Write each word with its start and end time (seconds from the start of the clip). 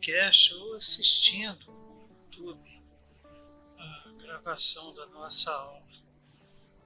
podcast 0.00 0.54
ou 0.54 0.76
assistindo 0.76 1.66
no 1.66 2.08
YouTube 2.24 2.82
a 3.76 4.12
gravação 4.18 4.94
da 4.94 5.04
nossa 5.06 5.52
aula. 5.52 5.86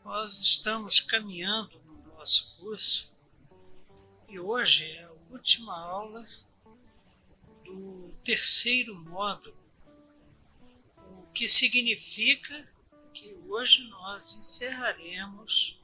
Nós 0.04 0.40
estamos 0.40 0.98
caminhando 0.98 1.80
no 1.84 2.16
nosso 2.16 2.56
curso 2.58 3.14
e 4.28 4.38
hoje 4.38 4.90
é 4.90 5.04
a 5.04 5.12
última 5.30 5.78
aula 5.78 6.26
do 7.64 8.12
terceiro 8.24 8.96
módulo, 8.96 9.56
o 10.98 11.32
que 11.32 11.46
significa 11.46 12.68
que 13.12 13.32
hoje 13.46 13.84
nós 13.90 14.36
encerraremos 14.36 15.80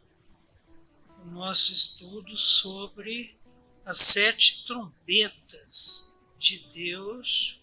o 1.22 1.30
nosso 1.30 1.72
estudo 1.72 2.36
sobre 2.36 3.38
as 3.84 3.98
sete 3.98 4.64
trombetas 4.64 6.09
de 6.40 6.58
Deus, 6.70 7.60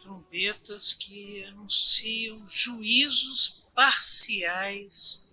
trombetas 0.00 0.94
que 0.94 1.44
anunciam 1.46 2.46
juízos 2.46 3.66
parciais 3.74 5.28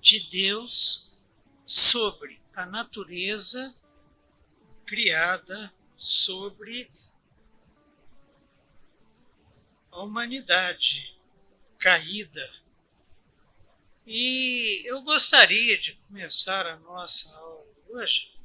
de 0.00 0.28
Deus 0.28 1.16
sobre 1.64 2.42
a 2.52 2.66
natureza 2.66 3.72
criada, 4.84 5.72
sobre 5.96 6.90
a 9.92 10.02
humanidade 10.02 11.16
caída. 11.78 12.54
E 14.04 14.82
eu 14.84 15.00
gostaria 15.02 15.78
de 15.78 15.92
começar 16.08 16.66
a 16.66 16.76
nossa 16.80 17.38
aula 17.38 17.66
hoje 17.90 18.36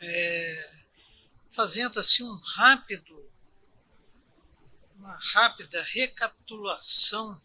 é, 0.00 0.79
fazendo 1.50 1.98
assim 1.98 2.22
um 2.22 2.36
rápido, 2.36 3.28
uma 4.96 5.18
rápida 5.32 5.82
recapitulação 5.82 7.40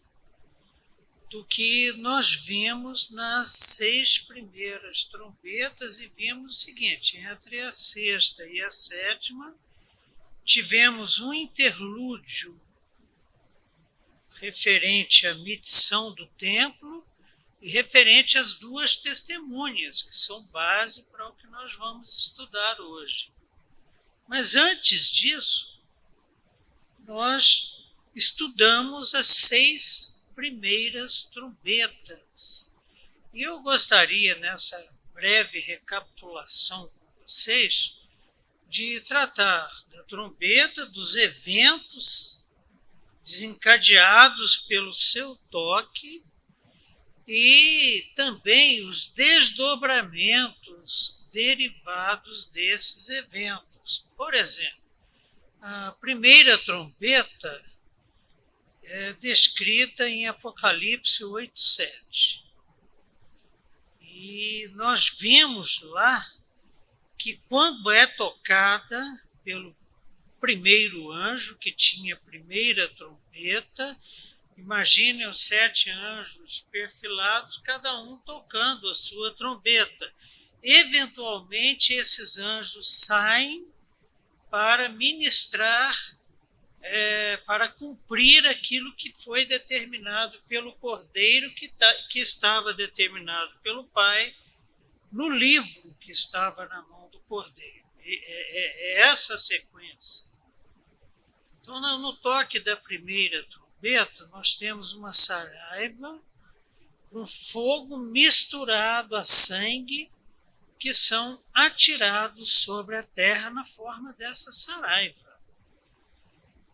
do 1.28 1.44
que 1.44 1.92
nós 1.94 2.32
vimos 2.32 3.10
nas 3.10 3.50
seis 3.50 4.18
primeiras 4.18 5.04
trombetas 5.04 5.98
e 5.98 6.06
vimos 6.06 6.56
o 6.56 6.60
seguinte: 6.60 7.18
entre 7.18 7.60
a 7.60 7.70
sexta 7.70 8.46
e 8.46 8.62
a 8.62 8.70
sétima, 8.70 9.54
tivemos 10.44 11.18
um 11.18 11.34
interlúdio 11.34 12.60
referente 14.30 15.26
à 15.26 15.34
medição 15.34 16.14
do 16.14 16.26
templo 16.26 17.04
e 17.60 17.70
referente 17.70 18.38
às 18.38 18.54
duas 18.54 18.96
testemunhas, 18.96 20.02
que 20.02 20.14
são 20.14 20.46
base 20.48 21.04
para 21.06 21.28
o 21.28 21.32
que 21.34 21.46
nós 21.48 21.74
vamos 21.74 22.08
estudar 22.08 22.80
hoje. 22.80 23.32
Mas 24.28 24.56
antes 24.56 25.08
disso, 25.08 25.80
nós 27.06 27.86
estudamos 28.14 29.14
as 29.14 29.28
seis 29.28 30.22
primeiras 30.34 31.24
trombetas. 31.24 32.76
E 33.32 33.42
eu 33.42 33.60
gostaria, 33.60 34.36
nessa 34.36 34.92
breve 35.14 35.60
recapitulação 35.60 36.88
com 36.88 37.22
vocês, 37.26 37.96
de 38.68 39.00
tratar 39.02 39.70
da 39.90 40.02
trombeta, 40.04 40.86
dos 40.86 41.16
eventos 41.16 42.44
desencadeados 43.24 44.58
pelo 44.58 44.92
seu 44.92 45.36
toque 45.50 46.22
e 47.26 48.12
também 48.14 48.86
os 48.86 49.06
desdobramentos 49.06 51.26
derivados 51.32 52.46
desses 52.48 53.08
eventos. 53.08 53.75
Por 54.16 54.34
exemplo, 54.34 54.82
a 55.60 55.92
primeira 56.00 56.58
trombeta 56.58 57.64
é 58.82 59.12
descrita 59.14 60.08
em 60.08 60.26
Apocalipse 60.26 61.24
8:7. 61.24 62.44
E 64.00 64.68
nós 64.74 65.10
vimos 65.18 65.82
lá 65.82 66.26
que 67.18 67.40
quando 67.48 67.90
é 67.90 68.06
tocada 68.06 69.22
pelo 69.44 69.76
primeiro 70.40 71.10
anjo, 71.10 71.58
que 71.58 71.72
tinha 71.72 72.14
a 72.14 72.20
primeira 72.20 72.88
trombeta, 72.88 73.98
imaginem 74.56 75.26
os 75.26 75.46
sete 75.46 75.90
anjos 75.90 76.66
perfilados, 76.70 77.58
cada 77.58 78.00
um 78.00 78.18
tocando 78.18 78.88
a 78.88 78.94
sua 78.94 79.34
trombeta. 79.34 80.12
Eventualmente, 80.62 81.94
esses 81.94 82.38
anjos 82.38 83.04
saem 83.06 83.66
para 84.56 84.88
ministrar, 84.88 85.94
é, 86.80 87.36
para 87.44 87.68
cumprir 87.68 88.46
aquilo 88.46 88.96
que 88.96 89.12
foi 89.12 89.44
determinado 89.44 90.40
pelo 90.48 90.72
Cordeiro, 90.76 91.52
que, 91.52 91.68
tá, 91.68 91.94
que 92.08 92.20
estava 92.20 92.72
determinado 92.72 93.54
pelo 93.62 93.84
Pai 93.88 94.34
no 95.12 95.28
livro 95.28 95.94
que 96.00 96.10
estava 96.10 96.64
na 96.68 96.80
mão 96.84 97.06
do 97.10 97.20
Cordeiro. 97.20 97.84
É, 97.98 98.08
é, 98.08 98.94
é 98.94 99.00
essa 99.10 99.36
sequência. 99.36 100.26
Então, 101.60 101.78
no, 101.98 102.16
toque 102.16 102.58
da 102.58 102.78
primeira 102.78 103.44
trombeta, 103.44 104.26
nós 104.28 104.54
temos 104.54 104.94
uma 104.94 105.12
saraiva 105.12 106.18
com 107.10 107.26
fogo 107.26 107.98
misturado 107.98 109.16
a 109.16 109.22
sangue 109.22 110.10
que 110.78 110.92
são 110.92 111.42
atirados 111.52 112.62
sobre 112.62 112.96
a 112.96 113.02
terra 113.02 113.50
na 113.50 113.64
forma 113.64 114.12
dessa 114.12 114.52
saraiva. 114.52 115.36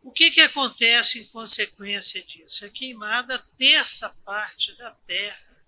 O 0.02 0.10
que, 0.10 0.30
que 0.30 0.40
acontece 0.40 1.20
em 1.20 1.26
consequência 1.28 2.22
disso? 2.24 2.64
É 2.64 2.68
queimada 2.68 3.36
a 3.36 3.42
terça 3.56 4.08
parte 4.24 4.76
da 4.76 4.90
terra, 5.06 5.64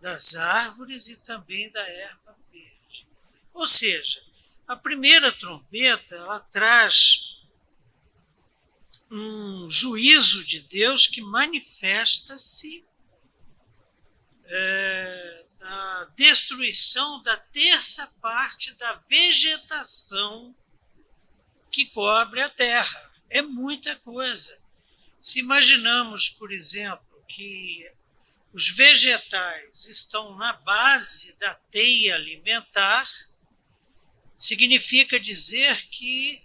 das 0.00 0.36
árvores 0.36 1.08
e 1.08 1.16
também 1.16 1.70
da 1.72 1.80
erva 1.80 2.36
verde. 2.52 3.06
Ou 3.52 3.66
seja, 3.66 4.22
a 4.66 4.76
primeira 4.76 5.32
trombeta 5.32 6.14
ela 6.14 6.38
traz 6.38 7.34
um 9.10 9.68
juízo 9.68 10.44
de 10.44 10.60
Deus 10.60 11.06
que 11.06 11.20
manifesta-se 11.20 12.84
é, 14.46 15.43
na 15.64 16.04
destruição 16.14 17.22
da 17.22 17.38
terça 17.38 18.06
parte 18.20 18.74
da 18.74 18.96
vegetação 19.08 20.54
que 21.70 21.86
cobre 21.86 22.42
a 22.42 22.50
terra. 22.50 23.10
É 23.30 23.40
muita 23.40 23.96
coisa. 23.96 24.62
Se 25.18 25.40
imaginamos, 25.40 26.28
por 26.28 26.52
exemplo, 26.52 27.24
que 27.26 27.90
os 28.52 28.68
vegetais 28.68 29.86
estão 29.86 30.36
na 30.36 30.52
base 30.52 31.38
da 31.38 31.54
teia 31.70 32.14
alimentar, 32.14 33.08
significa 34.36 35.18
dizer 35.18 35.88
que 35.88 36.42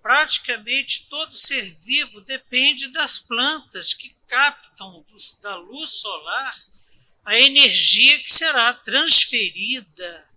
praticamente 0.00 1.10
todo 1.10 1.30
ser 1.34 1.70
vivo 1.84 2.22
depende 2.22 2.88
das 2.88 3.18
plantas 3.18 3.92
que 3.92 4.16
captam 4.26 5.04
da 5.42 5.56
luz 5.56 5.90
solar 5.90 6.54
a 7.24 7.38
energia 7.38 8.18
que 8.20 8.32
será 8.32 8.74
transferida 8.74 10.28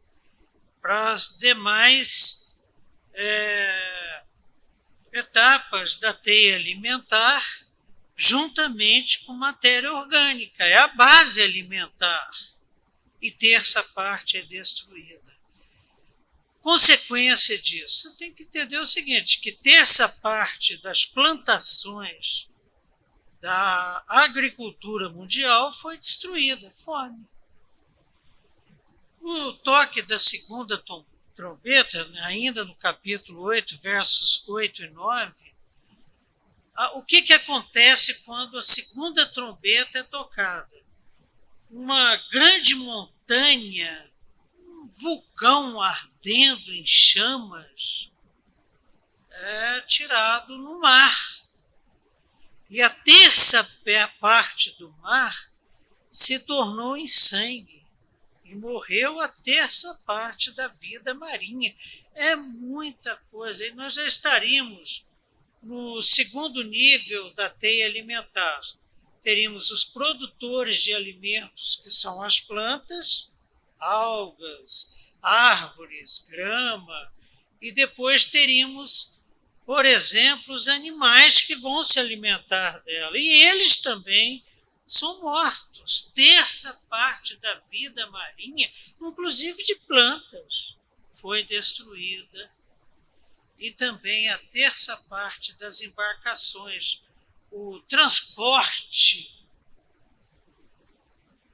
para 0.81 1.11
as 1.11 1.39
demais 1.39 2.55
é, 3.13 4.23
etapas 5.11 5.97
da 5.97 6.13
teia 6.13 6.55
alimentar, 6.55 7.43
juntamente 8.15 9.23
com 9.25 9.33
matéria 9.33 9.91
orgânica. 9.91 10.63
É 10.63 10.77
a 10.77 10.87
base 10.89 11.41
alimentar. 11.41 12.29
E 13.21 13.31
terça 13.31 13.81
parte 13.81 14.37
é 14.37 14.43
destruída. 14.43 15.25
Consequência 16.61 17.57
disso, 17.59 18.09
você 18.09 18.17
tem 18.17 18.33
que 18.33 18.43
entender 18.43 18.77
o 18.77 18.85
seguinte: 18.85 19.39
que 19.39 19.51
terça 19.51 20.07
parte 20.21 20.77
das 20.77 21.05
plantações 21.05 22.47
da 23.45 24.03
agricultura 24.07 25.07
mundial 25.07 25.71
foi 25.71 25.99
destruída, 25.99 26.71
fome. 26.71 27.23
O 29.21 29.53
toque 29.53 30.01
da 30.01 30.17
segunda 30.17 30.83
trombeta, 31.35 32.09
ainda 32.23 32.65
no 32.65 32.73
capítulo 32.73 33.43
8, 33.43 33.77
versos 33.77 34.43
8 34.49 34.85
e 34.85 34.89
9, 34.89 35.33
o 36.95 37.03
que, 37.03 37.21
que 37.21 37.33
acontece 37.33 38.23
quando 38.23 38.57
a 38.57 38.63
segunda 38.63 39.27
trombeta 39.27 39.99
é 39.99 40.03
tocada? 40.03 40.81
Uma 41.69 42.15
grande 42.31 42.73
montanha 42.73 44.11
vulcão 44.89 45.79
ardendo 45.79 46.73
em 46.73 46.83
chamas 46.83 48.11
é, 49.29 49.81
tirado 49.81 50.57
no 50.57 50.79
mar. 50.79 51.13
E 52.69 52.81
a 52.81 52.89
terça 52.89 53.63
parte 54.19 54.71
do 54.77 54.91
mar 55.01 55.35
se 56.11 56.45
tornou 56.45 56.97
em 56.97 57.07
sangue 57.07 57.83
e 58.43 58.55
morreu 58.55 59.19
a 59.19 59.27
terça 59.27 59.93
parte 60.05 60.51
da 60.51 60.67
vida 60.67 61.13
marinha. 61.13 61.75
É 62.13 62.35
muita 62.35 63.15
coisa. 63.31 63.65
E 63.65 63.73
nós 63.73 63.93
já 63.93 64.05
estaríamos 64.05 65.11
no 65.61 65.99
segundo 66.01 66.63
nível 66.63 67.33
da 67.33 67.49
teia 67.49 67.85
alimentar. 67.87 68.61
Teríamos 69.21 69.71
os 69.71 69.83
produtores 69.83 70.77
de 70.77 70.93
alimentos, 70.93 71.79
que 71.81 71.89
são 71.89 72.21
as 72.21 72.39
plantas, 72.39 73.31
algas, 73.79 74.95
árvores, 75.21 76.25
grama, 76.29 77.11
e 77.59 77.71
depois 77.71 78.25
teríamos, 78.25 79.14
por 79.65 79.83
exemplo, 79.83 80.53
os 80.53 80.67
animais 80.67 81.41
que 81.41 81.55
vão 81.55 81.81
se 81.81 81.99
alimentar 81.99 82.79
dela. 82.79 83.17
E 83.17 83.27
eles 83.45 83.77
também 83.77 84.45
são 84.85 85.21
mortos. 85.21 86.11
Terça 86.13 86.73
parte 86.87 87.35
da 87.37 87.55
vida 87.61 88.05
marinha, 88.11 88.71
inclusive 89.01 89.63
de 89.63 89.75
plantas, 89.87 90.75
foi 91.09 91.43
destruída. 91.43 92.51
E 93.57 93.71
também 93.71 94.29
a 94.29 94.37
terça 94.37 94.95
parte 95.09 95.53
das 95.53 95.81
embarcações. 95.81 97.01
O 97.51 97.79
transporte 97.87 99.33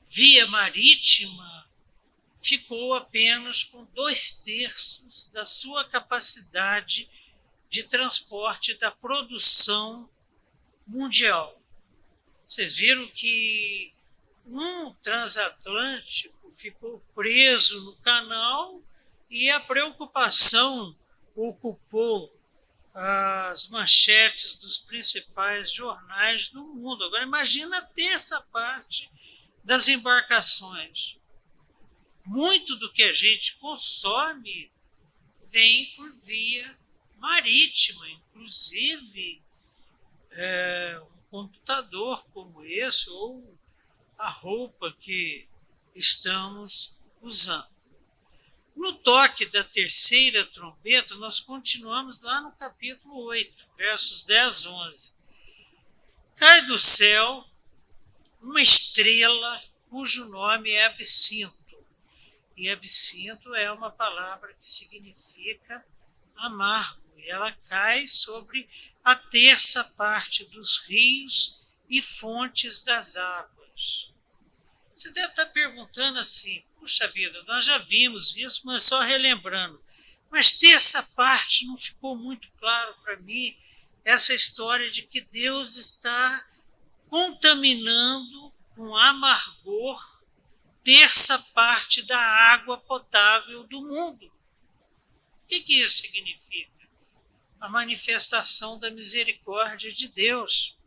via 0.06 0.48
marítima 0.48 1.70
ficou 2.42 2.96
apenas 2.96 3.64
com 3.64 3.86
dois 3.94 4.42
terços 4.42 5.30
da 5.30 5.46
sua 5.46 5.86
capacidade 5.86 7.08
de 7.72 7.84
transporte 7.84 8.74
da 8.74 8.92
produção 8.92 10.10
mundial. 10.86 11.58
Vocês 12.46 12.76
viram 12.76 13.08
que 13.08 13.94
um 14.46 14.94
transatlântico 14.96 16.52
ficou 16.52 17.00
preso 17.16 17.82
no 17.86 17.96
canal 18.02 18.84
e 19.30 19.50
a 19.50 19.62
preocupação 19.62 20.94
ocupou 21.34 22.38
as 22.94 23.70
manchetes 23.70 24.58
dos 24.58 24.80
principais 24.80 25.72
jornais 25.72 26.50
do 26.50 26.62
mundo. 26.62 27.06
Agora 27.06 27.24
imagina 27.24 27.82
ter 27.82 28.08
essa 28.08 28.42
parte 28.52 29.10
das 29.64 29.88
embarcações 29.88 31.18
muito 32.26 32.76
do 32.76 32.92
que 32.92 33.04
a 33.04 33.14
gente 33.14 33.56
consome 33.60 34.70
vem 35.50 35.86
por 35.96 36.12
via 36.12 36.81
marítima, 37.22 38.10
inclusive 38.10 39.40
é, 40.32 41.00
um 41.04 41.22
computador 41.30 42.26
como 42.34 42.66
esse 42.66 43.08
ou 43.12 43.58
a 44.18 44.28
roupa 44.28 44.92
que 45.00 45.48
estamos 45.96 47.00
usando. 47.22 47.70
No 48.76 48.94
toque 48.94 49.46
da 49.46 49.64
terceira 49.64 50.44
trombeta, 50.48 51.14
nós 51.16 51.40
continuamos 51.40 52.22
lá 52.22 52.42
no 52.42 52.52
capítulo 52.54 53.26
8, 53.26 53.68
versos 53.78 54.24
10, 54.24 54.66
11. 54.66 55.16
Cai 56.36 56.66
do 56.66 56.80
céu 56.80 57.46
uma 58.42 58.62
estrela 58.62 59.62
cujo 59.90 60.26
nome 60.30 60.72
é 60.72 60.86
Absinto 60.86 61.62
e 62.58 62.70
absinto 62.70 63.54
é 63.54 63.72
uma 63.72 63.92
palavra 63.92 64.54
que 64.54 64.68
significa 64.68 65.86
amargo, 66.36 67.01
ela 67.28 67.52
cai 67.68 68.08
sobre 68.08 68.70
a 69.04 69.16
terça 69.16 69.84
parte 69.96 70.46
dos 70.46 70.80
rios 70.86 71.60
e 71.90 72.02
fontes 72.02 72.82
das 72.82 73.16
águas. 73.16 74.14
Você 74.96 75.12
deve 75.12 75.28
estar 75.28 75.48
perguntando 75.48 76.20
assim: 76.20 76.64
puxa 76.80 77.08
vida, 77.08 77.44
nós 77.44 77.66
já 77.66 77.78
vimos 77.78 78.38
isso, 78.38 78.62
mas 78.66 78.84
só 78.84 79.02
relembrando. 79.02 79.84
Mas 80.30 80.52
terça 80.52 81.04
parte 81.16 81.66
não 81.66 81.76
ficou 81.76 82.16
muito 82.16 82.50
claro 82.60 82.96
para 83.04 83.18
mim 83.18 83.58
essa 84.06 84.34
história 84.34 84.90
de 84.90 85.04
que 85.04 85.22
Deus 85.22 85.76
está 85.76 86.46
contaminando 87.10 88.54
com 88.76 88.96
amargor 88.96 90.22
terça 90.84 91.38
parte 91.54 92.02
da 92.02 92.20
água 92.20 92.78
potável 92.78 93.64
do 93.66 93.82
mundo. 93.82 94.26
O 94.26 95.48
que, 95.48 95.60
que 95.62 95.82
isso 95.82 96.00
significa? 96.00 96.81
A 97.62 97.70
manifestação 97.70 98.78
da 98.78 98.92
misericórdia 98.92 99.94
de 99.94 100.10
Deus. 100.10 100.78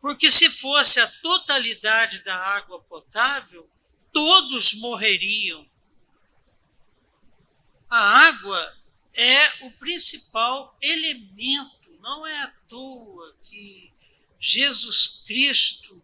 Porque 0.00 0.30
se 0.30 0.48
fosse 0.48 1.00
a 1.00 1.08
totalidade 1.08 2.22
da 2.22 2.36
água 2.36 2.80
potável, 2.82 3.68
todos 4.12 4.74
morreriam. 4.74 5.68
A 7.88 8.26
água 8.28 8.76
é 9.12 9.64
o 9.64 9.72
principal 9.72 10.76
elemento, 10.80 11.90
não 12.00 12.26
é 12.26 12.42
à 12.42 12.48
toa 12.68 13.34
que 13.42 13.92
Jesus 14.38 15.24
Cristo 15.26 16.00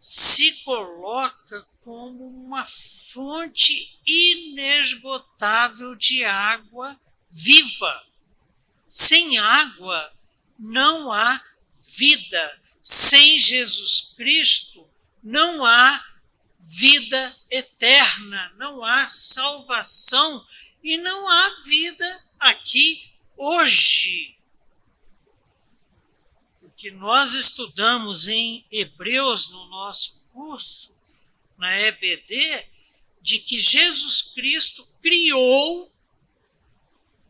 se 0.00 0.64
coloca 0.64 1.66
como 1.80 2.26
uma 2.26 2.64
fonte 2.66 3.98
inesgotável 4.06 5.94
de 5.94 6.24
água 6.24 6.98
viva. 7.30 8.13
Sem 8.94 9.38
água 9.38 10.14
não 10.56 11.12
há 11.12 11.42
vida. 11.96 12.62
Sem 12.80 13.40
Jesus 13.40 14.12
Cristo 14.16 14.88
não 15.20 15.66
há 15.66 16.00
vida 16.60 17.36
eterna, 17.50 18.52
não 18.56 18.84
há 18.84 19.04
salvação 19.08 20.46
e 20.80 20.96
não 20.96 21.28
há 21.28 21.50
vida 21.64 22.24
aqui 22.38 23.10
hoje 23.36 24.36
que 26.76 26.92
nós 26.92 27.34
estudamos 27.34 28.28
em 28.28 28.64
Hebreus 28.70 29.50
no 29.50 29.66
nosso 29.66 30.24
curso, 30.32 30.96
na 31.58 31.76
EBD, 31.80 32.64
de 33.20 33.40
que 33.40 33.60
Jesus 33.60 34.22
Cristo 34.22 34.86
criou 35.02 35.90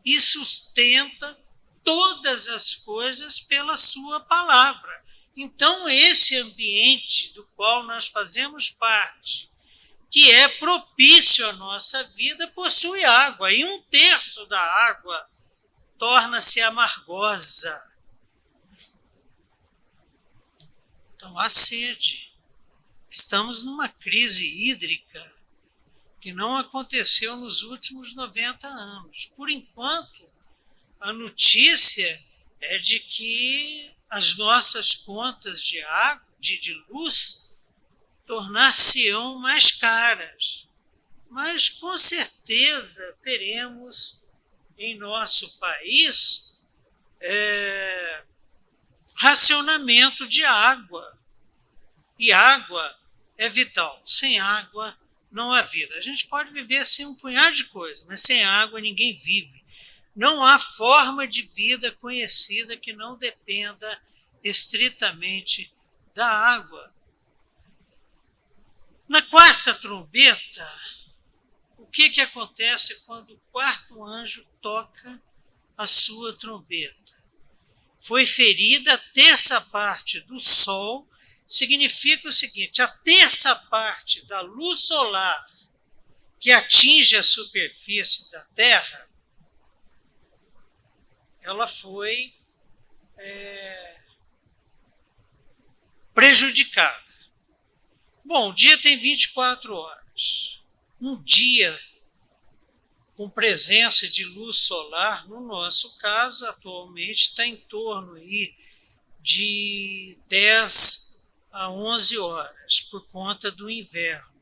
e 0.03 0.19
sustenta 0.19 1.43
todas 1.85 2.49
as 2.49 2.75
coisas 2.75 3.39
pela 3.39 3.77
Sua 3.77 4.19
palavra. 4.19 5.05
Então, 5.37 5.87
esse 5.87 6.35
ambiente 6.37 7.33
do 7.33 7.45
qual 7.55 7.83
nós 7.83 8.07
fazemos 8.07 8.69
parte, 8.69 9.49
que 10.09 10.31
é 10.31 10.47
propício 10.47 11.47
à 11.47 11.53
nossa 11.53 12.03
vida, 12.03 12.47
possui 12.49 13.03
água, 13.05 13.53
e 13.53 13.63
um 13.63 13.81
terço 13.83 14.45
da 14.47 14.59
água 14.59 15.29
torna-se 15.97 16.61
amargosa. 16.61 17.93
Então, 21.15 21.37
há 21.37 21.49
sede. 21.49 22.33
Estamos 23.09 23.63
numa 23.63 23.87
crise 23.87 24.45
hídrica 24.45 25.33
que 26.19 26.33
não 26.33 26.57
aconteceu 26.57 27.35
nos 27.35 27.61
últimos 27.61 28.15
90 28.15 28.67
anos. 28.67 29.31
Por 29.35 29.49
enquanto, 29.49 30.24
a 31.05 31.13
notícia 31.13 32.19
é 32.59 32.79
de 32.79 32.99
que 32.99 33.91
as 34.09 34.35
nossas 34.37 34.95
contas 34.95 35.61
de 35.61 35.79
água, 35.83 36.25
de, 36.39 36.59
de 36.59 36.73
luz, 36.89 37.55
tornar-se-ão 38.25 39.37
mais 39.37 39.69
caras. 39.69 40.67
Mas 41.29 41.69
com 41.69 41.95
certeza 41.95 43.15
teremos 43.21 44.19
em 44.79 44.97
nosso 44.97 45.59
país 45.59 46.57
é, 47.21 48.23
racionamento 49.13 50.27
de 50.27 50.43
água. 50.43 51.15
E 52.17 52.31
água 52.31 52.97
é 53.37 53.47
vital. 53.47 54.01
Sem 54.03 54.39
água 54.39 54.97
não 55.31 55.51
há 55.51 55.61
vida. 55.61 55.93
A 55.93 56.01
gente 56.01 56.25
pode 56.25 56.51
viver 56.51 56.83
sem 56.83 57.05
um 57.05 57.13
punhado 57.13 57.55
de 57.55 57.65
coisas, 57.65 58.03
mas 58.05 58.21
sem 58.21 58.43
água 58.43 58.81
ninguém 58.81 59.13
vive. 59.13 59.64
Não 60.15 60.43
há 60.43 60.57
forma 60.57 61.27
de 61.27 61.41
vida 61.41 61.91
conhecida 61.91 62.77
que 62.77 62.93
não 62.93 63.17
dependa 63.17 64.01
estritamente 64.43 65.73
da 66.13 66.25
água. 66.25 66.93
Na 69.07 69.21
quarta 69.21 69.73
trombeta, 69.73 70.71
o 71.77 71.85
que, 71.85 72.09
que 72.09 72.21
acontece 72.21 73.01
quando 73.01 73.33
o 73.33 73.41
quarto 73.51 74.03
anjo 74.03 74.47
toca 74.61 75.21
a 75.77 75.85
sua 75.85 76.33
trombeta? 76.33 77.13
Foi 77.97 78.25
ferida 78.25 78.93
a 78.93 78.97
terça 78.97 79.59
parte 79.59 80.21
do 80.21 80.39
Sol 80.39 81.07
significa 81.47 82.27
o 82.27 82.31
seguinte: 82.31 82.81
a 82.81 82.87
terça 82.87 83.55
parte 83.69 84.25
da 84.25 84.41
luz 84.41 84.85
solar 84.87 85.45
que 86.39 86.51
atinge 86.51 87.15
a 87.15 87.23
superfície 87.23 88.29
da 88.31 88.41
Terra, 88.55 89.09
ela 91.45 91.67
foi 91.67 92.33
é, 93.17 93.97
prejudicada. 96.13 97.05
Bom, 98.23 98.49
o 98.49 98.53
dia 98.53 98.77
tem 98.81 98.97
24 98.97 99.73
horas. 99.75 100.59
Um 100.99 101.21
dia 101.21 101.79
com 103.15 103.29
presença 103.29 104.09
de 104.09 104.25
luz 104.25 104.57
solar, 104.57 105.27
no 105.27 105.39
nosso 105.39 105.97
caso, 105.99 106.47
atualmente 106.47 107.29
está 107.29 107.45
em 107.45 107.55
torno 107.55 108.15
aí 108.15 108.53
de 109.21 110.17
10 110.27 111.25
a 111.51 111.69
11 111.69 112.17
horas, 112.17 112.81
por 112.91 113.07
conta 113.07 113.49
do 113.51 113.69
inverno. 113.69 114.33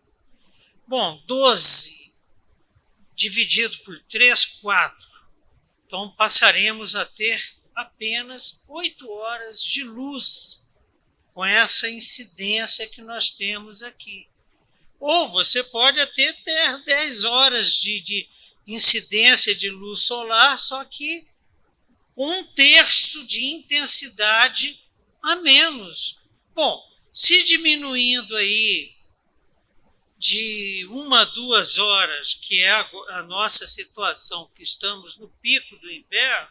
Bom, 0.87 1.21
12 1.27 2.13
dividido 3.15 3.77
por 3.79 3.99
3, 4.03 4.45
4. 4.61 5.12
Então 5.93 6.09
passaremos 6.09 6.95
a 6.95 7.05
ter 7.05 7.39
apenas 7.75 8.63
8 8.67 9.07
horas 9.11 9.63
de 9.63 9.83
luz 9.83 10.71
com 11.35 11.45
essa 11.45 11.87
incidência 11.87 12.89
que 12.89 12.99
nós 12.99 13.29
temos 13.29 13.83
aqui. 13.83 14.27
Ou 14.99 15.29
você 15.29 15.63
pode 15.63 15.99
até 15.99 16.33
ter 16.33 16.83
10 16.83 17.25
horas 17.25 17.75
de, 17.75 18.01
de 18.01 18.27
incidência 18.65 19.53
de 19.53 19.69
luz 19.69 19.99
solar, 19.99 20.57
só 20.57 20.83
que 20.83 21.27
um 22.17 22.43
terço 22.43 23.27
de 23.27 23.45
intensidade 23.45 24.83
a 25.21 25.35
menos. 25.35 26.17
Bom, 26.55 26.83
se 27.11 27.43
diminuindo 27.43 28.35
aí 28.35 28.92
de 30.23 30.87
uma, 30.89 31.25
duas 31.25 31.77
horas, 31.77 32.33
que 32.33 32.63
é 32.63 32.71
a, 32.71 32.89
a 33.09 33.23
nossa 33.23 33.65
situação, 33.65 34.49
que 34.55 34.63
estamos 34.63 35.17
no 35.17 35.27
pico 35.27 35.75
do 35.75 35.91
inverno, 35.91 36.47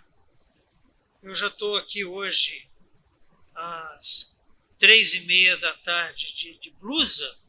eu 1.22 1.34
já 1.34 1.46
estou 1.46 1.78
aqui 1.78 2.04
hoje 2.04 2.68
às 3.54 4.46
três 4.78 5.14
e 5.14 5.20
meia 5.20 5.56
da 5.56 5.72
tarde 5.78 6.34
de, 6.34 6.58
de 6.58 6.70
blusa, 6.72 7.40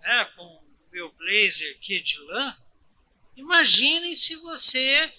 né, 0.00 0.24
com 0.34 0.62
meu 0.90 1.12
blazer 1.12 1.76
aqui 1.76 2.00
de 2.00 2.18
lã. 2.20 2.56
Imaginem 3.36 4.16
se 4.16 4.34
você 4.36 5.12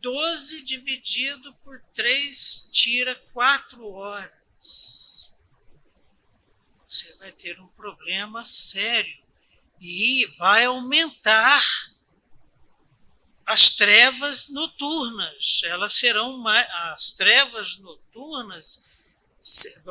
12 0.00 0.64
dividido 0.64 1.52
por 1.56 1.82
3 1.92 2.70
tira 2.72 3.14
4 3.34 3.86
horas. 3.92 5.27
Você 6.88 7.16
vai 7.18 7.30
ter 7.30 7.60
um 7.60 7.68
problema 7.68 8.44
sério 8.46 9.22
e 9.80 10.26
vai 10.38 10.64
aumentar 10.64 11.62
as 13.44 13.70
trevas 13.70 14.48
noturnas. 14.50 15.60
Elas 15.64 15.92
serão 15.92 16.38
mais, 16.38 16.68
as 16.94 17.12
trevas 17.12 17.78
noturnas 17.78 18.90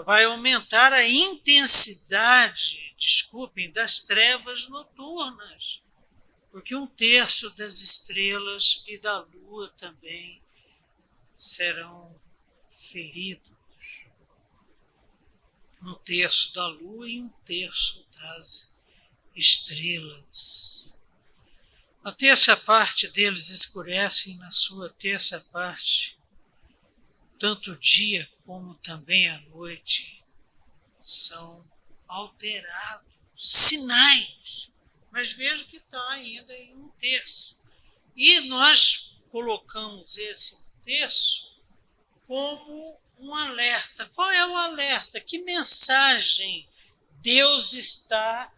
vai 0.06 0.26
aumentar 0.26 0.92
a 0.92 1.08
intensidade, 1.08 2.94
desculpem, 2.98 3.72
das 3.72 4.02
trevas 4.02 4.68
noturnas 4.68 5.82
porque 6.58 6.76
um 6.76 6.88
terço 6.88 7.52
das 7.52 7.82
estrelas 7.82 8.84
e 8.88 8.98
da 8.98 9.20
lua 9.20 9.70
também 9.78 10.42
serão 11.36 12.20
feridos. 12.68 13.57
Um 15.82 15.94
terço 15.96 16.54
da 16.54 16.68
lua 16.68 17.10
e 17.10 17.22
um 17.22 17.30
terço 17.46 18.06
das 18.12 18.76
estrelas. 19.36 20.98
A 22.04 22.12
terça 22.12 22.56
parte 22.56 23.08
deles 23.10 23.50
escurecem 23.50 24.38
na 24.38 24.50
sua 24.50 24.90
terça 24.90 25.40
parte, 25.52 26.18
tanto 27.38 27.74
o 27.74 27.78
dia 27.78 28.30
como 28.46 28.76
também 28.76 29.30
a 29.30 29.40
noite 29.42 30.24
são 31.02 31.66
alterados, 32.08 33.14
sinais 33.36 34.72
mas 35.18 35.32
vejo 35.32 35.66
que 35.66 35.78
está 35.78 36.12
ainda 36.12 36.56
em 36.56 36.76
um 36.76 36.90
terço. 36.90 37.60
E 38.16 38.42
nós 38.42 39.20
colocamos 39.32 40.16
esse 40.16 40.64
terço 40.84 41.60
como 42.28 43.02
um 43.20 43.34
alerta. 43.34 44.10
Qual 44.14 44.30
é 44.30 44.46
o 44.48 44.56
alerta? 44.56 45.20
Que 45.20 45.40
mensagem 45.40 46.68
Deus 47.22 47.74
está 47.74 48.52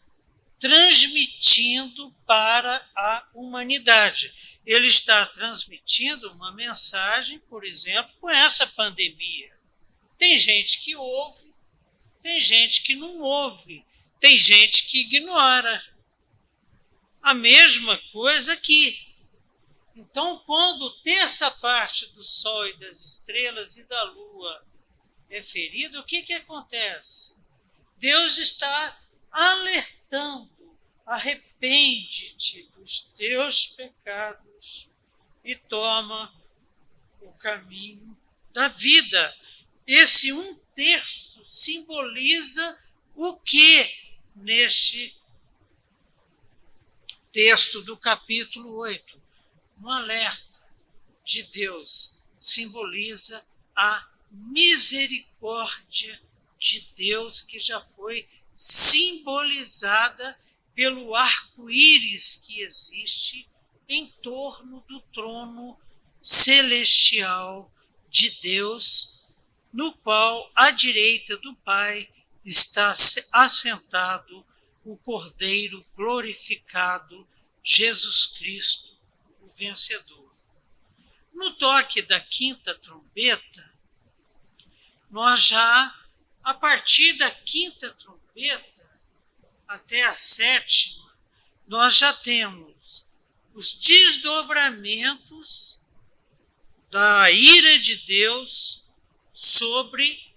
transmitindo 0.59 2.13
para 2.25 2.85
a 2.95 3.27
humanidade? 3.33 4.33
Ele 4.65 4.87
está 4.87 5.25
transmitindo 5.25 6.31
uma 6.31 6.51
mensagem, 6.53 7.39
por 7.39 7.63
exemplo, 7.65 8.13
com 8.19 8.29
essa 8.29 8.67
pandemia. 8.67 9.51
Tem 10.17 10.37
gente 10.37 10.81
que 10.81 10.95
ouve, 10.95 11.53
tem 12.21 12.39
gente 12.41 12.83
que 12.83 12.95
não 12.95 13.19
ouve, 13.19 13.85
tem 14.19 14.37
gente 14.37 14.83
que 14.85 15.01
ignora. 15.01 15.83
A 17.21 17.33
mesma 17.33 17.97
coisa 18.11 18.53
aqui. 18.53 19.08
Então, 19.99 20.39
quando 20.45 20.89
terça 21.01 21.51
parte 21.51 22.07
do 22.13 22.23
Sol 22.23 22.65
e 22.69 22.77
das 22.77 23.03
estrelas 23.03 23.75
e 23.75 23.83
da 23.83 24.01
Lua 24.03 24.65
é 25.29 25.43
ferida, 25.43 25.99
o 25.99 26.05
que, 26.05 26.23
que 26.23 26.31
acontece? 26.31 27.43
Deus 27.97 28.37
está 28.37 28.97
alertando, 29.29 30.79
arrepende-te 31.05 32.63
dos 32.77 33.01
teus 33.17 33.67
pecados 33.67 34.89
e 35.43 35.53
toma 35.53 36.33
o 37.19 37.33
caminho 37.33 38.17
da 38.53 38.69
vida. 38.69 39.37
Esse 39.85 40.31
um 40.31 40.55
terço 40.73 41.43
simboliza 41.43 42.81
o 43.13 43.35
que 43.35 43.93
neste 44.33 45.13
texto 47.33 47.81
do 47.81 47.97
capítulo 47.97 48.77
8. 48.77 49.18
Um 49.81 49.89
alerta 49.89 50.61
de 51.23 51.43
Deus 51.43 52.21
simboliza 52.37 53.45
a 53.75 54.09
misericórdia 54.31 56.21
de 56.57 56.91
Deus 56.95 57.41
que 57.41 57.59
já 57.59 57.79
foi 57.79 58.27
simbolizada 58.53 60.37
pelo 60.75 61.15
arco-íris 61.15 62.35
que 62.45 62.61
existe 62.61 63.47
em 63.87 64.07
torno 64.21 64.81
do 64.81 64.99
trono 65.13 65.79
celestial 66.21 67.71
de 68.09 68.31
Deus, 68.41 69.23
no 69.71 69.93
qual 69.97 70.51
à 70.55 70.71
direita 70.71 71.37
do 71.37 71.55
Pai 71.55 72.09
está 72.43 72.93
assentado 73.33 74.45
o 74.83 74.97
Cordeiro 74.97 75.85
glorificado, 75.95 77.27
Jesus 77.63 78.25
Cristo, 78.25 78.98
vencedor. 79.59 80.33
No 81.33 81.53
toque 81.53 82.01
da 82.01 82.19
quinta 82.19 82.73
trombeta, 82.75 83.69
nós 85.11 85.45
já, 85.45 85.95
a 86.43 86.53
partir 86.53 87.13
da 87.13 87.29
quinta 87.29 87.91
trombeta 87.93 88.89
até 89.67 90.03
a 90.03 90.13
sétima, 90.13 91.13
nós 91.67 91.97
já 91.97 92.13
temos 92.13 93.07
os 93.53 93.73
desdobramentos 93.73 95.81
da 96.89 97.29
ira 97.29 97.77
de 97.79 97.97
Deus 97.97 98.87
sobre 99.33 100.33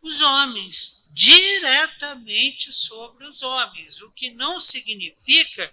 os 0.00 0.20
homens, 0.20 1.08
diretamente 1.12 2.72
sobre 2.72 3.26
os 3.26 3.42
homens, 3.42 4.00
o 4.00 4.10
que 4.10 4.30
não 4.30 4.58
significa 4.58 5.72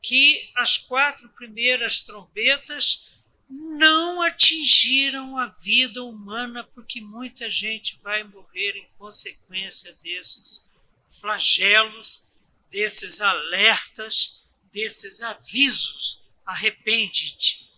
que 0.00 0.50
as 0.56 0.76
quatro 0.78 1.28
primeiras 1.30 2.00
trombetas 2.00 3.10
não 3.48 4.22
atingiram 4.22 5.36
a 5.36 5.46
vida 5.46 6.02
humana, 6.04 6.62
porque 6.62 7.00
muita 7.00 7.50
gente 7.50 7.98
vai 8.02 8.22
morrer 8.22 8.76
em 8.76 8.88
consequência 8.96 9.92
desses 10.02 10.70
flagelos, 11.06 12.24
desses 12.70 13.20
alertas, 13.20 14.44
desses 14.72 15.20
avisos. 15.20 16.22
Arrepende-te. 16.46 17.68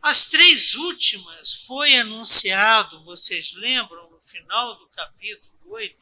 As 0.00 0.26
três 0.26 0.74
últimas 0.74 1.64
foi 1.64 1.96
anunciado, 1.96 3.02
vocês 3.04 3.52
lembram, 3.54 4.10
no 4.10 4.20
final 4.20 4.76
do 4.76 4.86
capítulo 4.88 5.54
8, 5.66 5.96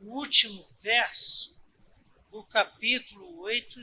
o 0.00 0.16
último 0.16 0.66
verso 0.80 1.60
do 2.32 2.42
capítulo 2.44 3.40
8 3.40 3.82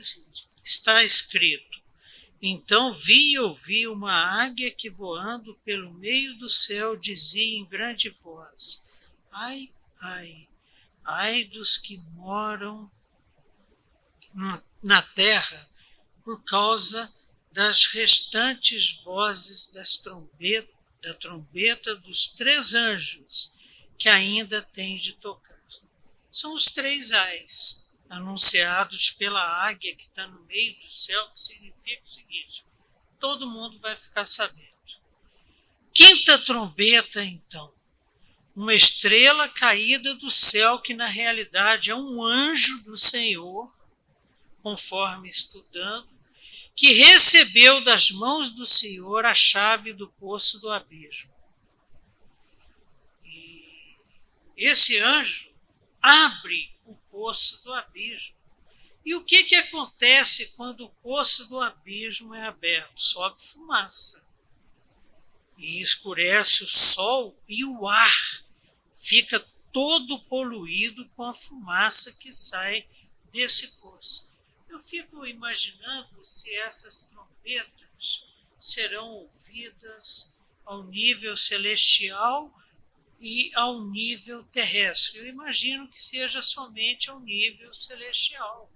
está 0.64 1.04
escrito: 1.04 1.80
Então 2.42 2.90
vi 2.90 3.34
e 3.34 3.38
ouvi 3.38 3.86
uma 3.86 4.12
águia 4.42 4.72
que 4.72 4.90
voando 4.90 5.54
pelo 5.64 5.94
meio 5.94 6.36
do 6.36 6.48
céu 6.48 6.96
dizia 6.96 7.56
em 7.56 7.64
grande 7.64 8.10
voz: 8.10 8.90
Ai, 9.30 9.72
ai, 10.00 10.48
ai 11.04 11.44
dos 11.44 11.78
que 11.78 11.98
moram 12.14 12.90
na 14.82 15.00
terra 15.00 15.70
por 16.24 16.42
causa 16.42 17.14
das 17.52 17.86
restantes 17.86 19.00
vozes 19.04 19.68
das 19.72 19.96
trombetas 19.96 20.74
da 21.00 21.14
trombeta 21.14 21.96
dos 21.96 22.26
três 22.28 22.74
anjos 22.74 23.52
que 23.96 24.08
ainda 24.08 24.60
tem 24.60 24.98
de 24.98 25.14
tocar. 25.14 25.58
São 26.30 26.54
os 26.54 26.66
três 26.66 27.10
ais 27.10 27.79
anunciados 28.10 29.12
pela 29.12 29.40
águia 29.40 29.94
que 29.94 30.06
está 30.06 30.26
no 30.26 30.42
meio 30.42 30.76
do 30.80 30.90
céu, 30.90 31.28
que 31.28 31.40
significa 31.40 32.02
o 32.04 32.08
seguinte: 32.08 32.64
todo 33.20 33.48
mundo 33.48 33.78
vai 33.78 33.96
ficar 33.96 34.26
sabendo. 34.26 34.68
Quinta 35.94 36.38
trombeta, 36.38 37.22
então, 37.22 37.72
uma 38.54 38.74
estrela 38.74 39.48
caída 39.48 40.14
do 40.16 40.28
céu, 40.28 40.80
que 40.80 40.92
na 40.92 41.06
realidade 41.06 41.90
é 41.90 41.94
um 41.94 42.22
anjo 42.22 42.84
do 42.84 42.96
Senhor, 42.96 43.72
conforme 44.62 45.28
estudando, 45.28 46.08
que 46.74 46.92
recebeu 46.92 47.82
das 47.82 48.10
mãos 48.10 48.50
do 48.50 48.66
Senhor 48.66 49.24
a 49.24 49.34
chave 49.34 49.92
do 49.92 50.08
poço 50.08 50.60
do 50.60 50.70
abismo. 50.70 51.32
E 53.24 54.06
esse 54.56 54.98
anjo 54.98 55.52
abre 56.00 56.70
poço 57.20 57.62
do 57.64 57.74
abismo. 57.74 58.34
E 59.04 59.14
o 59.14 59.22
que, 59.22 59.44
que 59.44 59.54
acontece 59.54 60.52
quando 60.56 60.86
o 60.86 60.88
poço 60.88 61.50
do 61.50 61.60
abismo 61.60 62.34
é 62.34 62.46
aberto? 62.46 62.98
Sobe 62.98 63.38
fumaça. 63.38 64.30
E 65.58 65.82
escurece 65.82 66.64
o 66.64 66.66
sol 66.66 67.38
e 67.46 67.62
o 67.62 67.86
ar 67.86 68.44
fica 68.94 69.38
todo 69.70 70.22
poluído 70.22 71.06
com 71.10 71.24
a 71.24 71.34
fumaça 71.34 72.18
que 72.18 72.32
sai 72.32 72.88
desse 73.30 73.78
poço. 73.80 74.32
Eu 74.66 74.80
fico 74.80 75.26
imaginando 75.26 76.24
se 76.24 76.54
essas 76.56 77.04
trombetas 77.04 78.24
serão 78.58 79.08
ouvidas 79.10 80.38
ao 80.64 80.84
nível 80.84 81.36
celestial 81.36 82.50
e 83.20 83.50
ao 83.54 83.84
nível 83.84 84.42
terrestre. 84.44 85.18
Eu 85.18 85.26
imagino 85.26 85.88
que 85.88 86.00
seja 86.00 86.40
somente 86.40 87.10
ao 87.10 87.20
nível 87.20 87.72
celestial. 87.72 88.72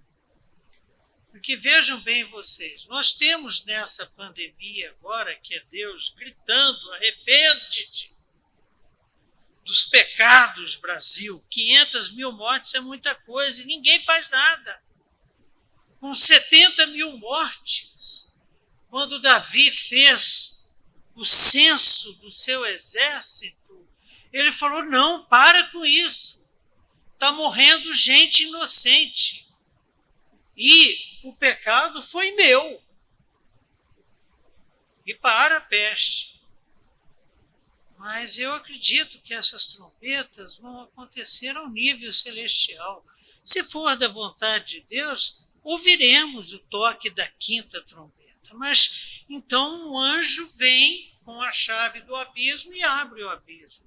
Porque 1.31 1.57
vejam 1.57 1.99
bem 2.01 2.23
vocês, 2.25 2.85
nós 2.85 3.13
temos 3.13 3.65
nessa 3.65 4.05
pandemia 4.05 4.91
agora, 4.91 5.35
que 5.37 5.55
é 5.55 5.63
Deus 5.69 6.13
gritando: 6.15 6.93
arrepende-te 6.93 8.15
dos 9.63 9.83
pecados, 9.85 10.75
Brasil. 10.75 11.43
500 11.49 12.11
mil 12.13 12.31
mortes 12.31 12.73
é 12.75 12.79
muita 12.79 13.15
coisa 13.15 13.61
e 13.61 13.65
ninguém 13.65 14.01
faz 14.03 14.29
nada 14.29 14.85
com 16.05 16.13
70 16.13 16.85
mil 16.87 17.17
mortes, 17.17 18.31
quando 18.89 19.19
Davi 19.19 19.71
fez 19.71 20.63
o 21.15 21.25
censo 21.25 22.21
do 22.21 22.29
seu 22.29 22.63
exército, 22.63 23.64
ele 24.35 24.51
falou: 24.51 24.83
não, 24.83 25.23
para 25.25 25.63
com 25.69 25.85
isso. 25.85 26.45
Está 27.13 27.31
morrendo 27.31 27.93
gente 27.93 28.43
inocente. 28.43 29.47
E 30.57 30.97
o 31.23 31.33
pecado 31.33 32.03
foi 32.03 32.31
meu. 32.31 32.83
E 35.05 35.15
para 35.15 35.57
a 35.57 35.61
peste. 35.61 36.37
Mas 37.97 38.37
eu 38.37 38.53
acredito 38.53 39.21
que 39.21 39.33
essas 39.33 39.67
trompetas 39.67 40.57
vão 40.57 40.81
acontecer 40.81 41.55
ao 41.55 41.69
nível 41.69 42.11
celestial. 42.11 43.05
Se 43.41 43.63
for 43.63 43.95
da 43.95 44.09
vontade 44.09 44.81
de 44.81 44.81
Deus, 44.81 45.45
ouviremos 45.63 46.51
o 46.51 46.59
toque 46.67 47.09
da 47.09 47.25
quinta 47.39 47.81
trombeta. 47.83 48.53
Mas 48.53 49.23
então 49.29 49.91
um 49.91 49.97
anjo 49.97 50.45
vem 50.57 51.17
com 51.23 51.41
a 51.41 51.53
chave 51.53 52.01
do 52.01 52.13
abismo 52.17 52.73
e 52.73 52.83
abre 52.83 53.23
o 53.23 53.29
abismo. 53.29 53.84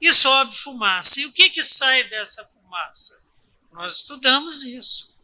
E 0.00 0.12
sobe 0.12 0.56
fumaça. 0.56 1.20
E 1.20 1.26
o 1.26 1.32
que, 1.32 1.50
que 1.50 1.62
sai 1.64 2.04
dessa 2.04 2.44
fumaça? 2.44 3.20
Nós 3.72 3.96
estudamos 3.96 4.62
isso. 4.62 5.16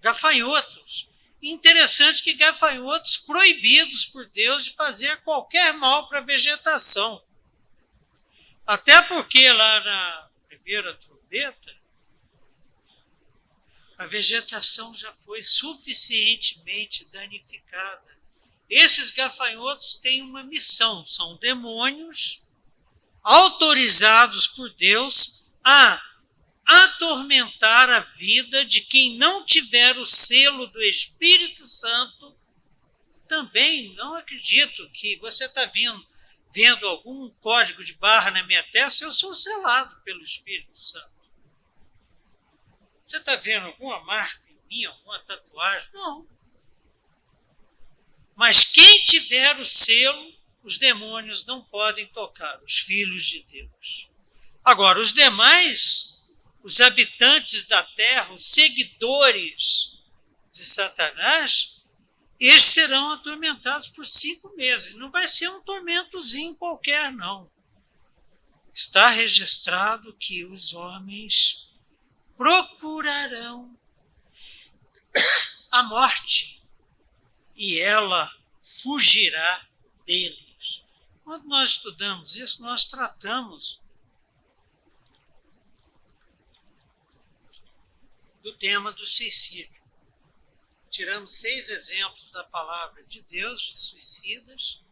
Gafanhotos. 0.00 1.08
Interessante 1.40 2.22
que 2.22 2.34
gafanhotos 2.34 3.18
proibidos 3.18 4.06
por 4.06 4.28
Deus 4.28 4.64
de 4.64 4.74
fazer 4.74 5.20
qualquer 5.22 5.72
mal 5.74 6.08
para 6.08 6.20
a 6.20 6.24
vegetação. 6.24 7.22
Até 8.66 9.02
porque 9.02 9.50
lá 9.50 9.80
na 9.80 10.28
primeira 10.48 10.94
trombeta, 10.96 11.74
a 13.98 14.06
vegetação 14.06 14.94
já 14.94 15.12
foi 15.12 15.42
suficientemente 15.42 17.04
danificada. 17.06 18.16
Esses 18.70 19.10
gafanhotos 19.10 19.96
têm 19.96 20.22
uma 20.22 20.42
missão, 20.42 21.04
são 21.04 21.36
demônios 21.36 22.41
autorizados 23.22 24.48
por 24.48 24.72
Deus 24.74 25.50
a 25.64 26.02
atormentar 26.64 27.90
a 27.90 28.00
vida 28.00 28.64
de 28.64 28.80
quem 28.80 29.16
não 29.16 29.44
tiver 29.44 29.96
o 29.98 30.04
selo 30.04 30.66
do 30.66 30.82
Espírito 30.82 31.66
Santo. 31.66 32.36
Também 33.28 33.94
não 33.94 34.14
acredito 34.14 34.88
que 34.90 35.16
você 35.16 35.44
está 35.44 35.64
vendo, 35.66 36.06
vendo 36.54 36.86
algum 36.86 37.30
código 37.40 37.82
de 37.84 37.94
barra 37.94 38.30
na 38.30 38.42
minha 38.44 38.62
testa, 38.70 39.04
eu 39.04 39.10
sou 39.10 39.34
selado 39.34 40.00
pelo 40.02 40.22
Espírito 40.22 40.76
Santo. 40.76 41.12
Você 43.06 43.18
está 43.18 43.36
vendo 43.36 43.66
alguma 43.66 44.00
marca 44.04 44.42
em 44.48 44.58
mim, 44.68 44.84
alguma 44.86 45.18
tatuagem? 45.20 45.90
Não. 45.92 46.26
Mas 48.34 48.64
quem 48.64 49.04
tiver 49.04 49.58
o 49.58 49.64
selo, 49.64 50.32
os 50.62 50.78
demônios 50.78 51.44
não 51.44 51.62
podem 51.64 52.06
tocar, 52.08 52.62
os 52.62 52.78
filhos 52.78 53.24
de 53.24 53.42
Deus. 53.44 54.08
Agora, 54.64 55.00
os 55.00 55.12
demais, 55.12 56.22
os 56.62 56.80
habitantes 56.80 57.66
da 57.66 57.82
terra, 57.82 58.32
os 58.32 58.46
seguidores 58.46 59.98
de 60.52 60.64
Satanás, 60.64 61.82
eles 62.38 62.62
serão 62.62 63.10
atormentados 63.10 63.88
por 63.88 64.06
cinco 64.06 64.54
meses. 64.56 64.94
Não 64.94 65.10
vai 65.10 65.26
ser 65.26 65.48
um 65.48 65.62
tormentozinho 65.62 66.54
qualquer, 66.54 67.12
não. 67.12 67.50
Está 68.72 69.10
registrado 69.10 70.16
que 70.16 70.44
os 70.44 70.72
homens 70.72 71.68
procurarão 72.36 73.78
a 75.70 75.82
morte 75.82 76.62
e 77.54 77.78
ela 77.78 78.30
fugirá 78.60 79.68
deles. 80.06 80.41
Quando 81.32 81.48
nós 81.48 81.70
estudamos 81.70 82.36
isso, 82.36 82.60
nós 82.60 82.84
tratamos 82.84 83.80
do 88.42 88.52
tema 88.58 88.92
do 88.92 89.06
suicídio. 89.06 89.82
Tiramos 90.90 91.32
seis 91.32 91.70
exemplos 91.70 92.30
da 92.32 92.44
palavra 92.44 93.02
de 93.04 93.22
Deus 93.22 93.62
de 93.62 93.80
suicidas 93.80 94.84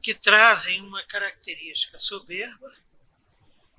que 0.00 0.14
trazem 0.14 0.80
uma 0.80 1.04
característica 1.04 1.98
soberba 1.98 2.74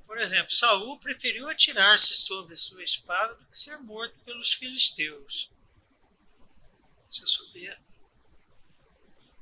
por 0.06 0.20
exemplo, 0.20 0.52
Saul 0.52 1.00
preferiu 1.00 1.50
atirar-se 1.50 2.13
sobre 2.13 2.56
sua 2.58 2.84
espada 2.84 3.34
do 3.34 3.46
que 3.48 3.58
ser 3.58 3.78
morto 3.78 4.13
pelos 4.24 4.54
filisteus. 4.54 5.50
Isso 7.10 7.24
é 7.24 7.26
soberbo. 7.26 7.86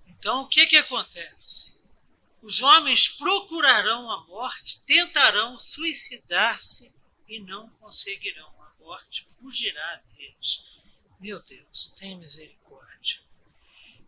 Então, 0.07 0.43
o 0.43 0.47
que, 0.47 0.67
que 0.67 0.77
acontece? 0.77 1.78
Os 2.41 2.61
homens 2.61 3.07
procurarão 3.09 4.09
a 4.09 4.25
morte, 4.25 4.81
tentarão 4.81 5.57
suicidar-se 5.57 6.97
e 7.27 7.39
não 7.39 7.69
conseguirão. 7.71 8.49
A 8.61 8.73
morte 8.79 9.25
fugirá 9.25 10.01
deles. 10.13 10.63
Meu 11.19 11.41
Deus, 11.43 11.93
tem 11.97 12.17
misericórdia. 12.17 13.21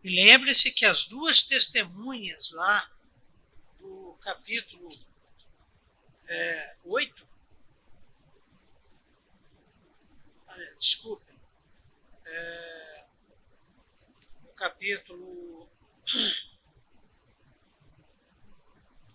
E 0.02 0.08
lembre-se 0.08 0.72
que 0.72 0.86
as 0.86 1.04
duas 1.04 1.42
testemunhas 1.42 2.50
lá 2.50 2.90
do 3.78 4.16
capítulo 4.20 4.88
é, 6.26 6.76
8. 6.84 7.28
Desculpem. 10.78 11.36
É, 12.24 13.04
no 14.42 14.52
capítulo 14.54 15.68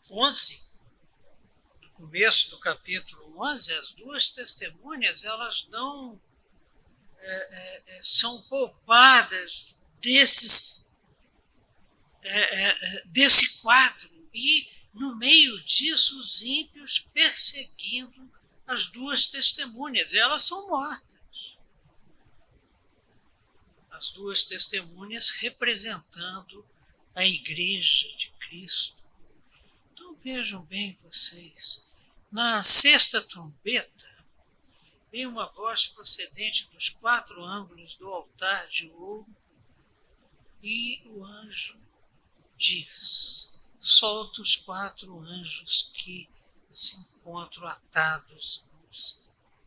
11, 0.09 0.71
no 1.81 1.89
começo 1.91 2.49
do 2.49 2.59
capítulo 2.59 3.41
11, 3.41 3.73
as 3.73 3.91
duas 3.91 4.29
testemunhas, 4.29 5.23
elas 5.23 5.63
dão, 5.69 6.19
é, 7.19 7.31
é, 7.31 7.97
é 7.97 8.03
são 8.03 8.41
poupadas 8.43 9.79
desses, 9.99 10.97
é, 12.23 12.69
é, 12.69 13.03
desse 13.05 13.61
quadro 13.61 14.15
e 14.33 14.67
no 14.97 15.15
meio 15.15 15.61
disso, 15.63 16.19
os 16.19 16.41
ímpios 16.41 16.99
perseguindo 17.13 18.31
as 18.65 18.87
duas 18.87 19.27
testemunhas. 19.27 20.11
E 20.11 20.19
elas 20.19 20.41
são 20.41 20.67
mortas. 20.67 21.57
As 23.91 24.11
duas 24.11 24.43
testemunhas 24.43 25.29
representando 25.31 26.65
a 27.15 27.25
igreja 27.25 28.07
de 28.17 28.31
Cristo. 28.39 28.96
Vejam 30.27 30.61
bem 30.63 30.99
vocês, 31.03 31.89
na 32.29 32.61
sexta 32.61 33.21
trombeta, 33.21 34.25
vem 35.09 35.25
uma 35.25 35.47
voz 35.47 35.87
procedente 35.87 36.67
dos 36.67 36.89
quatro 36.89 37.41
ângulos 37.45 37.95
do 37.95 38.09
altar 38.09 38.67
de 38.67 38.89
ouro 38.89 39.25
e 40.61 41.01
o 41.05 41.23
anjo 41.23 41.79
diz: 42.57 43.57
solta 43.79 44.41
os 44.41 44.57
quatro 44.57 45.17
anjos 45.17 45.93
que 45.93 46.29
se 46.69 46.97
encontram 47.03 47.65
atados 47.65 48.69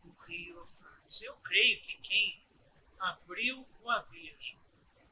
no 0.05 0.11
rio 0.27 0.57
Eufrates. 0.59 1.23
Eu 1.23 1.35
creio 1.37 1.81
que 1.81 1.97
quem 2.03 2.39
abriu 2.99 3.67
o 3.81 3.89
abismo 3.89 4.61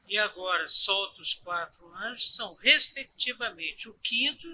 e 0.06 0.16
agora 0.16 0.68
solta 0.68 1.20
os 1.20 1.34
quatro 1.34 1.92
anjos 1.92 2.36
são, 2.36 2.54
respectivamente, 2.54 3.88
o 3.88 3.94
quinto 3.94 4.48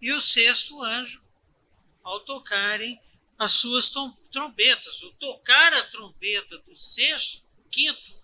e 0.00 0.12
o 0.12 0.20
sexto 0.20 0.82
anjo, 0.82 1.22
ao 2.02 2.20
tocarem 2.20 3.00
as 3.38 3.52
suas 3.52 3.92
trombetas. 4.30 5.02
O 5.02 5.12
tocar 5.14 5.72
a 5.74 5.84
trombeta 5.84 6.58
do 6.58 6.74
sexto, 6.74 7.44
quinto, 7.70 8.16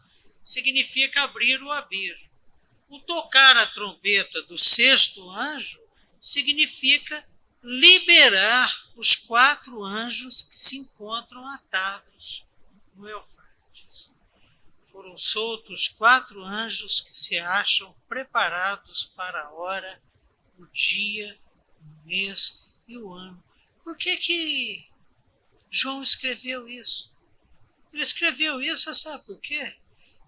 significa 0.43 1.23
abrir 1.23 1.63
o 1.63 1.71
abismo. 1.71 2.31
O 2.89 3.01
tocar 3.01 3.57
a 3.57 3.67
trombeta 3.67 4.43
do 4.43 4.59
sexto 4.59 5.31
anjo 5.31 5.83
significa 6.21 7.27
liberar 7.63 8.71
os 8.95 9.15
quatro 9.15 9.83
anjos 9.83 10.43
que 10.43 10.55
se 10.55 10.77
encontram 10.77 11.47
atados 11.49 12.47
no 12.95 13.09
Eufrates. 13.09 14.11
Foram 14.83 15.17
soltos 15.17 15.89
quatro 15.89 16.45
anjos 16.45 17.01
que 17.01 17.17
se 17.17 17.39
acham 17.39 17.95
preparados 18.07 19.05
para 19.17 19.43
a 19.43 19.51
hora, 19.53 20.03
o 20.59 20.67
dia, 20.67 21.39
mês 22.05 22.65
e 22.87 22.97
o 22.97 23.13
ano. 23.13 23.43
Por 23.83 23.97
que 23.97 24.17
que 24.17 24.87
João 25.71 26.03
escreveu 26.03 26.69
isso? 26.69 27.13
Ele 27.93 28.03
escreveu 28.03 28.61
isso, 28.61 28.93
sabe 28.95 29.25
por 29.25 29.41
quê? 29.41 29.77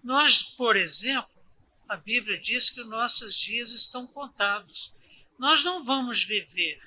Nós, 0.03 0.43
por 0.43 0.75
exemplo, 0.75 1.29
a 1.87 1.97
Bíblia 1.97 2.39
diz 2.39 2.69
que 2.69 2.83
nossos 2.83 3.37
dias 3.37 3.71
estão 3.71 4.05
contados. 4.07 4.93
Nós 5.37 5.63
não 5.63 5.83
vamos 5.83 6.23
viver 6.23 6.79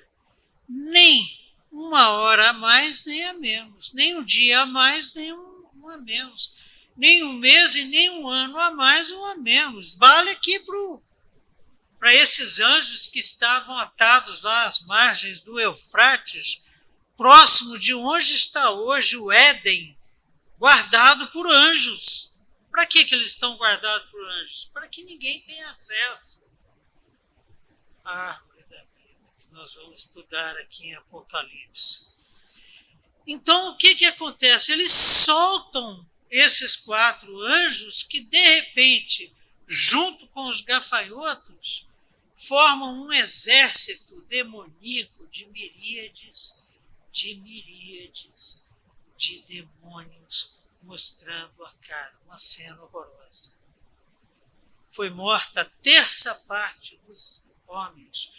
nem 0.67 1.27
uma 1.71 2.09
hora 2.09 2.49
a 2.49 2.53
mais, 2.53 3.05
nem 3.05 3.25
a 3.25 3.33
menos, 3.33 3.93
nem 3.93 4.17
um 4.17 4.23
dia 4.23 4.61
a 4.61 4.65
mais, 4.65 5.13
nem 5.13 5.33
um, 5.33 5.89
a 5.89 5.97
menos, 5.97 6.53
nem 6.95 7.23
um 7.23 7.33
mês 7.33 7.75
e 7.75 7.85
nem 7.85 8.09
um 8.09 8.27
ano 8.27 8.57
a 8.57 8.71
mais 8.71 9.11
ou 9.11 9.25
a 9.25 9.35
menos. 9.35 9.95
Vale 9.95 10.29
aqui 10.31 10.59
para 10.59 10.77
esses 12.09 12.59
anjos 12.59 13.07
que 13.07 13.19
estavam 13.19 13.77
atados 13.77 14.41
lá 14.41 14.65
às 14.65 14.81
margens 14.81 15.41
do 15.41 15.59
Eufrates, 15.59 16.63
próximo 17.15 17.77
de 17.77 17.93
onde 17.93 18.33
está 18.33 18.71
hoje 18.71 19.15
o 19.17 19.31
Éden, 19.31 19.95
guardado 20.57 21.27
por 21.27 21.47
anjos. 21.47 22.39
Para 22.71 22.85
que, 22.87 23.05
que 23.05 23.13
eles 23.13 23.27
estão 23.27 23.57
guardados 23.57 24.09
por 24.09 24.27
anjos? 24.27 24.69
Para 24.73 24.87
que 24.87 25.03
ninguém 25.03 25.41
tenha 25.41 25.69
acesso 25.69 26.41
à 28.03 28.29
árvore 28.29 28.63
da 28.63 28.77
vida, 28.77 29.19
que 29.39 29.47
nós 29.51 29.75
vamos 29.75 29.99
estudar 29.99 30.57
aqui 30.57 30.87
em 30.87 30.95
Apocalipse. 30.95 32.15
Então, 33.27 33.69
o 33.69 33.77
que, 33.77 33.93
que 33.93 34.05
acontece? 34.05 34.71
Eles 34.71 34.91
soltam 34.91 36.03
esses 36.29 36.75
quatro 36.75 37.39
anjos 37.41 38.01
que, 38.01 38.21
de 38.21 38.39
repente, 38.39 39.31
junto 39.67 40.27
com 40.29 40.47
os 40.47 40.61
gafanhotos, 40.61 41.87
formam 42.47 43.05
um 43.05 43.13
exército 43.13 44.19
demoníaco 44.23 45.27
de 45.27 45.45
miríades, 45.47 46.65
de 47.11 47.35
miríades 47.35 48.65
de 49.15 49.43
demônios 49.43 50.57
mostrando 50.81 51.63
a 51.63 51.71
cara, 51.87 52.19
uma 52.25 52.39
cena 52.39 52.81
horrorosa. 52.81 53.55
Foi 54.89 55.11
morta 55.11 55.61
a 55.61 55.65
terça 55.65 56.33
parte 56.47 56.97
dos 57.05 57.45
homens 57.67 58.31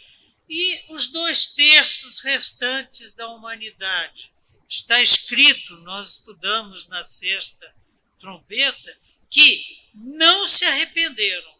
e 0.49 0.93
os 0.93 1.07
dois 1.07 1.53
terços 1.53 2.19
restantes 2.19 3.13
da 3.13 3.29
humanidade. 3.29 4.33
Está 4.67 5.01
escrito, 5.01 5.77
nós 5.77 6.17
estudamos 6.17 6.89
na 6.89 7.03
sexta 7.03 7.73
trombeta, 8.19 8.97
que 9.29 9.65
não 9.93 10.45
se 10.45 10.65
arrependeram 10.65 11.57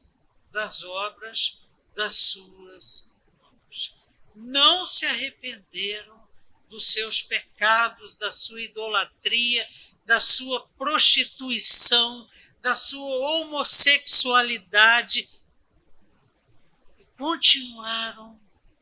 das 0.51 0.83
obras 0.83 1.62
das 1.95 2.15
suas 2.15 3.15
mãos. 3.39 3.95
Não 4.35 4.83
se 4.85 5.05
arrependeram 5.05 6.21
dos 6.69 6.87
seus 6.91 7.21
pecados, 7.21 8.15
da 8.15 8.31
sua 8.31 8.61
idolatria, 8.61 9.69
da 10.05 10.19
sua 10.19 10.67
prostituição, 10.69 12.27
da 12.61 12.73
sua 12.73 13.41
homossexualidade, 13.41 15.29
e 16.97 17.05
continuaram, 17.17 18.39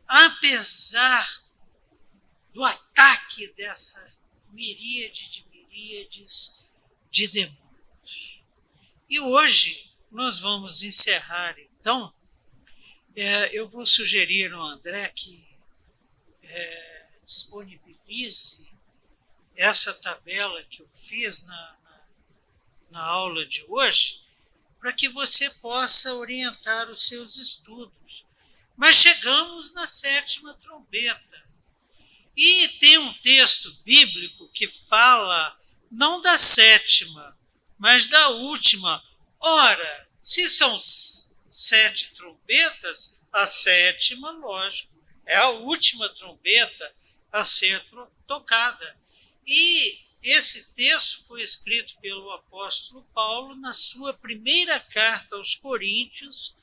apesar 0.08 1.44
do 2.54 2.64
ataque 2.64 3.54
dessa 3.54 4.12
miríade 4.52 5.30
de 5.30 5.46
miríades 5.48 6.66
de 7.10 7.28
demônios. 7.28 8.42
E 9.10 9.20
hoje 9.20 9.92
nós 10.12 10.40
vamos 10.40 10.84
encerrar, 10.84 11.58
então, 11.60 12.14
é, 13.16 13.58
eu 13.58 13.68
vou 13.68 13.86
sugerir 13.86 14.54
ao 14.54 14.62
André 14.62 15.08
que 15.10 15.46
é, 16.44 17.06
disponibilize 17.26 18.72
essa 19.56 19.94
tabela 19.94 20.64
que 20.64 20.82
eu 20.82 20.90
fiz 20.92 21.46
na, 21.46 21.76
na, 21.84 22.02
na 22.92 23.04
aula 23.04 23.46
de 23.46 23.64
hoje, 23.68 24.22
para 24.80 24.94
que 24.94 25.08
você 25.08 25.50
possa 25.50 26.16
orientar 26.16 26.90
os 26.90 27.08
seus 27.08 27.38
estudos. 27.38 28.26
Mas 28.76 28.96
chegamos 28.96 29.74
na 29.74 29.86
sétima 29.86 30.56
trombeta. 30.56 31.44
E 32.36 32.68
tem 32.80 32.98
um 32.98 33.14
texto 33.22 33.72
bíblico 33.84 34.48
que 34.50 34.68
fala 34.68 35.56
não 35.92 36.20
da 36.22 36.38
sétima, 36.38 37.38
mas 37.78 38.08
da 38.08 38.30
última. 38.30 39.04
Ora, 39.40 40.10
se 40.24 40.50
são 40.50 40.80
sete 41.52 42.14
trombetas, 42.14 43.26
a 43.30 43.46
sétima, 43.46 44.32
lógico, 44.32 44.94
é 45.26 45.36
a 45.36 45.50
última 45.50 46.08
trombeta 46.10 46.96
a 47.30 47.44
ser 47.44 47.84
tocada. 48.26 48.98
E 49.46 50.00
esse 50.24 50.74
texto 50.74 51.26
foi 51.28 51.42
escrito 51.42 51.98
pelo 52.00 52.32
apóstolo 52.32 53.04
Paulo 53.14 53.56
na 53.56 53.74
sua 53.74 54.14
primeira 54.14 54.80
carta 54.80 55.36
aos 55.36 55.54
Coríntios, 55.56 56.56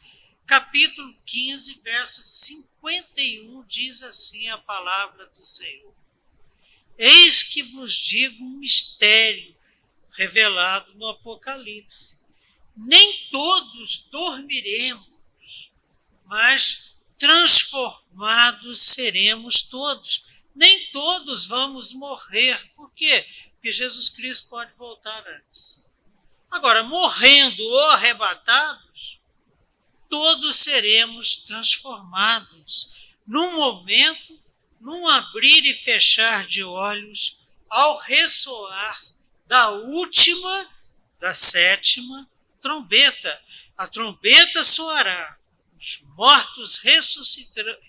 capítulo 0.46 1.14
15, 1.26 1.78
verso 1.80 2.22
51, 2.22 3.62
diz 3.66 4.02
assim 4.02 4.48
a 4.48 4.56
palavra 4.56 5.26
do 5.26 5.44
Senhor: 5.44 5.94
Eis 6.96 7.42
que 7.42 7.62
vos 7.62 7.94
digo 7.94 8.42
um 8.42 8.58
mistério 8.58 9.54
revelado 10.12 10.94
no 10.94 11.08
Apocalipse. 11.08 12.18
Nem 12.86 13.28
todos 13.30 14.08
dormiremos, 14.10 15.72
mas 16.24 16.94
transformados 17.18 18.80
seremos 18.80 19.62
todos 19.62 20.28
nem 20.58 20.90
todos 20.90 21.46
vamos 21.46 21.92
morrer. 21.92 22.60
Por 22.74 22.90
quê? 22.90 23.24
Porque 23.52 23.70
Jesus 23.70 24.08
Cristo 24.08 24.48
pode 24.48 24.74
voltar 24.74 25.24
antes. 25.28 25.86
Agora, 26.50 26.82
morrendo 26.82 27.62
ou 27.62 27.90
arrebatados, 27.90 29.20
todos 30.10 30.56
seremos 30.56 31.36
transformados 31.44 32.96
num 33.24 33.54
momento, 33.54 34.40
num 34.80 35.06
abrir 35.06 35.64
e 35.64 35.74
fechar 35.74 36.44
de 36.44 36.64
olhos, 36.64 37.46
ao 37.68 37.98
ressoar 37.98 39.00
da 39.46 39.70
última, 39.70 40.68
da 41.20 41.34
sétima 41.34 42.28
trombeta. 42.60 43.40
A 43.76 43.86
trombeta 43.86 44.64
soará, 44.64 45.38
os 45.74 46.08
mortos 46.16 46.78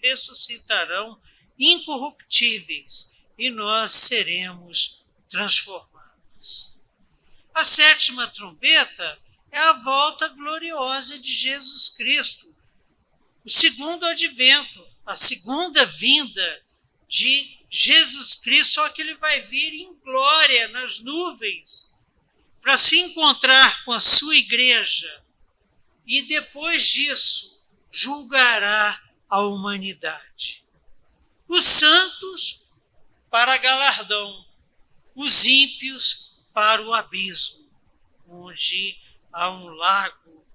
ressuscitarão 0.02 1.20
incorruptíveis 1.58 3.12
e 3.38 3.50
nós 3.50 3.92
seremos 3.92 5.04
transformados. 5.28 6.74
A 7.54 7.64
sétima 7.64 8.28
trombeta 8.28 9.20
é 9.52 9.58
a 9.58 9.74
volta 9.74 10.28
gloriosa 10.30 11.18
de 11.18 11.34
Jesus 11.34 11.90
Cristo, 11.90 12.54
o 13.44 13.50
segundo 13.50 14.06
advento, 14.06 14.86
a 15.06 15.16
segunda 15.16 15.86
vinda 15.86 16.64
de 17.08 17.58
Jesus 17.70 18.36
Cristo, 18.36 18.74
só 18.74 18.90
que 18.90 19.02
ele 19.02 19.16
vai 19.16 19.42
vir 19.42 19.74
em 19.74 19.94
glória 19.96 20.68
nas 20.68 21.00
nuvens 21.00 21.98
para 22.62 22.78
se 22.78 23.00
encontrar 23.00 23.84
com 23.84 23.94
a 23.94 24.00
sua 24.00 24.36
igreja 24.36 25.24
e 26.06 26.24
depois 26.24 26.88
disso 26.88 27.60
julgará 27.92 29.02
a 29.30 29.42
humanidade. 29.42 30.66
Os 31.48 31.64
santos 31.64 32.64
para 33.30 33.58
galardão, 33.58 34.46
os 35.16 35.46
ímpios 35.46 36.36
para 36.54 36.82
o 36.82 36.94
abismo, 36.94 37.68
onde 38.28 39.00
há 39.32 39.52
um 39.52 39.68
lago 39.68 40.46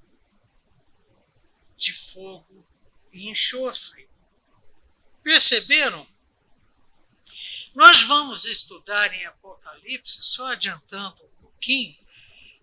de 1.76 1.92
fogo 1.92 2.66
e 3.12 3.28
enxofre. 3.28 4.08
Perceberam? 5.22 6.06
Nós 7.74 8.02
vamos 8.02 8.44
estudar 8.44 9.12
em 9.12 9.24
Apocalipse, 9.26 10.22
só 10.22 10.52
adiantando 10.52 11.23
pouquinho, 11.64 11.96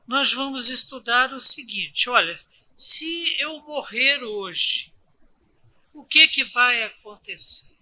nós 0.07 0.31
vamos 0.31 0.69
estudar 0.69 1.33
o 1.33 1.39
seguinte: 1.39 2.09
olha, 2.09 2.39
se 2.77 3.35
eu 3.39 3.59
morrer 3.61 4.23
hoje, 4.23 4.93
o 5.93 6.03
que, 6.03 6.27
que 6.27 6.43
vai 6.43 6.83
acontecer? 6.83 7.77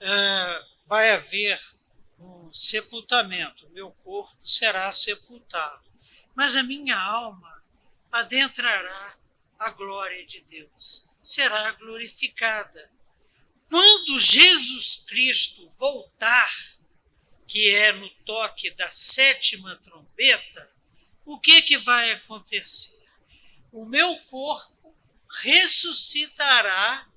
Uh, 0.00 0.66
vai 0.86 1.10
haver 1.10 1.60
um 2.18 2.52
sepultamento, 2.52 3.68
meu 3.70 3.90
corpo 4.04 4.36
será 4.46 4.90
sepultado, 4.92 5.82
mas 6.34 6.56
a 6.56 6.62
minha 6.62 6.98
alma 6.98 7.62
adentrará 8.12 9.16
a 9.58 9.70
glória 9.70 10.24
de 10.24 10.40
Deus, 10.42 11.10
será 11.22 11.72
glorificada. 11.72 12.90
Quando 13.68 14.18
Jesus 14.18 15.04
Cristo 15.08 15.70
voltar, 15.76 16.50
que 17.50 17.68
é 17.68 17.92
no 17.92 18.08
toque 18.24 18.70
da 18.76 18.92
sétima 18.92 19.74
trombeta, 19.82 20.70
o 21.24 21.36
que, 21.36 21.60
que 21.62 21.76
vai 21.78 22.12
acontecer? 22.12 23.04
O 23.72 23.84
meu 23.86 24.16
corpo 24.30 24.94
ressuscitará 25.42 27.08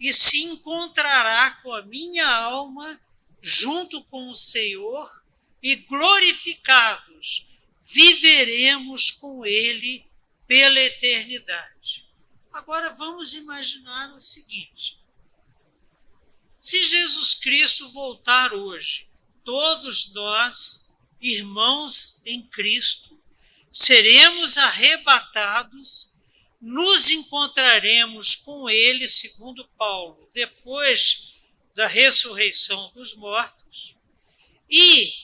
e 0.00 0.12
se 0.12 0.42
encontrará 0.42 1.52
com 1.62 1.72
a 1.72 1.82
minha 1.82 2.26
alma 2.26 3.00
junto 3.40 4.02
com 4.06 4.28
o 4.28 4.34
Senhor 4.34 5.22
e 5.62 5.76
glorificados 5.76 7.46
viveremos 7.78 9.12
com 9.12 9.46
Ele 9.46 10.04
pela 10.48 10.80
eternidade. 10.80 12.04
Agora 12.52 12.90
vamos 12.90 13.34
imaginar 13.34 14.12
o 14.12 14.18
seguinte: 14.18 14.98
se 16.58 16.82
Jesus 16.82 17.34
Cristo 17.34 17.88
voltar 17.90 18.52
hoje, 18.52 19.06
todos 19.46 20.12
nós, 20.12 20.92
irmãos 21.20 22.26
em 22.26 22.42
Cristo, 22.42 23.16
seremos 23.70 24.58
arrebatados, 24.58 26.12
nos 26.60 27.10
encontraremos 27.10 28.34
com 28.34 28.68
Ele, 28.68 29.06
segundo 29.06 29.64
Paulo, 29.78 30.28
depois 30.34 31.32
da 31.76 31.86
ressurreição 31.86 32.90
dos 32.92 33.14
mortos, 33.14 33.94
e 34.68 35.14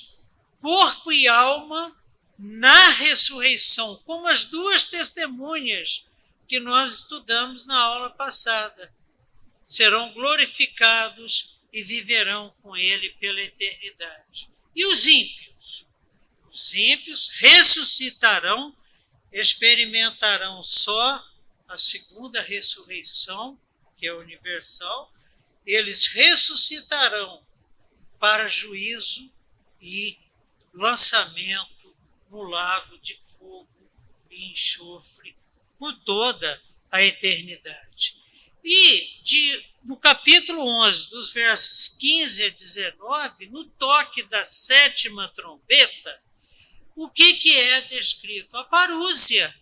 corpo 0.61 1.11
e 1.11 1.27
alma 1.27 1.95
na 2.39 2.91
ressurreição, 2.91 4.01
como 4.05 4.29
as 4.29 4.45
duas 4.45 4.85
testemunhas 4.85 6.07
que 6.47 6.61
nós 6.61 7.01
estudamos 7.01 7.67
na 7.67 7.77
aula 7.77 8.11
passada. 8.11 8.95
Serão 9.65 10.13
glorificados 10.13 11.52
e 11.73 11.83
viverão 11.83 12.55
com 12.63 12.77
Ele 12.77 13.11
pela 13.21 13.41
eternidade. 13.41 14.51
E 14.75 14.85
os 14.87 15.07
ímpios? 15.07 15.87
Os 16.51 16.75
ímpios 16.75 17.31
ressuscitarão, 17.39 18.77
experimentarão 19.33 20.63
só 20.63 21.25
a 21.67 21.79
segunda 21.79 22.43
ressurreição, 22.43 23.59
que 23.97 24.07
é 24.07 24.13
universal, 24.13 25.13
eles 25.65 26.09
ressuscitarão 26.09 27.43
para 28.19 28.49
juízo 28.49 29.33
e 29.81 30.19
lançamento 30.75 31.97
no 32.31 32.43
lago 32.43 32.99
de 32.99 33.15
fogo 33.15 33.91
e 34.31 34.51
enxofre 34.51 35.37
por 35.79 35.93
toda 36.01 36.63
a 36.91 37.03
eternidade. 37.03 38.22
E 38.65 39.21
de, 39.23 39.65
no 39.85 39.97
capítulo 39.97 40.65
11, 40.65 41.11
dos 41.11 41.33
versos 41.33 41.89
15 41.99 42.45
a 42.45 42.49
19, 42.51 43.47
no 43.47 43.65
toque 43.65 44.23
da 44.25 44.45
sétima 44.45 45.29
trombeta, 45.29 46.23
o 46.95 47.09
que, 47.09 47.35
que 47.35 47.59
é 47.59 47.81
descrito? 47.83 48.57
A 48.57 48.65
parúzia, 48.65 49.53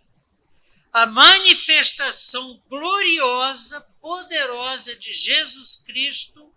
a 0.92 1.06
manifestação 1.06 2.62
gloriosa, 2.68 3.80
poderosa 4.00 4.96
de 4.96 5.12
Jesus 5.12 5.76
Cristo 5.76 6.52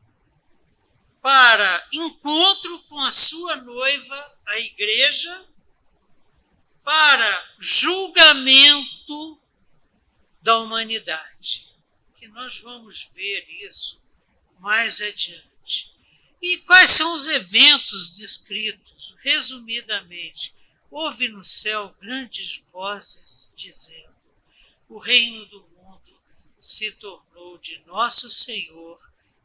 para 1.22 1.88
encontro 1.94 2.84
com 2.84 3.00
a 3.00 3.10
sua 3.10 3.56
noiva, 3.58 4.38
a 4.46 4.60
igreja, 4.60 5.46
para 6.84 7.56
julgamento 7.58 9.40
da 10.42 10.58
humanidade. 10.58 11.73
Que 12.24 12.30
nós 12.30 12.58
vamos 12.60 13.10
ver 13.14 13.46
isso 13.66 14.02
mais 14.58 15.02
adiante. 15.02 15.92
E 16.42 16.58
quais 16.60 16.92
são 16.92 17.14
os 17.16 17.28
eventos 17.28 18.08
descritos? 18.14 19.14
Resumidamente, 19.20 20.56
houve 20.90 21.28
no 21.28 21.44
céu 21.44 21.94
grandes 22.00 22.64
vozes 22.72 23.52
dizendo: 23.58 24.16
O 24.88 25.00
reino 25.00 25.46
do 25.48 25.68
mundo 25.76 26.18
se 26.62 26.94
tornou 26.94 27.58
de 27.58 27.80
nosso 27.80 28.30
Senhor 28.30 29.02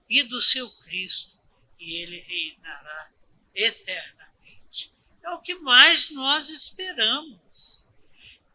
e 0.09 0.23
do 0.23 0.41
seu 0.41 0.71
Cristo 0.85 1.37
e 1.81 1.95
ele 2.01 2.21
reinará 2.21 3.11
eternamente. 3.57 4.95
É 5.21 5.31
o 5.31 5.43
que 5.43 5.57
mais 5.57 6.11
nós 6.11 6.49
esperamos. 6.49 7.88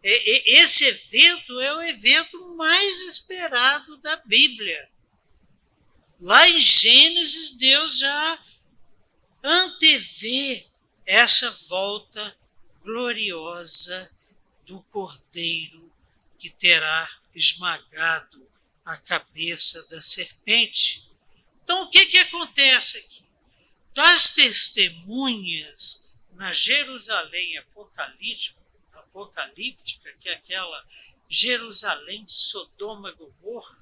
Esse 0.03 0.85
evento 0.85 1.61
é 1.61 1.73
o 1.75 1.81
evento 1.81 2.55
mais 2.55 3.03
esperado 3.03 3.97
da 3.97 4.17
Bíblia. 4.17 4.91
Lá 6.19 6.47
em 6.49 6.59
Gênesis, 6.59 7.53
Deus 7.53 7.99
já 7.99 8.45
antevê 9.41 10.67
essa 11.05 11.49
volta 11.67 12.37
gloriosa 12.81 14.11
do 14.65 14.81
Cordeiro 14.83 15.91
que 16.37 16.49
terá 16.49 17.09
esmagado 17.33 18.45
a 18.85 18.97
cabeça 18.97 19.87
da 19.89 20.01
serpente. 20.01 21.09
Então, 21.63 21.83
o 21.83 21.89
que, 21.89 22.05
que 22.07 22.17
acontece 22.17 22.97
aqui? 22.97 23.23
Das 23.93 24.33
testemunhas 24.33 26.13
na 26.33 26.51
Jerusalém 26.51 27.57
apocalíptica, 27.57 28.59
apocalíptica 29.13 30.11
que 30.19 30.29
é 30.29 30.33
aquela 30.33 30.85
Jerusalém, 31.29 32.25
Sodoma 32.27 33.11
Gomorra, 33.11 33.77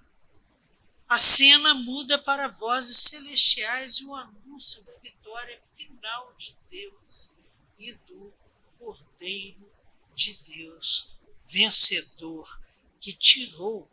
a 1.07 1.17
cena 1.17 1.73
muda 1.73 2.17
para 2.19 2.47
vozes 2.47 2.97
celestiais 2.97 3.97
e 3.97 4.05
o 4.05 4.15
anúncio 4.15 4.83
da 4.85 4.93
vitória 4.97 5.59
final 5.75 6.33
de 6.37 6.55
Deus 6.69 7.31
e 7.79 7.93
do 7.93 8.33
Cordeiro 8.79 9.71
de 10.13 10.33
Deus, 10.45 11.09
vencedor, 11.41 12.59
que 12.99 13.11
tirou 13.13 13.89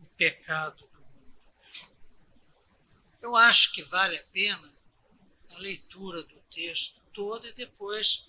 o 0.00 0.06
pecado 0.16 0.88
eu 3.22 3.34
acho 3.34 3.72
que 3.72 3.82
vale 3.82 4.16
a 4.16 4.22
pena 4.32 4.72
a 5.50 5.58
leitura 5.58 6.22
do 6.22 6.40
texto 6.50 7.00
todo 7.12 7.46
e 7.48 7.52
depois 7.52 8.27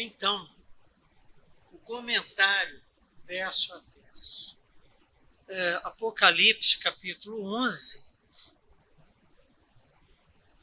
Então, 0.00 0.48
o 1.72 1.78
comentário 1.78 2.80
verso 3.24 3.74
a 3.74 3.80
verso. 3.80 4.56
É, 5.48 5.74
Apocalipse, 5.82 6.78
capítulo 6.78 7.42
11, 7.64 8.08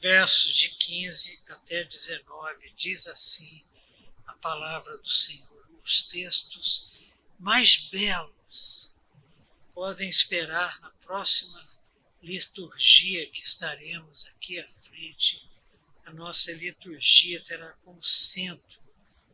versos 0.00 0.54
de 0.54 0.70
15 0.70 1.42
até 1.50 1.84
19, 1.84 2.72
diz 2.76 3.06
assim 3.08 3.62
a 4.26 4.32
palavra 4.32 4.96
do 4.96 5.10
Senhor, 5.10 5.68
os 5.84 6.04
textos 6.04 6.90
mais 7.38 7.76
belos 7.90 8.96
podem 9.74 10.08
esperar 10.08 10.80
na 10.80 10.88
próxima 10.92 11.62
liturgia 12.22 13.28
que 13.28 13.40
estaremos 13.40 14.24
aqui 14.28 14.58
à 14.58 14.68
frente. 14.70 15.46
A 16.06 16.12
nossa 16.14 16.50
liturgia 16.52 17.44
terá 17.44 17.72
como 17.84 18.02
centro 18.02 18.85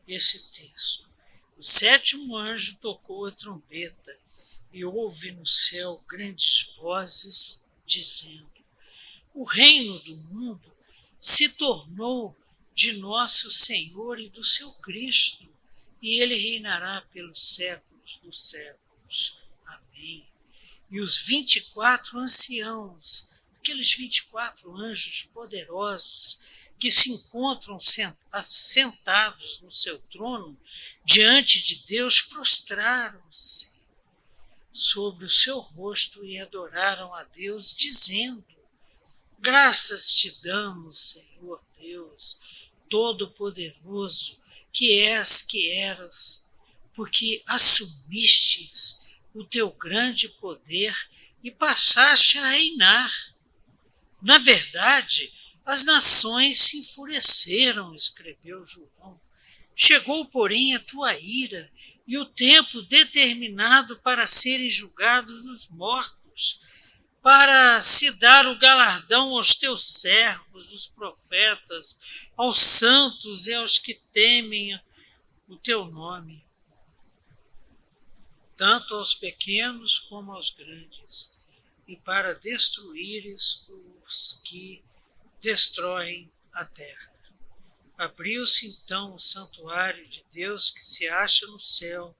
esse 0.07 0.51
texto. 0.51 1.09
O 1.57 1.63
sétimo 1.63 2.37
anjo 2.37 2.79
tocou 2.79 3.27
a 3.27 3.33
trombeta 3.33 4.19
e 4.73 4.85
houve 4.85 5.33
no 5.33 5.47
céu 5.47 6.03
grandes 6.09 6.75
vozes 6.77 7.73
dizendo: 7.87 8.51
O 9.35 9.45
reino 9.45 9.99
do 10.01 10.17
mundo 10.17 10.73
se 11.21 11.51
tornou 11.51 12.37
de 12.75 12.95
nosso 12.95 13.51
Senhor 13.51 14.19
e 14.19 14.29
do 14.29 14.43
seu 14.43 14.73
Cristo, 14.75 15.47
e 16.01 16.21
ele 16.21 16.35
reinará 16.35 17.03
pelos 17.13 17.41
séculos 17.41 18.19
dos 18.23 18.41
séculos. 18.51 19.39
Amém. 19.67 20.27
E 20.91 21.01
os 21.01 21.19
vinte 21.19 21.57
e 21.57 21.61
quatro 21.71 22.19
anciãos, 22.19 23.31
aqueles 23.57 23.95
vinte 23.95 24.19
e 24.19 24.25
quatro 24.25 24.75
anjos 24.77 25.23
poderosos 25.33 26.49
que 26.83 26.91
se 26.91 27.13
encontram 27.13 27.79
sentados 28.43 29.61
no 29.61 29.71
seu 29.71 30.01
trono 30.11 30.59
diante 31.05 31.63
de 31.63 31.77
Deus, 31.87 32.21
prostraram-se 32.21 33.87
sobre 34.73 35.25
o 35.25 35.31
seu 35.31 35.61
rosto 35.61 36.25
e 36.25 36.41
adoraram 36.41 37.15
a 37.15 37.23
Deus, 37.23 37.73
dizendo: 37.73 38.45
Graças 39.39 40.13
te 40.13 40.43
damos, 40.43 41.13
Senhor 41.13 41.65
Deus, 41.79 42.41
Todo-Poderoso, 42.91 44.43
que 44.73 45.03
és, 45.03 45.41
que 45.41 45.71
eras, 45.71 46.45
porque 46.95 47.45
assumistes 47.47 49.07
o 49.33 49.45
teu 49.45 49.71
grande 49.71 50.29
poder 50.29 50.93
e 51.45 51.51
passaste 51.53 52.39
a 52.39 52.51
reinar. 52.51 53.37
Na 54.21 54.39
verdade, 54.39 55.33
as 55.65 55.85
nações 55.85 56.61
se 56.61 56.79
enfureceram, 56.79 57.95
escreveu 57.95 58.65
João. 58.65 59.21
Chegou, 59.75 60.25
porém, 60.27 60.75
a 60.75 60.81
tua 60.81 61.17
ira 61.19 61.71
e 62.07 62.19
o 62.19 62.27
tempo 62.27 62.83
determinado 62.83 63.99
para 64.01 64.27
serem 64.27 64.71
julgados 64.71 65.47
os 65.47 65.69
mortos, 65.69 66.61
para 67.23 67.81
se 67.81 68.19
dar 68.19 68.47
o 68.47 68.59
galardão 68.59 69.31
aos 69.37 69.55
teus 69.55 70.01
servos, 70.01 70.73
os 70.73 70.89
profetas, 70.89 72.27
aos 72.37 72.59
santos 72.59 73.47
e 73.47 73.55
aos 73.55 73.79
que 73.79 73.95
temem 74.13 74.79
o 75.47 75.57
teu 75.57 75.85
nome, 75.85 76.45
tanto 78.57 78.95
aos 78.97 79.15
pequenos 79.15 80.01
como 80.01 80.33
aos 80.33 80.51
grandes, 80.51 81.33
e 81.87 81.97
para 81.97 82.35
destruíres 82.35 83.67
os 84.05 84.41
que 84.45 84.83
destroem 85.43 86.33
a 86.53 86.65
terra. 86.65 87.13
Abriu-se 87.99 88.67
então 88.69 89.15
o 89.15 89.19
santuário 89.19 90.09
de 90.09 90.25
Deus 90.33 90.71
que 90.71 90.85
se 90.85 91.09
acha 91.09 91.47
no 91.47 91.59
céu, 91.59 92.17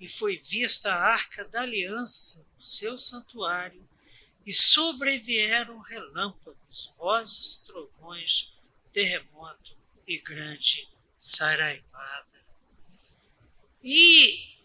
e 0.00 0.08
foi 0.08 0.38
vista 0.38 0.92
a 0.92 1.12
arca 1.12 1.44
da 1.44 1.62
aliança 1.62 2.50
no 2.56 2.62
seu 2.62 2.98
santuário, 2.98 3.86
e 4.44 4.52
sobrevieram 4.52 5.78
relâmpagos, 5.78 6.92
vozes, 6.98 7.58
trovões, 7.58 8.52
terremoto 8.92 9.76
e 10.06 10.18
grande 10.18 10.88
saraivada. 11.18 12.44
E 13.82 14.56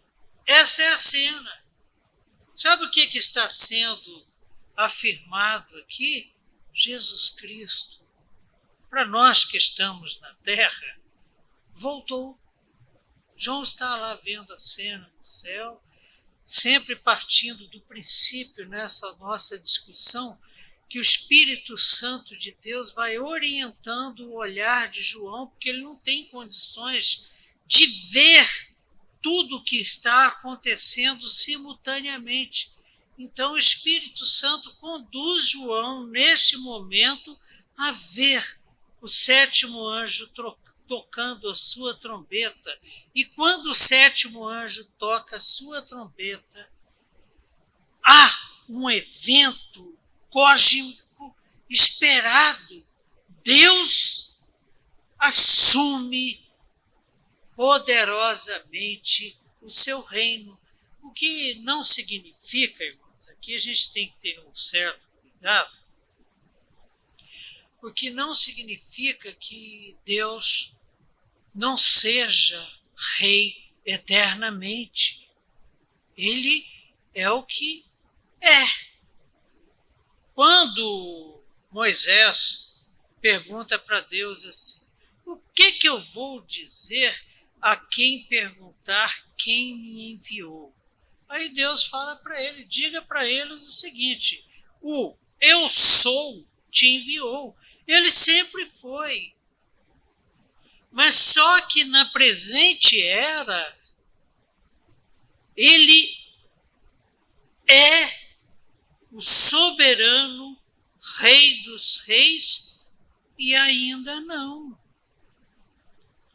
essa 0.45 0.83
é 0.83 0.87
a 0.87 0.97
cena. 0.97 1.63
Sabe 2.55 2.85
o 2.85 2.91
que, 2.91 3.07
que 3.07 3.17
está 3.17 3.47
sendo 3.47 4.27
afirmado 4.75 5.77
aqui? 5.77 6.33
Jesus 6.79 7.29
Cristo 7.29 7.99
para 8.89 9.05
nós 9.05 9.45
que 9.45 9.57
estamos 9.57 10.19
na 10.19 10.33
terra, 10.35 10.99
voltou. 11.73 12.37
João 13.35 13.61
está 13.61 13.95
lá 13.95 14.15
vendo 14.15 14.51
a 14.51 14.57
cena 14.57 15.11
no 15.17 15.25
céu, 15.25 15.81
sempre 16.43 16.95
partindo 16.95 17.67
do 17.67 17.79
princípio 17.81 18.67
nessa 18.67 19.15
nossa 19.17 19.57
discussão 19.59 20.39
que 20.89 20.97
o 20.97 21.01
Espírito 21.03 21.77
Santo 21.77 22.35
de 22.35 22.57
Deus 22.59 22.91
vai 22.91 23.19
orientando 23.19 24.21
o 24.21 24.33
olhar 24.33 24.89
de 24.89 25.03
João, 25.03 25.47
porque 25.47 25.69
ele 25.69 25.83
não 25.83 25.95
tem 25.95 26.27
condições 26.29 27.29
de 27.67 27.85
ver 28.11 28.73
tudo 29.21 29.57
o 29.57 29.63
que 29.63 29.77
está 29.79 30.27
acontecendo 30.27 31.29
simultaneamente. 31.29 32.73
Então, 33.19 33.51
o 33.51 33.57
Espírito 33.57 34.25
Santo 34.25 34.73
conduz 34.75 35.49
João, 35.49 36.07
neste 36.07 36.55
momento, 36.55 37.37
a 37.75 37.91
ver 37.91 38.61
o 39.01 39.09
sétimo 39.09 39.85
anjo 39.85 40.31
tocando 40.87 41.49
a 41.49 41.55
sua 41.55 41.93
trombeta. 41.93 42.79
E 43.13 43.25
quando 43.25 43.65
o 43.65 43.75
sétimo 43.75 44.47
anjo 44.47 44.85
toca 44.97 45.35
a 45.35 45.41
sua 45.41 45.81
trombeta, 45.81 46.71
há 48.01 48.29
um 48.69 48.89
evento 48.89 49.99
cósmico 50.29 51.35
esperado. 51.69 52.87
Deus 53.43 54.39
assume 55.17 56.41
poderosamente 57.53 59.37
o 59.61 59.67
seu 59.67 60.01
reino. 60.01 60.57
O 61.01 61.11
que 61.11 61.55
não 61.55 61.83
significa, 61.83 62.81
irmãos, 62.83 63.08
aqui 63.39 63.55
a 63.55 63.57
gente 63.57 63.93
tem 63.93 64.09
que 64.09 64.17
ter 64.17 64.39
um 64.41 64.53
certo 64.53 64.99
cuidado, 65.21 65.73
porque 67.79 68.09
não 68.09 68.33
significa 68.33 69.31
que 69.33 69.97
Deus 70.05 70.75
não 71.55 71.77
seja 71.77 72.61
rei 73.17 73.71
eternamente. 73.85 75.29
Ele 76.17 76.67
é 77.13 77.29
o 77.31 77.43
que 77.43 77.85
é. 78.41 78.89
Quando 80.35 81.41
Moisés 81.71 82.83
pergunta 83.21 83.79
para 83.79 84.01
Deus 84.01 84.45
assim: 84.45 84.91
o 85.25 85.37
que, 85.55 85.71
que 85.73 85.87
eu 85.87 86.01
vou 86.01 86.41
dizer 86.41 87.17
a 87.61 87.77
quem 87.77 88.25
perguntar 88.25 89.25
quem 89.37 89.77
me 89.77 90.11
enviou? 90.11 90.75
Aí 91.29 91.49
Deus 91.49 91.85
fala 91.85 92.15
para 92.15 92.41
ele: 92.41 92.65
diga 92.65 93.01
para 93.03 93.25
eles 93.27 93.61
o 93.67 93.71
seguinte: 93.71 94.43
o 94.81 95.15
eu 95.39 95.69
sou 95.69 96.45
te 96.71 96.87
enviou. 96.87 97.55
Ele 97.87 98.11
sempre 98.11 98.65
foi. 98.65 99.33
Mas 100.91 101.13
só 101.15 101.61
que 101.61 101.85
na 101.85 102.05
presente 102.05 103.01
era, 103.01 103.77
ele 105.55 106.17
é 107.67 108.19
o 109.11 109.21
soberano 109.21 110.59
Rei 111.19 111.61
dos 111.63 111.99
Reis 112.01 112.79
e 113.37 113.55
ainda 113.55 114.19
não. 114.21 114.77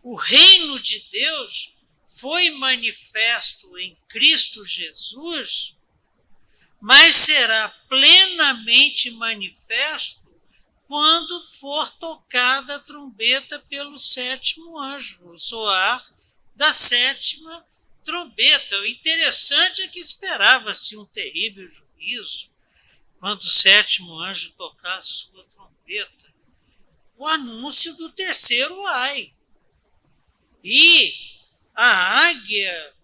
O 0.03 0.15
reino 0.15 0.79
de 0.81 1.01
Deus 1.11 1.74
foi 2.15 2.51
manifesto 2.53 3.77
em 3.77 3.97
Cristo 4.09 4.65
Jesus, 4.65 5.77
mas 6.81 7.17
será 7.17 7.69
plenamente 7.89 9.11
manifesto 9.11 10.23
quando 10.87 11.41
for 11.43 11.91
tocada 11.95 12.77
a 12.77 12.79
trombeta 12.79 13.59
pelo 13.59 13.99
sétimo 13.99 14.79
anjo, 14.79 15.29
o 15.29 15.37
soar 15.37 16.07
da 16.55 16.73
sétima 16.73 17.67
trombeta. 18.05 18.79
O 18.79 18.87
interessante 18.87 19.83
é 19.83 19.89
que 19.89 19.99
esperava-se 19.99 20.97
um 20.97 21.05
terrível 21.07 21.67
juízo 21.67 22.49
quando 23.19 23.41
o 23.41 23.51
sétimo 23.51 24.21
anjo 24.21 24.53
tocar 24.53 24.99
a 24.99 25.03
sua 25.03 25.43
trombeta. 25.47 26.33
O 27.17 27.27
anúncio 27.27 27.97
do 27.97 28.13
terceiro 28.13 28.87
ai. 28.87 29.33
E 30.63 31.34
a 31.75 32.27
águia 32.29 32.95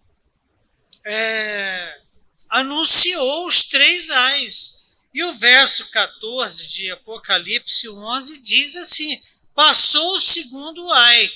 é, 1.05 2.01
anunciou 2.49 3.47
os 3.47 3.64
três 3.64 4.11
ais 4.11 4.87
e 5.12 5.25
o 5.25 5.35
verso 5.35 5.91
14 5.91 6.68
de 6.68 6.91
Apocalipse 6.91 7.89
11 7.89 8.39
diz 8.41 8.77
assim: 8.77 9.21
Passou 9.55 10.14
o 10.14 10.21
segundo 10.21 10.91
ai, 10.91 11.31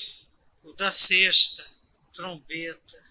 o 0.63 0.73
da 0.73 0.91
sexta 0.91 1.65
trombeta. 2.13 3.03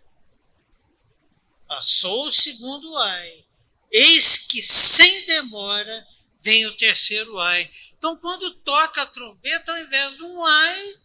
Passou 1.68 2.27
o 2.27 2.31
segundo 2.31 2.97
ai. 2.97 3.45
Eis 3.91 4.39
que 4.39 4.62
sem 4.62 5.27
demora 5.27 6.07
vem 6.41 6.66
o 6.66 6.77
terceiro 6.77 7.39
ai. 7.39 7.70
Então, 7.97 8.16
quando 8.16 8.51
toca 8.57 9.03
a 9.03 9.07
trombeta, 9.07 9.72
ao 9.72 9.79
invés 9.79 10.16
de 10.16 10.22
um 10.25 10.45
ai, 10.45 10.99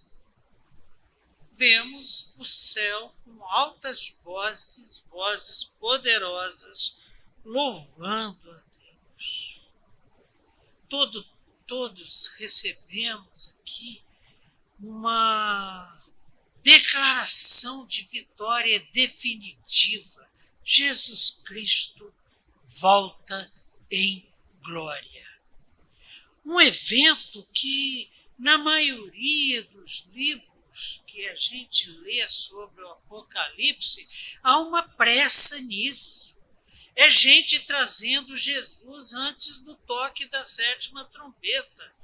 vemos 1.60 2.34
o 2.38 2.46
céu 2.46 3.14
com 3.26 3.44
altas 3.44 4.18
vozes, 4.24 5.06
vozes 5.12 5.66
poderosas, 5.78 6.96
louvando 7.44 8.50
a 8.50 8.62
todo, 10.88 11.24
todos 11.68 12.28
recebemos 12.40 13.54
aqui 13.60 14.02
uma 14.80 16.02
declaração 16.64 17.86
de 17.88 18.04
vitória 18.04 18.80
definitiva. 18.94 20.28
Jesus 20.64 21.44
Cristo 21.46 22.14
volta 22.64 23.52
em 23.92 24.26
glória. 24.64 25.28
Um 26.46 26.60
evento 26.62 27.46
que, 27.54 28.10
na 28.38 28.58
maioria 28.58 29.64
dos 29.64 30.08
livros 30.14 30.49
que 31.06 31.28
a 31.28 31.36
gente 31.36 31.90
lê 31.90 32.28
sobre 32.28 32.84
o 32.84 32.92
Apocalipse, 32.92 34.08
há 34.44 34.60
uma 34.60 34.84
pressa 34.84 35.60
nisso 35.62 36.40
é 37.00 37.10
gente 37.10 37.62
trazendo 37.62 38.36
Jesus 38.36 39.14
antes 39.14 39.62
do 39.62 39.74
toque 39.74 40.26
da 40.28 40.44
sétima 40.44 41.06
trombeta. 41.06 41.96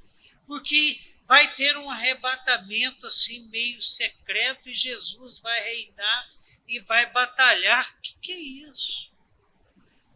Porque 0.46 0.98
vai 1.26 1.54
ter 1.54 1.76
um 1.76 1.90
arrebatamento 1.90 3.06
assim 3.06 3.46
meio 3.50 3.82
secreto 3.82 4.70
e 4.70 4.74
Jesus 4.74 5.38
vai 5.40 5.60
reinar 5.60 6.30
e 6.66 6.80
vai 6.80 7.12
batalhar. 7.12 7.86
O 7.90 8.00
que, 8.00 8.14
que 8.22 8.32
é 8.32 8.38
isso? 8.38 9.12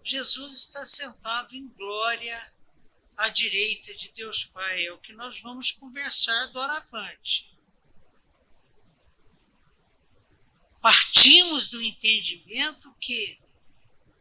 Jesus 0.03 0.69
está 0.69 0.87
sentado 0.87 1.55
em 1.55 1.69
glória 1.69 2.51
à 3.19 3.29
direita 3.29 3.95
de 3.95 4.11
Deus 4.13 4.47
Pai. 4.47 4.87
É 4.87 4.93
o 4.93 4.99
que 4.99 5.13
nós 5.13 5.43
vamos 5.43 5.71
conversar 5.71 6.47
doravante. 6.47 7.50
Partimos 10.81 11.69
do 11.69 11.83
entendimento 11.83 12.95
que 13.01 13.39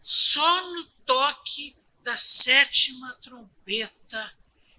só 0.02 0.72
no 0.72 0.86
toque 1.06 1.78
da 2.04 2.18
sétima 2.18 3.14
trombeta 3.16 4.38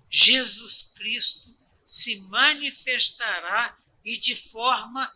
Jesus 0.09 0.95
Cristo 0.97 1.57
se 1.87 2.21
manifestará 2.23 3.79
e 4.05 4.17
de 4.19 4.35
forma 4.35 5.13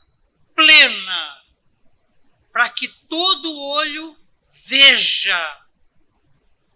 plena, 0.55 1.45
para 2.53 2.71
que 2.71 2.89
todo 3.09 3.57
olho 3.57 4.17
veja 4.67 5.67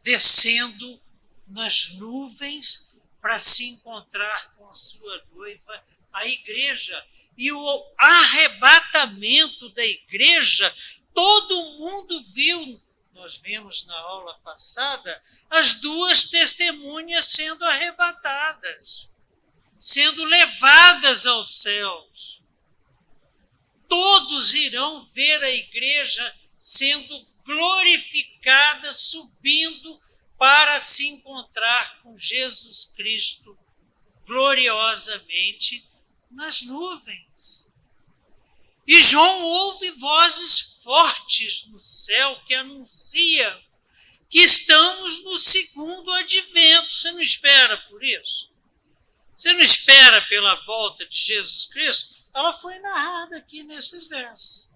descendo 0.03 1.01
nas 1.47 1.95
nuvens 1.95 2.97
para 3.21 3.39
se 3.39 3.69
encontrar 3.69 4.55
com 4.57 4.73
sua 4.75 5.25
noiva, 5.33 5.85
a 6.13 6.27
igreja. 6.27 6.97
E 7.39 7.53
o 7.53 7.95
arrebatamento 7.97 9.69
da 9.69 9.87
igreja, 9.87 10.75
todo 11.15 11.79
mundo 11.79 12.21
viu, 12.21 12.83
nós 13.15 13.37
vimos 13.37 13.87
na 13.87 13.97
aula 13.97 14.37
passada, 14.41 15.23
as 15.49 15.75
duas 15.75 16.25
testemunhas 16.25 17.27
sendo 17.27 17.65
arrebatadas, 17.65 19.09
sendo 19.79 20.25
levadas 20.25 21.27
aos 21.27 21.63
céus. 21.63 22.43
Todos 23.87 24.55
irão 24.55 25.05
ver 25.13 25.41
a 25.45 25.51
igreja 25.51 26.35
sendo 26.59 27.25
glorificada, 27.45 28.93
subindo 28.93 30.03
para 30.37 30.81
se 30.81 31.07
encontrar 31.07 32.03
com 32.03 32.19
Jesus 32.19 32.85
Cristo 32.97 33.57
gloriosamente 34.27 35.89
nas 36.31 36.63
nuvens. 36.63 37.28
E 38.89 39.03
João 39.03 39.43
ouve 39.43 39.91
vozes 39.91 40.83
fortes 40.83 41.67
no 41.67 41.79
céu 41.79 42.41
que 42.47 42.55
anunciam 42.55 43.61
que 44.31 44.41
estamos 44.41 45.23
no 45.25 45.37
segundo 45.37 46.11
advento. 46.13 46.95
Você 46.95 47.13
não 47.13 47.21
espera 47.21 47.77
por 47.91 48.03
isso? 48.03 48.51
Você 49.37 49.53
não 49.53 49.61
espera 49.61 50.23
pela 50.23 50.55
volta 50.63 51.05
de 51.05 51.19
Jesus 51.19 51.67
Cristo? 51.67 52.15
Ela 52.35 52.51
foi 52.51 52.79
narrada 52.79 53.37
aqui 53.37 53.63
nesses 53.63 54.09
versos. 54.09 54.71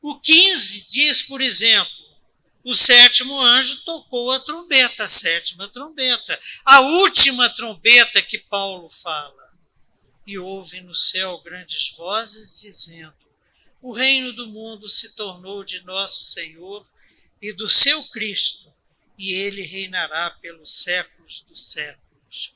O 0.00 0.18
15 0.18 0.88
diz, 0.88 1.22
por 1.22 1.42
exemplo, 1.42 1.92
o 2.64 2.72
sétimo 2.72 3.38
anjo 3.42 3.84
tocou 3.84 4.32
a 4.32 4.40
trombeta, 4.40 5.04
a 5.04 5.08
sétima 5.08 5.68
trombeta, 5.68 6.40
a 6.64 6.80
última 6.80 7.50
trombeta 7.50 8.22
que 8.22 8.38
Paulo 8.38 8.88
fala. 8.88 9.41
E 10.26 10.38
houve 10.38 10.80
no 10.80 10.94
céu 10.94 11.40
grandes 11.40 11.90
vozes 11.96 12.60
dizendo: 12.60 13.14
O 13.80 13.92
reino 13.92 14.32
do 14.32 14.46
mundo 14.46 14.88
se 14.88 15.16
tornou 15.16 15.64
de 15.64 15.80
nosso 15.82 16.30
Senhor 16.30 16.86
e 17.40 17.52
do 17.52 17.68
seu 17.68 18.04
Cristo, 18.08 18.72
e 19.18 19.32
ele 19.32 19.62
reinará 19.62 20.30
pelos 20.30 20.82
séculos 20.82 21.40
dos 21.40 21.72
séculos. 21.72 22.54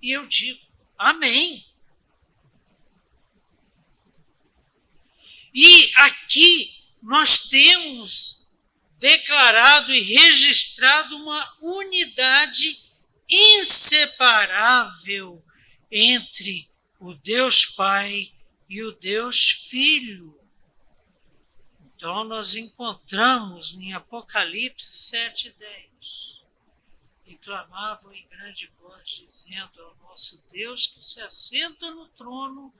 E 0.00 0.12
eu 0.12 0.26
digo: 0.26 0.60
Amém. 0.96 1.66
E 5.54 5.92
aqui 5.96 6.82
nós 7.02 7.50
temos 7.50 8.50
declarado 8.98 9.92
e 9.92 10.00
registrado 10.00 11.14
uma 11.16 11.54
unidade 11.60 12.80
inseparável 13.28 15.44
entre 15.92 16.68
o 16.98 17.14
Deus 17.14 17.66
Pai 17.66 18.32
e 18.68 18.82
o 18.82 18.92
Deus 18.92 19.50
Filho. 19.50 20.40
Então, 21.84 22.24
nós 22.24 22.56
encontramos 22.56 23.74
em 23.74 23.92
Apocalipse 23.92 25.14
7,10 25.14 26.40
e 27.26 27.36
clamavam 27.36 28.12
em 28.12 28.26
grande 28.26 28.66
voz, 28.80 29.22
dizendo 29.24 29.80
ao 29.82 29.94
nosso 29.96 30.44
Deus 30.50 30.86
que 30.86 31.04
se 31.04 31.20
assenta 31.20 31.90
no 31.90 32.08
trono 32.08 32.74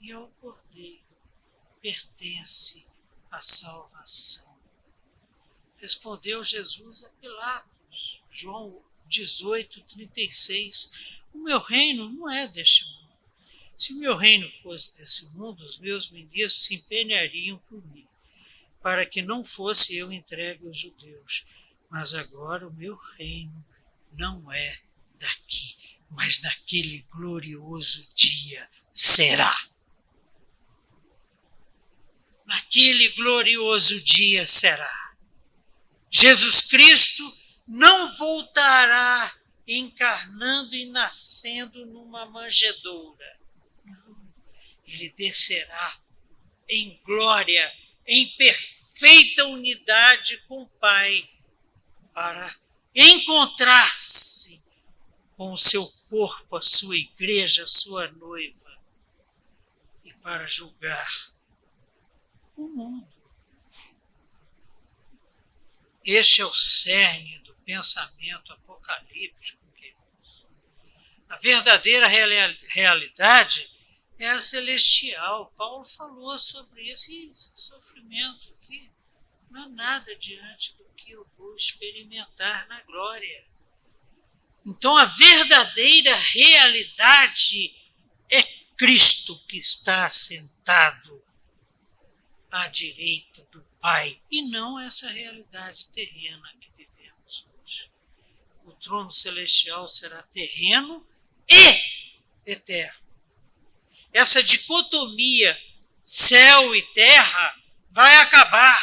e 0.00 0.12
ao 0.12 0.28
Cordeiro 0.40 1.02
pertence 1.82 2.86
a 3.30 3.40
salvação 3.42 4.54
Respondeu 5.84 6.42
Jesus 6.42 7.04
a 7.04 7.10
Pilatos, 7.20 8.22
João 8.30 8.82
18, 9.06 9.82
36. 9.82 10.90
O 11.34 11.38
meu 11.42 11.58
reino 11.58 12.08
não 12.08 12.30
é 12.30 12.46
deste 12.46 12.84
mundo. 12.84 13.04
Se 13.76 13.92
o 13.92 13.96
meu 13.96 14.16
reino 14.16 14.48
fosse 14.48 14.96
desse 14.96 15.26
mundo, 15.30 15.60
os 15.62 15.78
meus 15.78 16.10
ministros 16.10 16.64
se 16.64 16.76
empenhariam 16.76 17.58
por 17.68 17.84
mim, 17.88 18.06
para 18.80 19.04
que 19.04 19.20
não 19.20 19.42
fosse 19.42 19.96
eu 19.96 20.12
entregue 20.12 20.66
aos 20.66 20.78
judeus. 20.78 21.44
Mas 21.90 22.14
agora 22.14 22.66
o 22.66 22.72
meu 22.72 22.96
reino 23.18 23.64
não 24.12 24.50
é 24.52 24.78
daqui, 25.18 25.76
mas 26.08 26.40
naquele 26.40 27.04
glorioso 27.10 28.10
dia 28.14 28.70
será. 28.92 29.54
Naquele 32.46 33.08
glorioso 33.10 34.02
dia 34.04 34.46
será. 34.46 35.16
Jesus 36.10 36.62
Cristo 36.62 37.36
não 37.66 38.16
voltará 38.16 39.34
encarnando 39.66 40.74
e 40.74 40.86
nascendo 40.86 41.86
numa 41.86 42.26
manjedoura. 42.26 43.40
Ele 44.86 45.10
descerá 45.10 46.00
em 46.68 47.00
glória, 47.04 47.72
em 48.06 48.28
perfeita 48.36 49.46
unidade 49.46 50.38
com 50.46 50.62
o 50.62 50.68
Pai, 50.68 51.28
para 52.12 52.54
encontrar-se 52.94 54.62
com 55.36 55.52
o 55.52 55.56
seu 55.56 55.86
corpo, 56.08 56.56
a 56.56 56.62
sua 56.62 56.96
igreja, 56.96 57.64
a 57.64 57.66
sua 57.66 58.08
noiva, 58.12 58.78
e 60.04 60.12
para 60.14 60.46
julgar 60.46 61.32
o 62.56 62.68
mundo. 62.68 63.12
Este 66.04 66.42
é 66.42 66.44
o 66.44 66.52
cerne 66.52 67.38
do 67.40 67.54
pensamento 67.64 68.52
apocalíptico. 68.84 69.64
A 71.28 71.36
verdadeira 71.38 72.06
realidade 72.06 73.68
é 74.18 74.28
a 74.28 74.38
celestial. 74.38 75.52
Paulo 75.56 75.84
falou 75.84 76.38
sobre 76.38 76.92
isso. 76.92 77.10
E 77.10 77.30
esse 77.30 77.50
sofrimento 77.54 78.54
aqui 78.54 78.90
não 79.50 79.64
é 79.64 79.68
nada 79.68 80.14
diante 80.16 80.76
do 80.76 80.84
que 80.94 81.10
eu 81.12 81.26
vou 81.36 81.56
experimentar 81.56 82.68
na 82.68 82.80
glória. 82.82 83.44
Então, 84.64 84.96
a 84.96 85.06
verdadeira 85.06 86.14
realidade 86.14 87.74
é 88.30 88.42
Cristo 88.76 89.36
que 89.46 89.56
está 89.56 90.08
sentado 90.08 91.22
à 92.50 92.68
direita 92.68 93.44
do 93.50 93.62
Pai, 93.80 94.22
e 94.30 94.40
não 94.48 94.80
essa 94.80 95.10
realidade 95.10 95.88
terrena 95.88 96.54
que 96.58 96.70
vivemos 96.70 97.46
hoje. 97.58 97.90
O 98.64 98.72
trono 98.84 99.10
celestial 99.10 99.88
será 99.88 100.22
terreno 100.22 101.06
e 101.48 102.50
eterno. 102.50 103.02
Essa 104.12 104.42
dicotomia 104.42 105.58
céu 106.04 106.74
e 106.74 106.82
terra 106.92 107.56
vai 107.90 108.16
acabar. 108.18 108.80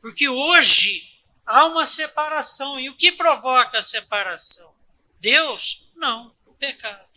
Porque 0.00 0.28
hoje 0.28 1.22
há 1.46 1.66
uma 1.66 1.86
separação. 1.86 2.78
E 2.78 2.90
o 2.90 2.96
que 2.96 3.12
provoca 3.12 3.78
a 3.78 3.82
separação? 3.82 4.74
Deus? 5.18 5.90
Não, 5.94 6.34
o 6.46 6.54
pecado. 6.54 7.08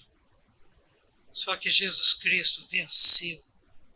Só 1.31 1.57
que 1.57 1.69
Jesus 1.69 2.13
Cristo 2.13 2.67
venceu 2.69 3.43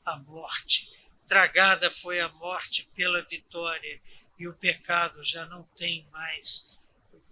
a 0.03 0.17
morte 0.17 0.89
Tragada 1.27 1.91
foi 1.91 2.21
a 2.21 2.29
morte 2.29 2.89
pela 2.95 3.21
vitória, 3.21 4.01
e 4.39 4.47
o 4.47 4.55
pecado 4.55 5.21
já 5.21 5.45
não 5.45 5.63
tem 5.75 6.07
mais 6.09 6.73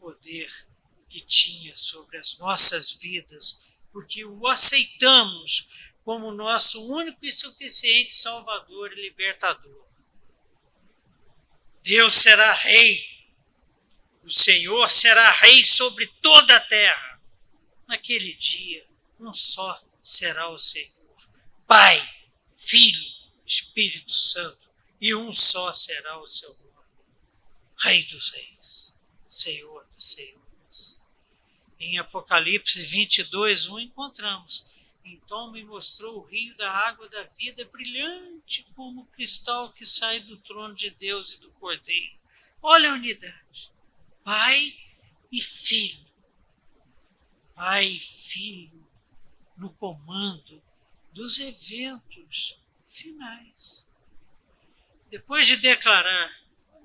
poder 0.05 0.67
que 1.09 1.19
tinha 1.19 1.73
sobre 1.73 2.19
as 2.19 2.37
nossas 2.37 2.91
vidas, 2.91 3.59
porque 3.91 4.23
o 4.23 4.45
aceitamos 4.45 5.67
como 6.03 6.31
nosso 6.31 6.93
único 6.93 7.25
e 7.25 7.31
suficiente 7.31 8.13
Salvador 8.13 8.93
e 8.93 9.01
Libertador. 9.01 9.83
Deus 11.81 12.13
será 12.13 12.53
rei. 12.53 13.03
O 14.23 14.29
Senhor 14.29 14.91
será 14.91 15.31
rei 15.31 15.63
sobre 15.63 16.05
toda 16.21 16.55
a 16.55 16.67
terra. 16.67 17.19
Naquele 17.87 18.35
dia, 18.35 18.85
um 19.19 19.33
só 19.33 19.83
será 20.03 20.49
o 20.49 20.57
Senhor: 20.59 21.29
Pai, 21.65 21.99
Filho, 22.47 23.11
Espírito 23.43 24.11
Santo, 24.11 24.69
e 25.01 25.15
um 25.15 25.31
só 25.33 25.73
será 25.73 26.19
o 26.19 26.27
seu 26.27 26.49
nome: 26.49 26.89
Rei 27.79 28.03
dos 28.05 28.29
Reis, 28.29 28.95
Senhor 29.27 29.74
Senhores. 29.97 31.01
Em 31.79 31.97
Apocalipse 31.97 32.83
22, 32.83 33.67
1, 33.67 33.79
encontramos 33.79 34.67
então 35.05 35.51
me 35.51 35.63
mostrou 35.63 36.17
o 36.17 36.23
rio 36.23 36.55
da 36.57 36.69
água 36.69 37.07
da 37.07 37.23
vida, 37.23 37.63
brilhante 37.65 38.65
como 38.75 39.05
cristal 39.07 39.71
que 39.71 39.85
sai 39.85 40.19
do 40.21 40.35
trono 40.37 40.73
de 40.73 40.89
Deus 40.89 41.35
e 41.35 41.41
do 41.41 41.51
Cordeiro. 41.51 42.17
Olha 42.59 42.89
a 42.89 42.95
unidade. 42.95 43.71
Pai 44.23 44.75
e 45.31 45.39
Filho. 45.39 46.03
Pai 47.53 47.85
e 47.85 47.99
Filho 47.99 48.83
no 49.55 49.71
comando 49.73 50.61
dos 51.13 51.37
eventos 51.39 52.59
finais. 52.83 53.87
Depois 55.11 55.45
de 55.45 55.57
declarar 55.57 56.35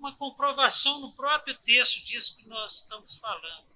uma 0.00 0.16
comprovação 0.16 1.00
no 1.00 1.12
próprio 1.12 1.54
texto 1.58 2.02
disso 2.04 2.36
que 2.36 2.48
nós 2.48 2.76
estamos 2.76 3.18
falando, 3.18 3.66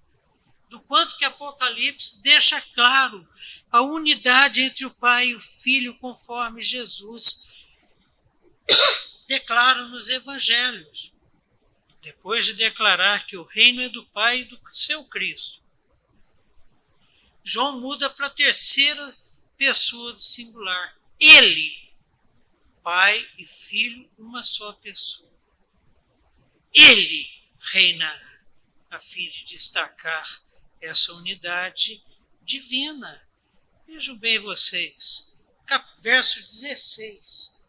do 0.67 0.79
quanto 0.81 1.15
que 1.17 1.23
Apocalipse 1.23 2.21
deixa 2.21 2.59
claro 2.73 3.25
a 3.71 3.81
unidade 3.81 4.63
entre 4.63 4.85
o 4.85 4.91
Pai 4.91 5.27
e 5.27 5.35
o 5.35 5.39
Filho, 5.39 5.95
conforme 5.99 6.61
Jesus 6.63 7.53
declara 9.27 9.87
nos 9.87 10.09
Evangelhos. 10.09 11.13
Depois 12.01 12.45
de 12.45 12.53
declarar 12.53 13.25
que 13.25 13.37
o 13.37 13.43
reino 13.43 13.81
é 13.81 13.89
do 13.89 14.05
Pai 14.07 14.39
e 14.39 14.45
do 14.45 14.59
seu 14.71 15.03
Cristo, 15.05 15.63
João 17.43 17.79
muda 17.79 18.09
para 18.09 18.27
a 18.27 18.31
terceira 18.31 19.15
pessoa 19.57 20.13
do 20.13 20.21
singular. 20.21 20.95
Ele, 21.19 21.93
Pai 22.83 23.27
e 23.37 23.45
Filho, 23.45 24.09
uma 24.17 24.43
só 24.43 24.73
pessoa. 24.73 25.34
Ele 26.75 27.25
reinará, 27.71 28.41
a 28.91 28.99
fim 28.99 29.29
de 29.29 29.45
destacar 29.45 30.43
essa 30.81 31.13
unidade 31.13 32.03
divina. 32.41 33.25
Vejam 33.87 34.17
bem 34.17 34.39
vocês, 34.39 35.33
verso 36.01 36.45
16 36.45 37.63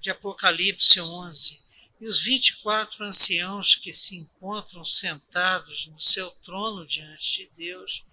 de 0.00 0.10
Apocalipse 0.10 1.00
11. 1.00 1.64
E 2.00 2.06
os 2.06 2.20
24 2.20 3.04
anciãos 3.04 3.76
que 3.76 3.92
se 3.92 4.16
encontram 4.16 4.84
sentados 4.84 5.86
no 5.86 5.98
seu 5.98 6.28
trono 6.42 6.84
diante 6.84 7.38
de 7.38 7.50
Deus 7.56 8.04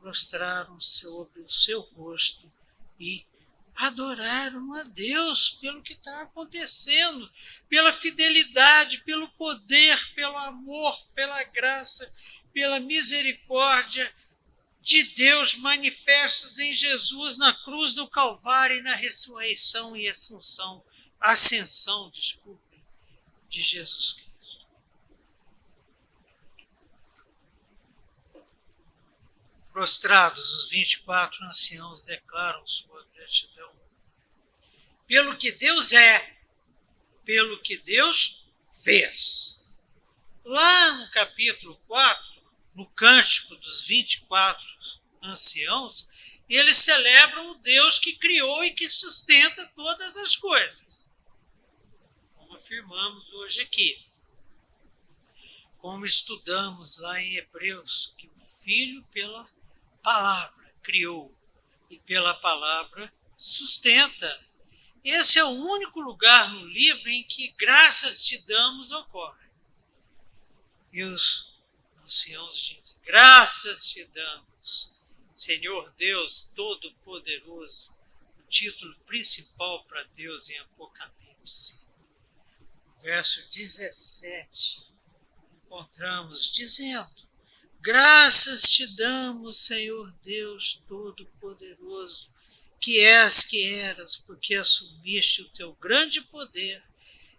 prostraram 0.00 0.80
sobre 0.80 1.42
o 1.42 1.48
seu 1.48 1.82
rosto 1.94 2.50
e 2.98 3.24
adoraram 3.74 4.74
a 4.74 4.82
Deus 4.82 5.50
pelo 5.50 5.82
que 5.82 5.94
está 5.94 6.22
acontecendo, 6.22 7.30
pela 7.68 7.92
fidelidade, 7.92 9.02
pelo 9.02 9.28
poder, 9.30 9.98
pelo 10.14 10.36
amor, 10.36 11.00
pela 11.14 11.42
graça 11.44 12.12
pela 12.52 12.78
misericórdia 12.78 14.12
de 14.80 15.02
Deus 15.14 15.56
manifestos 15.56 16.58
em 16.58 16.72
Jesus 16.72 17.36
na 17.38 17.54
cruz 17.64 17.94
do 17.94 18.08
Calvário 18.08 18.78
e 18.78 18.82
na 18.82 18.94
ressurreição 18.94 19.96
e 19.96 20.08
assunção, 20.08 20.84
ascensão, 21.20 22.10
desculpe, 22.10 22.82
de 23.48 23.62
Jesus 23.62 24.12
Cristo. 24.14 24.66
Prostrados, 29.72 30.64
os 30.64 30.70
24 30.70 31.46
anciãos 31.46 32.04
declaram 32.04 32.66
sua 32.66 33.06
gratidão 33.14 33.51
pelo 35.12 35.36
que 35.36 35.52
Deus 35.52 35.92
é, 35.92 36.38
pelo 37.22 37.60
que 37.60 37.76
Deus 37.76 38.50
fez. 38.82 39.62
Lá 40.42 40.92
no 40.92 41.10
capítulo 41.10 41.76
4, 41.86 42.42
no 42.74 42.86
cântico 42.92 43.54
dos 43.56 43.82
24 43.82 44.66
anciãos, 45.22 46.08
eles 46.48 46.78
celebram 46.78 47.50
o 47.50 47.54
Deus 47.56 47.98
que 47.98 48.16
criou 48.16 48.64
e 48.64 48.72
que 48.72 48.88
sustenta 48.88 49.66
todas 49.76 50.16
as 50.16 50.34
coisas. 50.34 51.10
Como 52.34 52.54
afirmamos 52.54 53.30
hoje 53.34 53.60
aqui. 53.60 54.02
Como 55.76 56.06
estudamos 56.06 56.96
lá 56.96 57.20
em 57.20 57.36
Hebreus, 57.36 58.14
que 58.16 58.28
o 58.28 58.38
Filho, 58.38 59.04
pela 59.12 59.46
palavra, 60.02 60.74
criou 60.82 61.30
e 61.90 61.98
pela 61.98 62.32
palavra 62.36 63.12
sustenta. 63.36 64.51
Esse 65.04 65.38
é 65.38 65.44
o 65.44 65.50
único 65.50 66.00
lugar 66.00 66.52
no 66.52 66.64
livro 66.66 67.08
em 67.08 67.24
que 67.24 67.48
graças 67.58 68.24
te 68.24 68.38
damos 68.46 68.92
ocorre. 68.92 69.48
E 70.92 71.02
os 71.02 71.52
anciãos 72.02 72.56
dizem: 72.56 72.98
Graças 73.04 73.90
te 73.90 74.04
damos, 74.04 74.92
Senhor 75.36 75.92
Deus 75.96 76.42
Todo-Poderoso. 76.54 77.92
O 78.38 78.48
título 78.48 78.94
principal 79.06 79.84
para 79.84 80.04
Deus 80.14 80.48
em 80.50 80.58
Apocalipse. 80.58 81.80
Verso 83.02 83.48
17, 83.48 84.86
encontramos 85.64 86.52
dizendo: 86.52 87.28
Graças 87.80 88.70
te 88.70 88.86
damos, 88.94 89.56
Senhor 89.56 90.12
Deus 90.22 90.80
Todo-Poderoso, 90.86 92.31
que 92.82 93.00
és 93.00 93.44
que 93.44 93.64
eras, 93.74 94.16
porque 94.16 94.54
assumiste 94.54 95.42
o 95.42 95.48
teu 95.50 95.72
grande 95.74 96.20
poder 96.20 96.82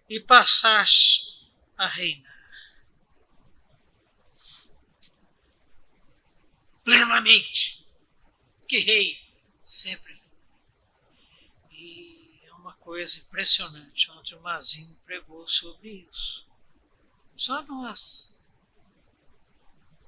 e 0.09 0.19
passaste 0.19 1.51
a 1.77 1.85
reinar. 1.85 2.33
plenamente, 6.83 7.87
que 8.67 8.79
rei 8.79 9.17
sempre 9.63 10.15
foi. 10.17 10.37
E 11.71 12.41
é 12.43 12.53
uma 12.53 12.73
coisa 12.73 13.17
impressionante. 13.19 14.11
Ontem 14.11 14.35
o 14.35 14.41
Mazinho 14.41 14.95
pregou 15.05 15.47
sobre 15.47 16.07
isso. 16.11 16.45
Só 17.35 17.63
nós 17.63 18.45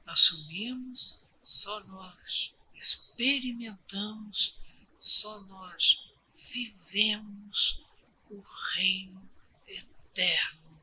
assumimos, 0.05 1.25
só 1.43 1.79
nós 1.85 2.55
experimentamos, 2.73 4.59
só 4.99 5.41
nós 5.41 6.11
vivemos 6.33 7.83
o 8.29 8.41
reino 8.73 9.29
eterno 9.67 10.81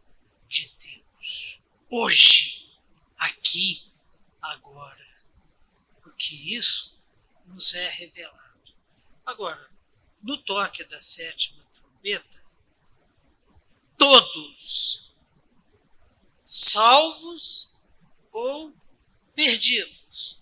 de 0.49 0.73
Deus. 0.79 1.61
Hoje, 1.91 2.69
aqui, 3.19 3.85
agora 4.41 5.13
que 6.23 6.55
isso 6.55 6.97
nos 7.47 7.75
é 7.75 7.89
revelado. 7.89 8.73
Agora, 9.27 9.69
no 10.23 10.39
toque 10.39 10.85
da 10.85 11.01
sétima 11.01 11.65
trombeta, 11.75 12.45
todos, 13.99 15.13
salvos 16.47 17.77
ou 18.31 18.73
perdidos, 19.35 20.41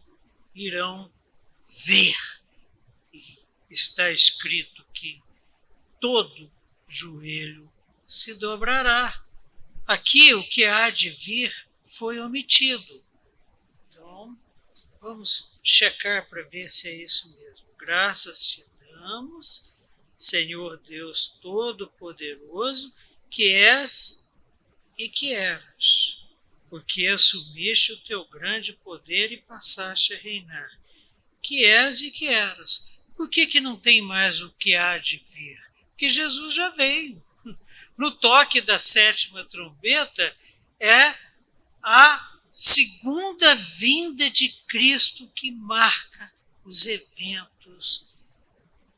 irão 0.55 1.11
ver. 1.67 2.40
Está 3.71 4.11
escrito 4.11 4.85
que 4.93 5.23
todo 6.01 6.51
joelho 6.87 7.71
se 8.07 8.35
dobrará. 8.39 9.25
Aqui 9.87 10.35
o 10.35 10.49
que 10.49 10.65
há 10.65 10.91
de 10.91 11.11
vir 11.11 11.55
foi 11.85 12.19
omitido. 12.19 13.03
Então, 13.89 14.37
vamos 15.01 15.59
checar 15.63 16.29
para 16.29 16.43
ver 16.43 16.69
se 16.69 16.89
é 16.89 16.95
isso 16.97 17.31
mesmo. 17.37 17.67
Graças 17.79 18.45
te 18.45 18.65
damos, 18.91 19.73
Senhor 20.19 20.79
Deus 20.79 21.29
Todo-Poderoso, 21.41 22.95
que 23.31 23.49
és 23.55 24.31
e 24.99 25.09
que 25.09 25.33
eras, 25.33 26.19
porque 26.69 27.07
assumiste 27.07 27.93
o 27.93 28.01
teu 28.01 28.25
grande 28.27 28.73
poder 28.75 29.33
e 29.33 29.41
passaste 29.41 30.15
a 30.15 30.19
reinar. 30.19 30.79
Que 31.43 31.65
és 31.65 32.03
e 32.03 32.11
que 32.11 32.27
eras. 32.27 32.91
Por 33.21 33.29
que, 33.29 33.47
que 33.47 33.61
não 33.61 33.77
tem 33.77 34.01
mais 34.01 34.41
o 34.41 34.51
que 34.53 34.75
há 34.75 34.97
de 34.97 35.19
vir? 35.19 35.61
Porque 35.91 36.09
Jesus 36.09 36.55
já 36.55 36.71
veio. 36.71 37.23
No 37.95 38.11
toque 38.11 38.63
da 38.63 38.79
sétima 38.79 39.45
trombeta 39.45 40.35
é 40.81 41.15
a 41.83 42.39
segunda 42.51 43.55
vinda 43.57 44.31
de 44.31 44.49
Cristo 44.67 45.29
que 45.35 45.51
marca 45.51 46.33
os 46.65 46.87
eventos 46.87 48.07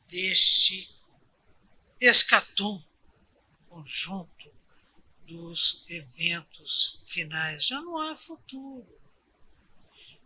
deste 0.07 0.89
escatom, 1.99 2.81
conjunto 3.67 4.49
do 5.27 5.47
os 5.51 5.83
eventos 5.89 7.03
finais. 7.05 7.65
Já 7.65 7.81
não 7.81 7.97
há 7.97 8.15
futuro. 8.15 8.87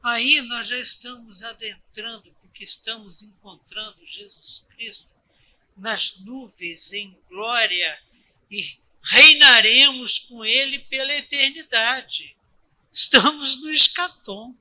Aí 0.04 0.40
nós 0.44 0.68
já 0.68 0.78
estamos 0.78 1.42
adentrando, 1.42 2.37
porque 2.58 2.64
estamos 2.64 3.22
encontrando 3.22 4.04
Jesus 4.04 4.66
Cristo 4.72 5.14
nas 5.76 6.22
nuvens 6.22 6.92
em 6.92 7.16
glória 7.30 8.04
e 8.50 8.80
reinaremos 9.00 10.18
com 10.18 10.44
Ele 10.44 10.80
pela 10.80 11.14
eternidade. 11.14 12.36
Estamos 12.92 13.62
no 13.62 13.70
escatom. 13.70 14.56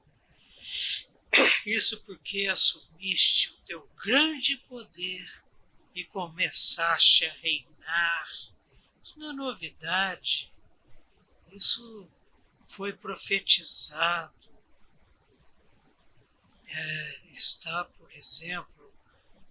Isso 1.64 2.04
porque 2.04 2.46
assumiste 2.48 3.52
o 3.52 3.56
teu 3.64 3.88
grande 4.04 4.58
poder 4.68 5.42
e 5.94 6.04
começaste 6.04 7.24
a 7.24 7.32
reinar. 7.32 8.28
Isso 9.02 9.18
não 9.18 9.30
é 9.30 9.32
novidade. 9.32 10.52
Isso 11.50 12.06
foi 12.62 12.92
profetizado. 12.92 14.35
É, 16.68 17.26
está, 17.28 17.84
por 17.84 18.10
exemplo, 18.12 18.92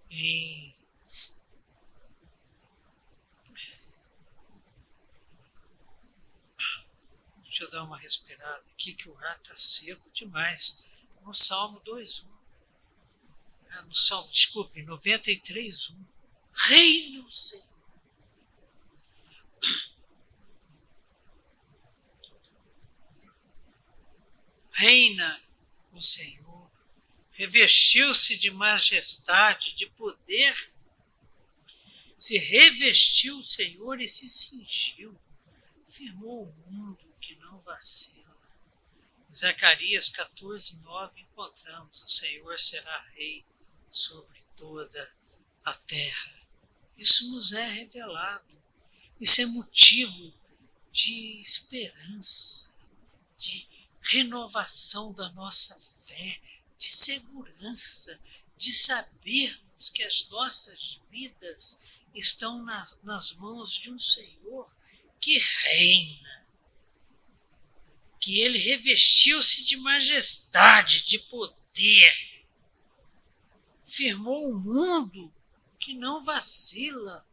em 0.10 0.76
Deixa 7.56 7.64
eu 7.64 7.72
dar 7.72 7.84
uma 7.84 7.98
respirada 7.98 8.66
aqui, 8.74 8.94
que 8.94 9.08
o 9.08 9.18
ar 9.18 9.38
está 9.38 9.56
seco 9.56 10.12
demais. 10.12 10.84
No 11.22 11.34
Salmo 11.34 11.80
2.1. 11.86 12.28
É, 13.70 13.82
no 13.84 13.96
Salmo, 13.96 14.30
desculpe, 14.30 14.84
93.1. 14.84 16.06
Reina 16.54 17.26
o 17.26 17.32
Senhor. 17.32 17.70
Reina 24.72 25.42
o 25.94 26.02
Senhor. 26.02 26.45
Revestiu-se 27.36 28.38
de 28.38 28.50
majestade, 28.50 29.76
de 29.76 29.86
poder. 29.92 30.74
Se 32.18 32.38
revestiu 32.38 33.38
o 33.38 33.44
Senhor 33.44 34.02
e 34.02 34.08
se 34.08 34.28
cingiu. 34.28 35.20
Firmou 35.88 36.44
o 36.44 36.72
mundo 36.72 37.06
vacila. 37.66 38.38
Em 39.30 39.36
Zacarias 39.36 40.08
14, 40.10 40.80
9, 40.80 41.22
encontramos: 41.22 42.04
o 42.04 42.10
Senhor 42.10 42.58
será 42.60 43.02
rei 43.16 43.44
sobre 43.90 44.42
toda 44.56 45.16
a 45.64 45.74
terra. 45.74 46.48
Isso 46.98 47.32
nos 47.32 47.52
é 47.52 47.68
revelado. 47.68 48.56
Isso 49.20 49.42
é 49.42 49.46
motivo 49.48 50.34
de 50.92 51.42
esperança, 51.42 52.80
de 53.38 53.68
renovação 54.02 55.14
da 55.14 55.30
nossa 55.32 55.76
fé, 56.06 56.42
de 56.78 56.88
segurança, 56.88 58.22
de 58.58 58.72
sabermos 58.72 59.90
que 59.90 60.04
as 60.04 60.28
nossas 60.30 61.00
vidas 61.10 61.84
estão 62.14 62.64
nas, 62.64 63.00
nas 63.04 63.34
mãos 63.34 63.74
de 63.74 63.92
um 63.92 64.00
Senhor 64.00 64.70
que 65.20 65.38
reina 65.38 66.36
que 68.26 68.40
ele 68.40 68.58
revestiu-se 68.58 69.64
de 69.66 69.78
majestade, 69.78 71.06
de 71.06 71.20
poder, 71.20 72.44
firmou 73.84 74.50
um 74.50 74.58
mundo 74.58 75.32
que 75.80 75.94
não 75.94 76.24
vacila, 76.24 77.24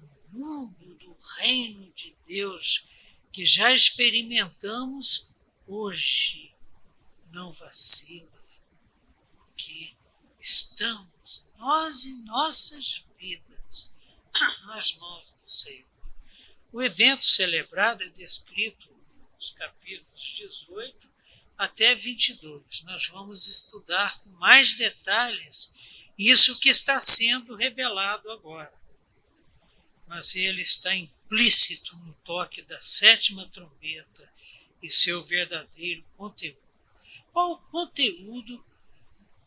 o 0.00 0.38
mundo 0.38 0.94
do 0.94 1.14
reino 1.36 1.92
de 1.92 2.16
Deus 2.26 2.88
que 3.30 3.44
já 3.44 3.74
experimentamos 3.74 5.36
hoje, 5.66 6.50
não 7.30 7.52
vacila, 7.52 8.27
estamos, 10.78 11.44
nós 11.58 12.04
e 12.04 12.22
nossas 12.22 13.04
vidas, 13.18 13.90
nas 14.66 14.94
mãos 14.94 15.32
do 15.32 15.50
Senhor. 15.50 15.84
O 16.72 16.80
evento 16.80 17.24
celebrado 17.24 18.04
é 18.04 18.08
descrito 18.10 18.88
os 19.36 19.50
capítulos 19.50 20.36
18 20.36 21.10
até 21.56 21.96
22. 21.96 22.82
Nós 22.82 23.08
vamos 23.08 23.48
estudar 23.48 24.20
com 24.20 24.30
mais 24.30 24.74
detalhes 24.74 25.74
isso 26.16 26.60
que 26.60 26.68
está 26.68 27.00
sendo 27.00 27.56
revelado 27.56 28.30
agora. 28.30 28.72
Mas 30.06 30.36
ele 30.36 30.62
está 30.62 30.94
implícito 30.94 31.96
no 31.96 32.14
toque 32.22 32.62
da 32.62 32.80
sétima 32.80 33.48
trombeta 33.48 34.32
e 34.80 34.88
seu 34.88 35.24
verdadeiro 35.24 36.04
conteúdo. 36.16 36.62
Qual 37.32 37.52
o 37.52 37.58
conteúdo 37.58 38.64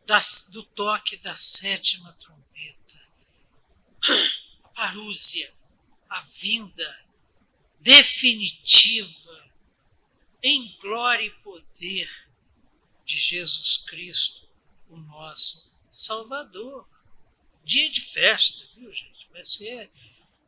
das, 0.05 0.49
do 0.51 0.63
toque 0.63 1.17
da 1.17 1.35
sétima 1.35 2.13
trombeta? 2.13 3.01
A 4.63 4.69
parúzia, 4.69 5.53
a 6.09 6.21
vinda 6.21 7.05
definitiva 7.79 9.53
em 10.43 10.77
glória 10.79 11.25
e 11.25 11.31
poder 11.41 12.09
de 13.05 13.17
Jesus 13.19 13.77
Cristo, 13.77 14.47
o 14.89 14.97
nosso 14.99 15.71
Salvador. 15.91 16.87
Dia 17.63 17.89
de 17.89 18.01
festa, 18.01 18.67
viu, 18.75 18.91
gente? 18.91 19.29
Vai 19.31 19.43
ser 19.43 19.91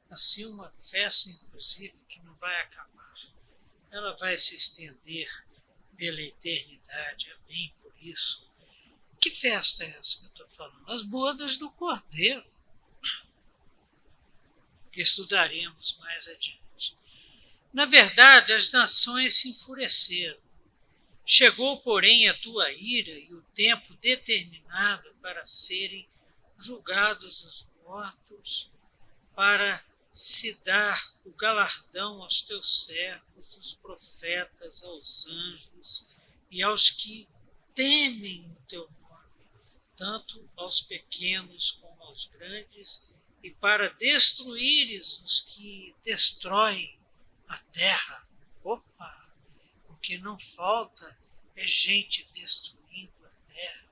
assim 0.09 0.45
uma 0.45 0.71
festa, 0.79 1.29
inclusive, 1.29 1.93
que 2.09 2.19
não 2.21 2.33
vai 2.35 2.59
acabar. 2.61 3.33
Ela 3.91 4.15
vai 4.17 4.37
se 4.37 4.55
estender 4.55 5.29
pela 5.95 6.21
eternidade, 6.21 7.35
bem 7.47 7.73
por 7.81 7.93
isso. 8.01 8.49
Que 9.23 9.31
festa 9.31 9.85
é 9.85 9.87
essa 9.87 10.19
que 10.19 10.25
eu 10.25 10.29
estou 10.31 10.47
falando? 10.49 10.91
As 10.91 11.03
bodas 11.03 11.55
do 11.55 11.71
Cordeiro, 11.71 12.43
que 14.91 15.01
estudaremos 15.01 15.95
mais 16.01 16.27
adiante. 16.27 16.97
Na 17.71 17.85
verdade, 17.85 18.51
as 18.51 18.69
nações 18.69 19.37
se 19.37 19.47
enfureceram. 19.47 20.37
Chegou, 21.25 21.79
porém, 21.79 22.27
a 22.27 22.33
tua 22.33 22.69
ira 22.73 23.11
e 23.11 23.33
o 23.33 23.41
tempo 23.55 23.93
determinado 24.01 25.15
para 25.21 25.45
serem 25.45 26.05
julgados 26.59 27.45
os 27.45 27.65
mortos, 27.85 28.69
para 29.33 29.81
se 30.11 30.61
dar 30.65 31.01
o 31.23 31.31
galardão 31.31 32.21
aos 32.21 32.41
teus 32.41 32.83
servos, 32.83 33.55
os 33.55 33.73
profetas, 33.73 34.83
aos 34.83 35.25
anjos 35.27 36.09
e 36.51 36.61
aos 36.61 36.89
que 36.89 37.25
temem 37.73 38.45
o 38.51 38.67
teu 38.67 38.81
nome, 38.81 39.02
tanto 39.95 40.49
aos 40.55 40.81
pequenos 40.81 41.71
como 41.81 42.01
aos 42.03 42.25
grandes, 42.27 43.11
e 43.43 43.51
para 43.51 43.89
destruíres 43.89 45.19
os 45.19 45.41
que 45.41 45.93
destroem 46.03 46.97
a 47.47 47.57
terra. 47.57 48.27
Opa! 48.63 49.35
O 49.89 49.95
que 49.97 50.17
não 50.17 50.39
falta 50.39 51.19
é 51.55 51.67
gente 51.67 52.27
destruindo 52.33 53.13
a 53.25 53.53
terra, 53.53 53.89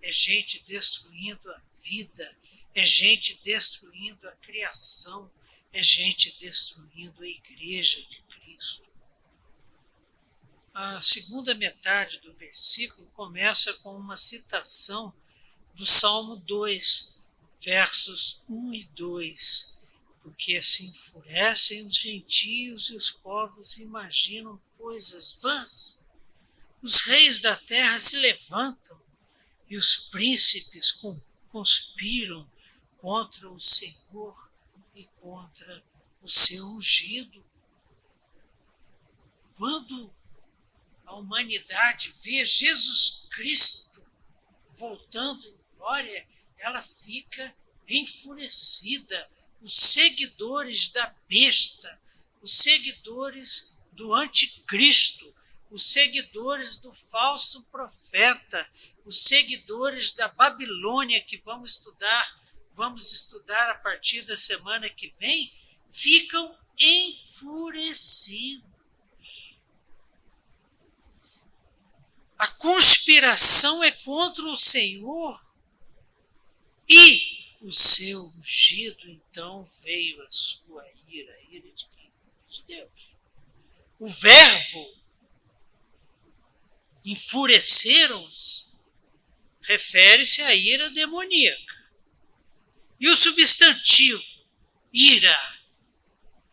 é 0.00 0.12
gente 0.12 0.62
destruindo 0.64 1.50
a 1.50 1.60
vida, 1.82 2.38
é 2.74 2.84
gente 2.84 3.40
destruindo 3.42 4.28
a 4.28 4.32
criação, 4.32 5.30
é 5.72 5.82
gente 5.82 6.36
destruindo 6.38 7.22
a 7.22 7.26
igreja 7.26 8.00
de 8.02 8.22
Cristo. 8.22 8.84
A 10.72 11.00
segunda 11.00 11.54
metade 11.54 12.18
do 12.20 12.32
versículo 12.32 13.06
começa 13.10 13.72
com 13.74 13.96
uma 13.96 14.16
citação 14.16 15.14
do 15.74 15.84
Salmo 15.84 16.36
2, 16.36 17.16
versos 17.60 18.44
1 18.48 18.74
e 18.74 18.84
2 18.84 19.74
porque 20.24 20.60
se 20.62 20.86
enfurecem 20.86 21.86
os 21.86 21.96
gentios 21.96 22.88
e 22.88 22.96
os 22.96 23.10
povos 23.10 23.76
imaginam 23.76 24.58
coisas 24.78 25.34
vãs. 25.34 26.08
Os 26.80 27.02
reis 27.02 27.40
da 27.40 27.54
terra 27.54 27.98
se 27.98 28.16
levantam 28.16 28.98
e 29.68 29.76
os 29.76 30.08
príncipes 30.08 30.98
conspiram 31.52 32.50
contra 32.96 33.50
o 33.50 33.60
Senhor 33.60 34.50
e 34.94 35.04
contra 35.20 35.84
o 36.22 36.28
seu 36.28 36.66
ungido. 36.68 37.44
Quando 39.58 40.10
a 41.04 41.16
humanidade 41.16 42.14
vê 42.22 42.46
Jesus 42.46 43.26
Cristo 43.30 44.02
voltando 44.72 45.54
ela 46.58 46.82
fica 46.82 47.54
enfurecida. 47.88 49.30
Os 49.60 49.74
seguidores 49.74 50.88
da 50.88 51.14
besta, 51.28 52.00
os 52.42 52.52
seguidores 52.52 53.78
do 53.92 54.12
anticristo, 54.12 55.34
os 55.70 55.86
seguidores 55.86 56.76
do 56.76 56.92
falso 56.92 57.62
profeta, 57.64 58.70
os 59.04 59.24
seguidores 59.24 60.12
da 60.12 60.28
Babilônia 60.28 61.22
que 61.22 61.38
vamos 61.38 61.72
estudar, 61.72 62.40
vamos 62.74 63.12
estudar 63.12 63.70
a 63.70 63.78
partir 63.78 64.22
da 64.22 64.36
semana 64.36 64.90
que 64.90 65.14
vem, 65.18 65.52
ficam 65.88 66.56
enfurecidos. 66.78 68.64
A 72.38 72.46
conspiração 72.48 73.82
é 73.82 73.90
contra 73.90 74.44
o 74.44 74.56
Senhor 74.56 75.53
e 76.88 77.56
o 77.60 77.72
seu 77.72 78.26
ungido, 78.36 79.08
então 79.08 79.64
veio 79.82 80.22
a 80.22 80.30
sua 80.30 80.86
ira, 81.08 81.32
a 81.34 81.42
ira 81.54 81.70
de 81.72 81.88
quem? 81.88 82.12
De 82.48 82.62
Deus. 82.64 83.14
O 83.98 84.06
verbo 84.06 84.94
enfureceram-se 87.04 88.64
refere-se 89.64 90.42
à 90.42 90.54
ira 90.54 90.90
demoníaca. 90.90 91.74
E 93.00 93.08
o 93.08 93.16
substantivo, 93.16 94.44
ira. 94.92 95.36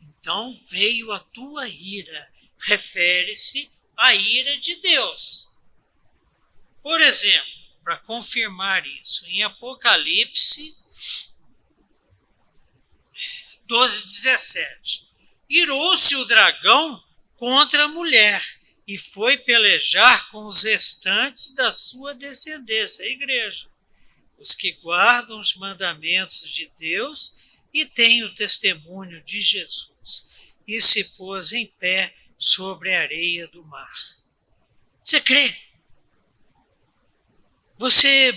Então 0.01 0.51
veio 0.51 1.11
a 1.11 1.19
tua 1.19 1.67
ira, 1.67 2.33
refere-se 2.57 3.71
à 3.95 4.15
ira 4.15 4.57
de 4.57 4.75
Deus. 4.77 5.55
Por 6.81 6.99
exemplo, 7.01 7.60
para 7.83 7.97
confirmar 7.97 8.85
isso, 8.85 9.25
em 9.25 9.43
Apocalipse 9.43 10.75
12, 13.65 14.05
17. 14.05 15.07
Irou-se 15.49 16.15
o 16.15 16.25
dragão 16.25 17.01
contra 17.35 17.85
a 17.85 17.87
mulher 17.87 18.43
e 18.87 18.97
foi 18.97 19.37
pelejar 19.37 20.29
com 20.29 20.45
os 20.45 20.63
restantes 20.63 21.55
da 21.55 21.71
sua 21.71 22.13
descendência, 22.13 23.05
a 23.05 23.09
igreja, 23.09 23.67
os 24.37 24.53
que 24.53 24.73
guardam 24.73 25.39
os 25.39 25.55
mandamentos 25.55 26.49
de 26.53 26.69
Deus 26.77 27.41
e 27.73 27.85
têm 27.85 28.23
o 28.23 28.35
testemunho 28.35 29.23
de 29.23 29.41
Jesus, 29.41 30.35
e 30.67 30.81
se 30.81 31.15
pôs 31.15 31.53
em 31.53 31.65
pé 31.65 32.13
sobre 32.37 32.93
a 32.93 33.01
areia 33.01 33.47
do 33.47 33.63
mar. 33.63 33.93
Você 35.01 35.21
crê? 35.21 35.55
Você 37.81 38.31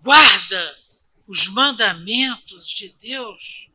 guarda 0.00 0.78
os 1.26 1.46
mandamentos 1.48 2.66
de 2.70 2.88
Deus? 2.94 3.70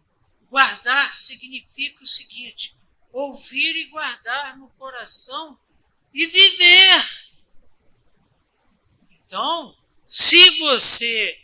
Guardar 0.49 1.13
significa 1.13 2.01
o 2.01 2.07
seguinte: 2.07 2.75
ouvir 3.11 3.75
e 3.75 3.85
guardar 3.91 4.57
no 4.57 4.71
coração 4.71 5.55
e 6.11 6.25
viver. 6.25 7.29
Então, 9.11 9.77
se 10.07 10.49
você 10.61 11.39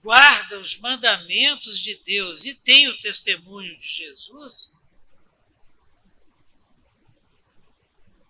guarda 0.00 0.60
os 0.60 0.78
mandamentos 0.78 1.80
de 1.80 1.96
Deus 2.04 2.44
e 2.44 2.54
tem 2.60 2.86
o 2.86 3.00
testemunho 3.00 3.76
de 3.76 3.88
Jesus, 3.88 4.78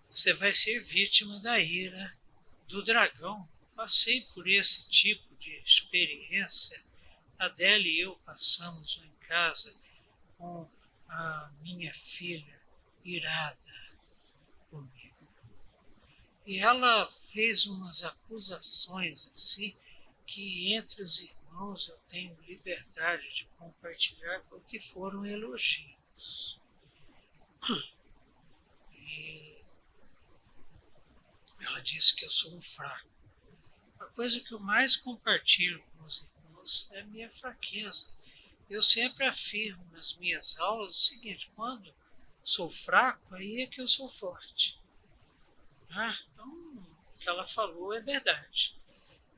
você 0.09 0.33
vai 0.33 0.55
ser 0.55 0.81
vítima 0.81 1.39
da 1.41 1.61
ira 1.61 2.18
do 2.66 2.83
dragão. 2.83 3.47
Passei 3.81 4.20
por 4.35 4.47
esse 4.47 4.91
tipo 4.91 5.35
de 5.37 5.57
experiência. 5.64 6.85
Adele 7.39 7.89
e 7.89 8.01
eu 8.01 8.14
passamos 8.26 9.01
em 9.03 9.11
casa 9.26 9.74
com 10.37 10.68
a 11.09 11.51
minha 11.62 11.95
filha 11.95 12.61
irada 13.03 13.91
e 16.45 16.59
ela 16.59 17.11
fez 17.11 17.64
umas 17.64 18.05
acusações 18.05 19.31
assim, 19.33 19.74
que 20.26 20.74
entre 20.74 21.03
os 21.03 21.20
irmãos 21.20 21.89
eu 21.89 21.97
tenho 22.09 22.39
liberdade 22.43 23.35
de 23.35 23.47
compartilhar, 23.57 24.41
porque 24.51 24.78
foram 24.78 25.24
elogios. 25.24 26.61
E 28.93 29.62
ela 31.61 31.81
disse 31.81 32.14
que 32.14 32.26
eu 32.26 32.31
sou 32.31 32.55
um 32.55 32.61
fraco. 32.61 33.10
Coisa 34.21 34.39
que 34.39 34.53
eu 34.53 34.61
mais 34.61 34.97
compartilho 34.97 35.83
com 35.97 36.05
os 36.05 36.29
irmãos 36.45 36.91
é 36.93 37.01
a 37.01 37.07
minha 37.07 37.31
fraqueza. 37.31 38.12
Eu 38.68 38.83
sempre 38.83 39.25
afirmo 39.25 39.83
nas 39.93 40.14
minhas 40.14 40.59
aulas 40.59 40.95
o 40.95 41.01
seguinte: 41.01 41.51
quando 41.57 41.91
sou 42.45 42.68
fraco, 42.68 43.35
aí 43.35 43.62
é 43.62 43.66
que 43.66 43.81
eu 43.81 43.89
sou 43.89 44.11
forte. 44.11 44.79
Ah, 45.89 46.14
então, 46.31 46.47
o 46.47 47.18
que 47.18 47.31
ela 47.31 47.47
falou 47.47 47.95
é 47.95 48.01
verdade. 48.01 48.77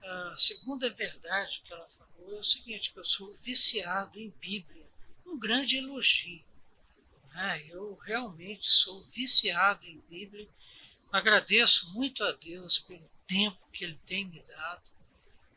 A 0.02 0.34
segunda 0.34 0.90
verdade 0.90 1.62
que 1.64 1.72
ela 1.72 1.86
falou 1.86 2.34
é 2.34 2.40
o 2.40 2.44
seguinte, 2.44 2.92
eu 2.96 3.04
sou 3.04 3.32
viciado 3.34 4.18
em 4.18 4.30
Bíblia. 4.30 4.90
Um 5.24 5.38
grande 5.38 5.76
elogio. 5.76 6.44
Ah, 7.32 7.56
eu 7.56 7.94
realmente 7.98 8.66
sou 8.66 9.04
viciado 9.04 9.86
em 9.86 10.00
Bíblia. 10.10 10.48
Agradeço 11.12 11.92
muito 11.92 12.24
a 12.24 12.32
Deus 12.32 12.78
pelo 12.78 13.08
tempo 13.26 13.58
que 13.70 13.84
Ele 13.84 14.00
tem 14.06 14.24
me 14.24 14.42
dado. 14.42 14.90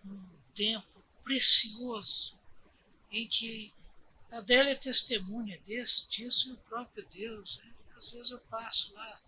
Um 0.06 0.28
tempo 0.53 1.01
precioso 1.24 2.38
em 3.10 3.26
que 3.26 3.74
a 4.30 4.39
Adélia 4.39 4.72
é 4.72 4.76
testemunha 4.76 5.58
desse, 5.66 6.10
disso 6.10 6.49
e 6.49 6.51
o 6.51 6.58
próprio 6.58 7.08
Deus. 7.08 7.58
Né? 7.60 7.74
Às 7.95 8.12
vezes 8.12 8.32
eu 8.32 8.39
passo 8.39 8.93
lá 8.93 9.22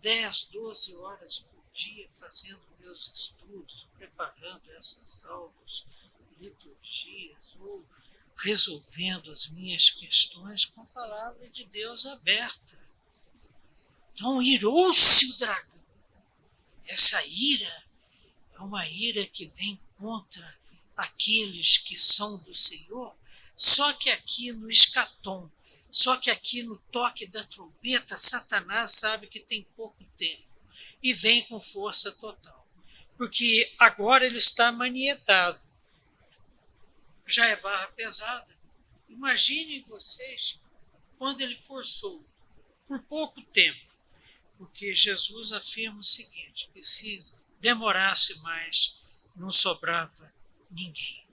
10, 0.00 0.48
12 0.52 0.96
horas 0.96 1.40
por 1.40 1.62
dia 1.74 2.08
fazendo 2.10 2.60
meus 2.80 3.10
estudos, 3.12 3.86
preparando 3.98 4.70
essas 4.72 5.22
aulas, 5.24 5.84
liturgias, 6.40 7.56
ou 7.60 7.84
resolvendo 8.36 9.30
as 9.30 9.48
minhas 9.48 9.90
questões 9.90 10.64
com 10.64 10.80
a 10.80 10.86
palavra 10.86 11.48
de 11.50 11.64
Deus 11.64 12.06
aberta. 12.06 12.78
Então, 14.12 14.42
irou-se 14.42 15.26
o 15.26 15.38
dragão. 15.38 15.73
Essa 16.86 17.24
ira 17.26 17.84
é 18.54 18.60
uma 18.60 18.86
ira 18.88 19.26
que 19.26 19.46
vem 19.46 19.80
contra 19.96 20.56
aqueles 20.96 21.78
que 21.78 21.96
são 21.96 22.38
do 22.38 22.52
Senhor, 22.52 23.16
só 23.56 23.92
que 23.94 24.10
aqui 24.10 24.52
no 24.52 24.70
escatom, 24.70 25.50
só 25.90 26.16
que 26.16 26.30
aqui 26.30 26.62
no 26.62 26.76
toque 26.90 27.26
da 27.26 27.44
trombeta, 27.44 28.16
Satanás 28.16 28.92
sabe 28.92 29.26
que 29.26 29.40
tem 29.40 29.62
pouco 29.76 30.04
tempo 30.16 30.42
e 31.02 31.12
vem 31.12 31.42
com 31.44 31.58
força 31.58 32.10
total. 32.12 32.66
Porque 33.16 33.72
agora 33.78 34.26
ele 34.26 34.38
está 34.38 34.72
manietado. 34.72 35.60
Já 37.26 37.46
é 37.46 37.56
barra 37.56 37.86
pesada. 37.88 38.54
Imaginem 39.08 39.82
vocês 39.82 40.58
quando 41.16 41.40
ele 41.40 41.56
for 41.56 41.84
solto, 41.84 42.26
por 42.88 43.00
pouco 43.02 43.40
tempo. 43.40 43.93
Porque 44.56 44.94
Jesus 44.94 45.52
afirma 45.52 45.98
o 45.98 46.02
seguinte: 46.02 46.70
que 46.72 46.82
se 46.82 47.34
demorasse 47.60 48.38
mais, 48.40 48.98
não 49.34 49.50
sobrava 49.50 50.32
ninguém. 50.70 51.24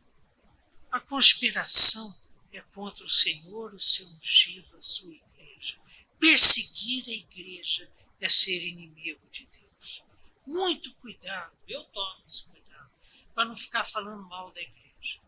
A 0.91 0.99
conspiração 0.99 2.15
é 2.51 2.61
contra 2.61 3.05
o 3.05 3.09
Senhor, 3.09 3.73
o 3.73 3.79
seu 3.79 4.07
ungido, 4.07 4.77
a 4.77 4.81
sua 4.81 5.13
igreja. 5.13 5.79
Perseguir 6.19 7.05
a 7.07 7.11
igreja 7.11 7.89
é 8.19 8.27
ser 8.27 8.67
inimigo 8.67 9.21
de 9.31 9.45
Deus. 9.45 10.03
Muito 10.45 10.93
cuidado, 10.95 11.55
eu 11.67 11.83
tomo 11.85 12.23
esse 12.27 12.45
cuidado, 12.45 12.91
para 13.33 13.45
não 13.45 13.55
ficar 13.55 13.83
falando 13.83 14.27
mal 14.27 14.51
da 14.51 14.61
igreja. 14.61 15.19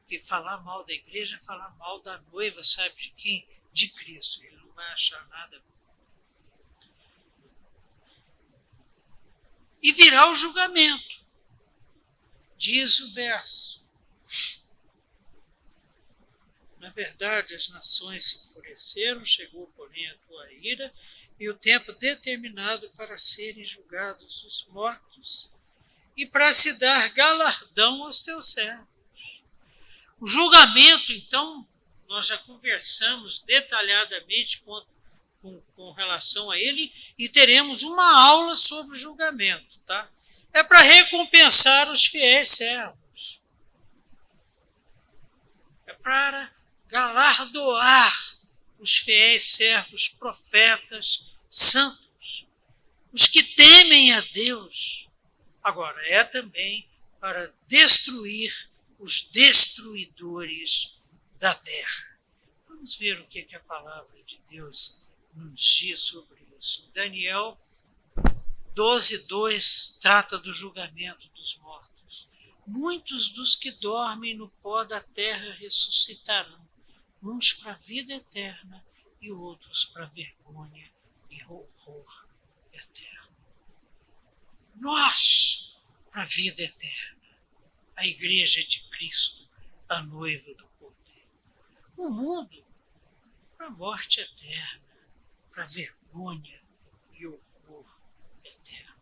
Porque 0.00 0.20
falar 0.22 0.58
mal 0.62 0.84
da 0.84 0.92
igreja 0.92 1.36
é 1.36 1.38
falar 1.38 1.70
mal 1.76 2.00
da 2.00 2.20
noiva, 2.32 2.62
sabe 2.62 2.94
de 2.96 3.10
quem? 3.10 3.46
De 3.72 3.88
Cristo. 3.88 4.42
Ele 4.44 4.56
não 4.56 4.72
vai 4.72 4.92
achar 4.92 5.26
nada 5.28 5.58
bom. 5.58 5.79
E 9.82 9.92
virá 9.92 10.30
o 10.30 10.34
julgamento. 10.34 11.20
Diz 12.56 13.00
o 13.00 13.12
verso. 13.12 13.80
Na 16.78 16.90
verdade, 16.90 17.54
as 17.54 17.68
nações 17.70 18.24
se 18.24 18.38
enfureceram, 18.38 19.24
chegou, 19.24 19.66
porém, 19.76 20.10
a 20.10 20.16
tua 20.26 20.52
ira, 20.52 20.92
e 21.38 21.48
o 21.48 21.54
tempo 21.54 21.92
determinado 21.92 22.90
para 22.90 23.16
serem 23.16 23.64
julgados 23.64 24.44
os 24.44 24.66
mortos, 24.66 25.50
e 26.16 26.26
para 26.26 26.52
se 26.52 26.78
dar 26.78 27.08
galardão 27.10 28.04
aos 28.04 28.22
teus 28.22 28.50
servos. 28.50 29.42
O 30.18 30.26
julgamento, 30.26 31.12
então, 31.12 31.66
nós 32.06 32.26
já 32.26 32.36
conversamos 32.36 33.40
detalhadamente 33.40 34.60
com, 34.60 34.84
com, 35.40 35.60
com 35.74 35.92
relação 35.92 36.50
a 36.50 36.58
ele, 36.58 36.92
e 37.18 37.28
teremos 37.28 37.82
uma 37.82 38.26
aula 38.26 38.56
sobre 38.56 38.94
o 38.94 38.98
julgamento, 38.98 39.78
tá? 39.80 40.10
É 40.52 40.62
para 40.62 40.80
recompensar 40.80 41.90
os 41.90 42.06
fiéis 42.06 42.48
servos. 42.48 43.40
É 45.86 45.92
para 45.94 46.52
galardoar 46.88 48.12
os 48.78 48.96
fiéis 48.96 49.54
servos, 49.54 50.08
profetas, 50.08 51.24
santos, 51.48 52.46
os 53.12 53.28
que 53.28 53.42
temem 53.42 54.12
a 54.12 54.20
Deus. 54.20 55.08
Agora, 55.62 56.00
é 56.08 56.24
também 56.24 56.88
para 57.20 57.52
destruir 57.68 58.70
os 58.98 59.30
destruidores 59.30 60.98
da 61.38 61.54
terra. 61.54 62.18
Vamos 62.68 62.96
ver 62.96 63.20
o 63.20 63.26
que, 63.26 63.42
que 63.42 63.56
a 63.56 63.60
palavra 63.60 64.22
de 64.24 64.40
Deus 64.50 65.06
diz 65.52 66.00
sobre 66.00 66.40
isso. 66.58 66.90
Daniel 66.92 67.58
12, 68.74 69.26
2 69.26 69.98
trata 70.00 70.38
do 70.38 70.52
julgamento 70.52 71.28
dos 71.30 71.56
mortos. 71.58 72.30
Muitos 72.66 73.30
dos 73.30 73.54
que 73.56 73.70
dormem 73.72 74.36
no 74.36 74.48
pó 74.48 74.84
da 74.84 75.00
terra 75.00 75.54
ressuscitarão, 75.54 76.68
uns 77.22 77.52
para 77.52 77.72
a 77.72 77.76
vida 77.76 78.14
eterna 78.14 78.84
e 79.20 79.30
outros 79.30 79.84
para 79.86 80.06
vergonha 80.06 80.90
e 81.30 81.42
horror 81.44 82.26
eterno. 82.72 83.36
Nós, 84.76 85.76
para 86.10 86.22
a 86.22 86.26
vida 86.26 86.62
eterna, 86.62 87.20
a 87.96 88.06
Igreja 88.06 88.64
de 88.64 88.80
Cristo, 88.88 89.48
a 89.88 90.02
noiva 90.02 90.54
do 90.54 90.64
Cordeiro. 90.78 91.28
O 91.96 92.08
mundo, 92.08 92.64
para 93.58 93.66
a 93.66 93.70
morte 93.70 94.20
eterna, 94.20 94.89
para 95.60 95.66
vergonha 95.66 96.58
e 97.12 97.26
horror 97.26 97.84
eterno. 98.42 98.94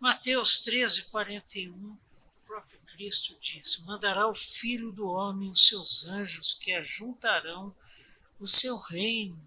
Mateus 0.00 0.58
13, 0.60 1.04
41, 1.04 1.72
o 1.72 1.98
próprio 2.44 2.80
Cristo 2.80 3.38
disse: 3.40 3.82
Mandará 3.82 4.26
o 4.26 4.34
Filho 4.34 4.90
do 4.90 5.06
Homem 5.06 5.50
os 5.50 5.68
seus 5.68 6.06
anjos 6.06 6.54
que 6.54 6.72
ajuntarão 6.72 7.72
o 8.40 8.48
seu 8.48 8.76
reino, 8.78 9.40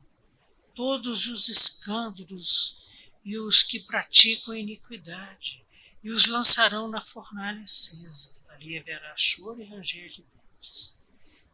todos 0.73 1.27
os 1.27 1.49
escândalos 1.49 2.77
e 3.25 3.37
os 3.37 3.61
que 3.61 3.81
praticam 3.81 4.55
iniquidade, 4.55 5.65
e 6.01 6.09
os 6.09 6.27
lançarão 6.27 6.87
na 6.87 7.01
fornalha 7.01 7.63
acesa. 7.63 8.33
Ali 8.47 8.77
haverá 8.77 9.13
choro 9.17 9.61
e 9.61 9.65
ranger 9.65 10.09
de 10.09 10.21
dentes. 10.21 10.95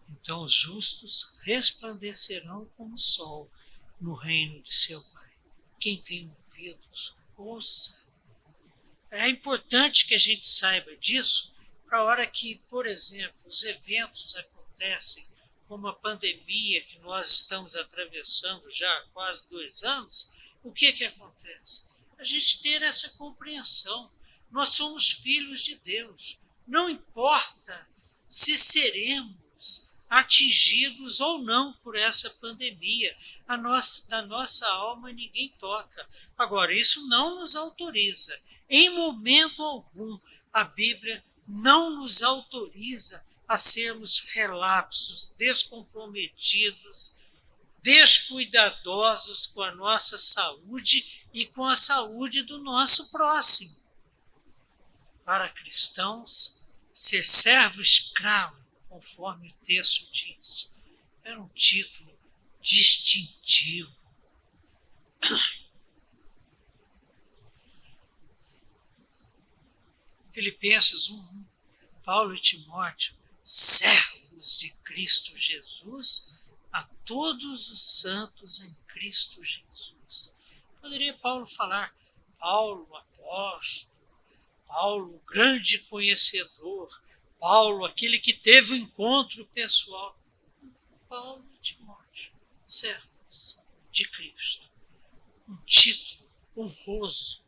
Então 0.09 0.43
os 0.43 0.53
justos 0.53 1.37
resplandecerão 1.41 2.65
como 2.77 2.93
o 2.93 2.99
sol 2.99 3.49
no 3.99 4.13
reino 4.13 4.61
de 4.61 4.73
seu 4.73 5.01
Pai. 5.13 5.29
Quem 5.79 6.01
tem 6.01 6.31
ouvidos, 6.45 7.15
ouça. 7.37 8.07
É 9.11 9.27
importante 9.27 10.05
que 10.05 10.15
a 10.15 10.19
gente 10.19 10.47
saiba 10.47 10.95
disso 10.97 11.53
para 11.85 11.99
a 11.99 12.03
hora 12.03 12.27
que, 12.27 12.61
por 12.69 12.85
exemplo, 12.85 13.35
os 13.45 13.63
eventos 13.63 14.35
acontecem 14.35 15.27
como 15.69 15.87
a 15.87 15.93
pandemia 15.93 16.81
que 16.81 16.97
nós 16.99 17.31
estamos 17.31 17.75
atravessando 17.75 18.67
já 18.71 18.89
há 18.89 19.05
quase 19.13 19.47
dois 19.49 19.83
anos, 19.83 20.31
o 20.63 20.71
que, 20.71 20.91
que 20.91 21.05
acontece? 21.05 21.85
A 22.17 22.23
gente 22.23 22.61
ter 22.61 22.81
essa 22.81 23.17
compreensão. 23.17 24.11
Nós 24.49 24.69
somos 24.69 25.09
filhos 25.11 25.63
de 25.63 25.75
Deus. 25.75 26.39
Não 26.67 26.89
importa 26.89 27.87
se 28.27 28.57
seremos 28.57 29.88
atingidos 30.09 31.19
ou 31.19 31.39
não 31.39 31.73
por 31.83 31.95
essa 31.95 32.29
pandemia. 32.31 33.15
A 33.47 33.55
nossa, 33.55 34.09
da 34.09 34.21
nossa 34.23 34.67
alma 34.67 35.11
ninguém 35.11 35.53
toca. 35.59 36.07
Agora, 36.37 36.73
isso 36.73 37.07
não 37.07 37.35
nos 37.35 37.55
autoriza, 37.55 38.37
em 38.69 38.89
momento 38.89 39.63
algum, 39.63 40.19
a 40.53 40.63
Bíblia 40.63 41.23
não 41.47 41.97
nos 41.97 42.21
autoriza 42.21 43.27
a 43.47 43.57
sermos 43.57 44.19
relapsos, 44.35 45.33
descomprometidos, 45.35 47.15
descuidadosos 47.81 49.47
com 49.47 49.63
a 49.63 49.73
nossa 49.73 50.17
saúde 50.17 51.25
e 51.33 51.47
com 51.47 51.65
a 51.65 51.75
saúde 51.75 52.43
do 52.43 52.59
nosso 52.59 53.11
próximo. 53.11 53.79
Para 55.25 55.49
cristãos, 55.49 56.67
ser 56.93 57.23
servo 57.23 57.81
escravo, 57.81 58.68
conforme 58.89 59.49
o 59.49 59.53
texto 59.63 60.11
diz, 60.11 60.69
era 61.23 61.39
um 61.39 61.47
título 61.49 62.11
distintivo. 62.59 64.09
Filipenses 70.31 71.09
1, 71.09 71.45
Paulo 72.03 72.33
e 72.35 72.39
Timóteo 72.39 73.19
servos 73.43 74.59
de 74.59 74.69
Cristo 74.83 75.35
Jesus, 75.35 76.39
a 76.71 76.83
todos 77.03 77.71
os 77.71 77.99
santos 77.99 78.61
em 78.61 78.71
Cristo 78.87 79.43
Jesus. 79.43 80.31
Poderia 80.79 81.15
Paulo 81.15 81.47
falar, 81.47 81.93
Paulo, 82.37 82.87
apóstolo, 82.95 83.91
Paulo, 84.67 85.21
grande 85.27 85.79
conhecedor, 85.79 87.01
Paulo, 87.39 87.85
aquele 87.85 88.19
que 88.19 88.33
teve 88.33 88.73
o 88.73 88.75
um 88.75 88.79
encontro 88.79 89.45
pessoal. 89.47 90.17
Paulo 91.07 91.43
e 91.55 91.57
Timóteo, 91.59 92.33
servos 92.67 93.59
de 93.91 94.07
Cristo. 94.09 94.69
Um 95.47 95.55
título 95.65 96.29
honroso. 96.55 97.47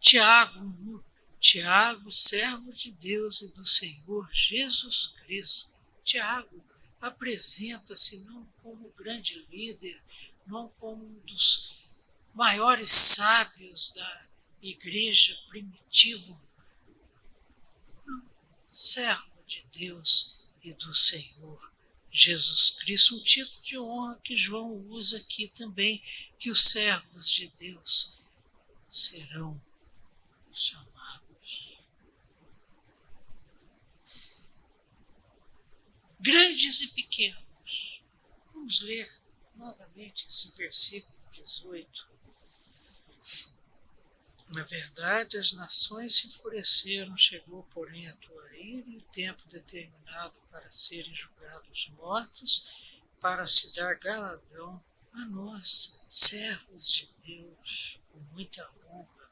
Tiago, 0.00 1.04
Tiago, 1.38 2.10
servo 2.10 2.72
de 2.72 2.90
Deus 2.92 3.42
e 3.42 3.48
do 3.52 3.64
Senhor 3.64 4.28
Jesus 4.32 5.14
Cristo. 5.24 5.70
Tiago 6.02 6.64
apresenta-se 7.00 8.18
não 8.20 8.44
como 8.62 8.92
grande 8.96 9.46
líder, 9.50 10.02
não 10.46 10.68
como 10.80 11.04
um 11.04 11.20
dos 11.20 11.72
maiores 12.34 12.90
sábios 12.90 13.90
da 13.92 14.26
igreja 14.62 15.36
primitiva, 15.48 16.38
servo 18.80 19.44
de 19.46 19.62
Deus 19.74 20.40
e 20.62 20.72
do 20.72 20.94
Senhor 20.94 21.70
Jesus 22.10 22.70
Cristo, 22.70 23.14
um 23.14 23.22
título 23.22 23.62
de 23.62 23.78
honra 23.78 24.18
que 24.24 24.34
João 24.34 24.72
usa 24.88 25.18
aqui 25.18 25.48
também, 25.48 26.02
que 26.38 26.50
os 26.50 26.62
servos 26.70 27.30
de 27.30 27.48
Deus 27.58 28.18
serão 28.88 29.60
chamados 30.50 31.84
grandes 36.18 36.80
e 36.80 36.88
pequenos. 36.88 38.02
Vamos 38.54 38.80
ler 38.80 39.12
novamente 39.56 40.26
esse 40.26 40.50
versículo 40.56 41.18
18. 41.32 42.08
Na 44.48 44.64
verdade, 44.64 45.36
as 45.36 45.52
nações 45.52 46.16
se 46.16 46.28
enfureceram, 46.28 47.16
chegou, 47.16 47.62
porém, 47.64 48.08
a 48.08 48.16
tua 48.16 48.39
ira 48.60 48.88
e 48.88 48.98
o 48.98 49.02
tempo 49.12 49.42
determinado 49.48 50.34
para 50.50 50.70
serem 50.70 51.14
julgados 51.14 51.90
mortos, 51.96 52.68
para 53.20 53.46
se 53.46 53.74
dar 53.74 53.94
galadão 53.96 54.82
a 55.12 55.24
nós, 55.26 56.04
servos 56.08 56.92
de 56.92 57.10
Deus, 57.24 57.98
com 58.12 58.18
muita 58.32 58.68
honra, 58.86 59.30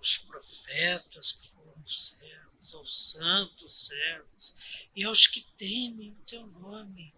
os 0.00 0.18
profetas 0.18 1.32
que 1.32 1.48
foram 1.48 1.86
servos 1.86 2.44
aos 2.72 3.10
santos 3.10 3.86
servos 3.86 4.56
e 4.94 5.04
aos 5.04 5.26
que 5.26 5.42
temem 5.58 6.12
o 6.12 6.24
teu 6.26 6.46
nome, 6.46 7.12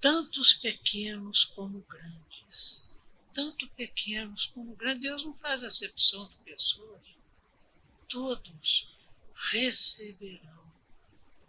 tantos 0.00 0.54
pequenos 0.54 1.44
como 1.44 1.80
grandes. 1.82 2.90
Tanto 3.32 3.68
pequenos 3.70 4.46
como 4.46 4.74
grandes. 4.74 5.02
Deus 5.02 5.24
não 5.24 5.34
faz 5.34 5.62
acepção 5.62 6.28
de 6.28 6.36
pessoas. 6.38 7.16
Todos 8.08 8.90
receberão 9.52 10.59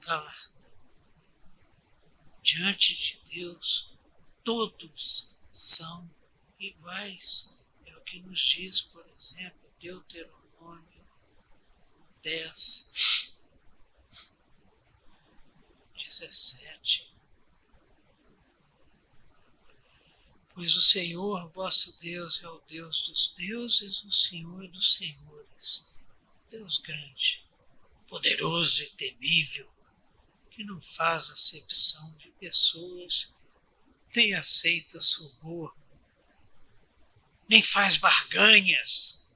galardão. 0.01 0.51
Diante 2.43 2.95
de 2.95 3.21
Deus, 3.29 3.91
todos 4.43 5.37
são 5.51 6.09
iguais. 6.59 7.57
É 7.85 7.95
o 7.95 8.01
que 8.01 8.19
nos 8.19 8.39
diz, 8.39 8.81
por 8.81 9.07
exemplo, 9.07 9.69
Deuteronômio 9.79 11.05
10, 12.23 13.39
17. 15.95 17.11
Pois 20.53 20.75
o 20.75 20.81
Senhor 20.81 21.47
vosso 21.49 21.97
Deus 21.99 22.43
é 22.43 22.47
o 22.47 22.59
Deus 22.67 23.07
dos 23.07 23.33
deuses, 23.33 24.03
o 24.03 24.11
Senhor 24.11 24.67
dos 24.67 24.95
senhores, 24.95 25.87
Deus 26.49 26.77
grande, 26.77 27.43
poderoso 28.07 28.83
e 28.83 28.89
temível, 28.91 29.71
que 30.61 30.63
não 30.63 30.79
faz 30.79 31.31
acepção 31.31 32.15
de 32.17 32.29
pessoas, 32.39 33.33
nem 34.15 34.35
aceita 34.35 34.99
suborno, 34.99 35.81
nem 37.49 37.63
faz 37.63 37.97
barganhas. 37.97 39.27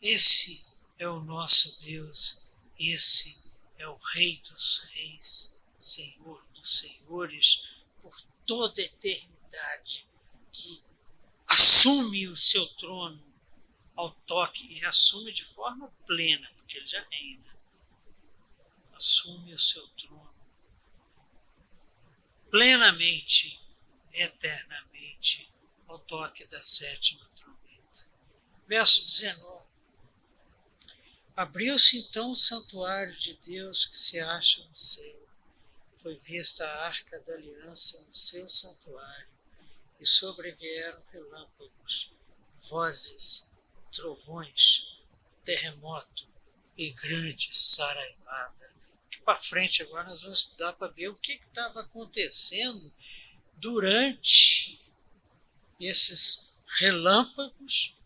Esse 0.00 0.66
é 0.98 1.06
o 1.06 1.20
nosso 1.20 1.82
Deus, 1.84 2.40
esse 2.78 3.44
é 3.76 3.86
o 3.86 3.96
Rei 4.14 4.40
dos 4.48 4.88
Reis, 4.94 5.54
Senhor 5.78 6.42
dos 6.54 6.78
Senhores, 6.78 7.62
por 8.00 8.18
toda 8.46 8.80
a 8.80 8.84
eternidade, 8.84 10.08
que 10.50 10.82
assume 11.46 12.26
o 12.26 12.36
seu 12.38 12.66
trono 12.76 13.22
ao 13.94 14.12
toque 14.26 14.66
e 14.72 14.82
assume 14.86 15.30
de 15.30 15.44
forma 15.44 15.88
plena, 16.06 16.50
porque 16.56 16.78
ele 16.78 16.86
já 16.86 17.06
reina. 17.10 17.51
Assume 19.02 19.52
o 19.52 19.58
seu 19.58 19.84
trono 19.88 20.32
plenamente, 22.48 23.60
eternamente, 24.12 25.52
ao 25.88 25.98
toque 25.98 26.46
da 26.46 26.62
sétima 26.62 27.28
trombeta. 27.34 28.06
Verso 28.68 29.04
19. 29.04 29.66
Abriu-se 31.34 31.98
então 31.98 32.30
o 32.30 32.34
santuário 32.36 33.12
de 33.18 33.34
Deus 33.38 33.86
que 33.86 33.96
se 33.96 34.20
acha 34.20 34.64
no 34.64 34.76
céu. 34.76 35.28
Foi 35.96 36.16
vista 36.18 36.64
a 36.64 36.86
arca 36.86 37.18
da 37.22 37.32
aliança 37.32 38.06
no 38.06 38.14
seu 38.14 38.48
santuário, 38.48 39.32
e 39.98 40.06
sobrevieram 40.06 41.02
relâmpagos, 41.10 42.12
vozes, 42.70 43.50
trovões, 43.90 45.02
terremoto 45.44 46.28
e 46.76 46.92
grande 46.92 47.48
saraivada. 47.50 48.71
Para 49.24 49.38
frente 49.38 49.82
agora 49.82 50.08
nós 50.08 50.22
vamos 50.22 50.40
estudar 50.40 50.72
para 50.72 50.92
ver 50.92 51.08
o 51.08 51.14
que 51.14 51.34
estava 51.34 51.80
acontecendo 51.80 52.92
durante 53.54 54.80
esses 55.80 56.60
relâmpagos, 56.78 57.96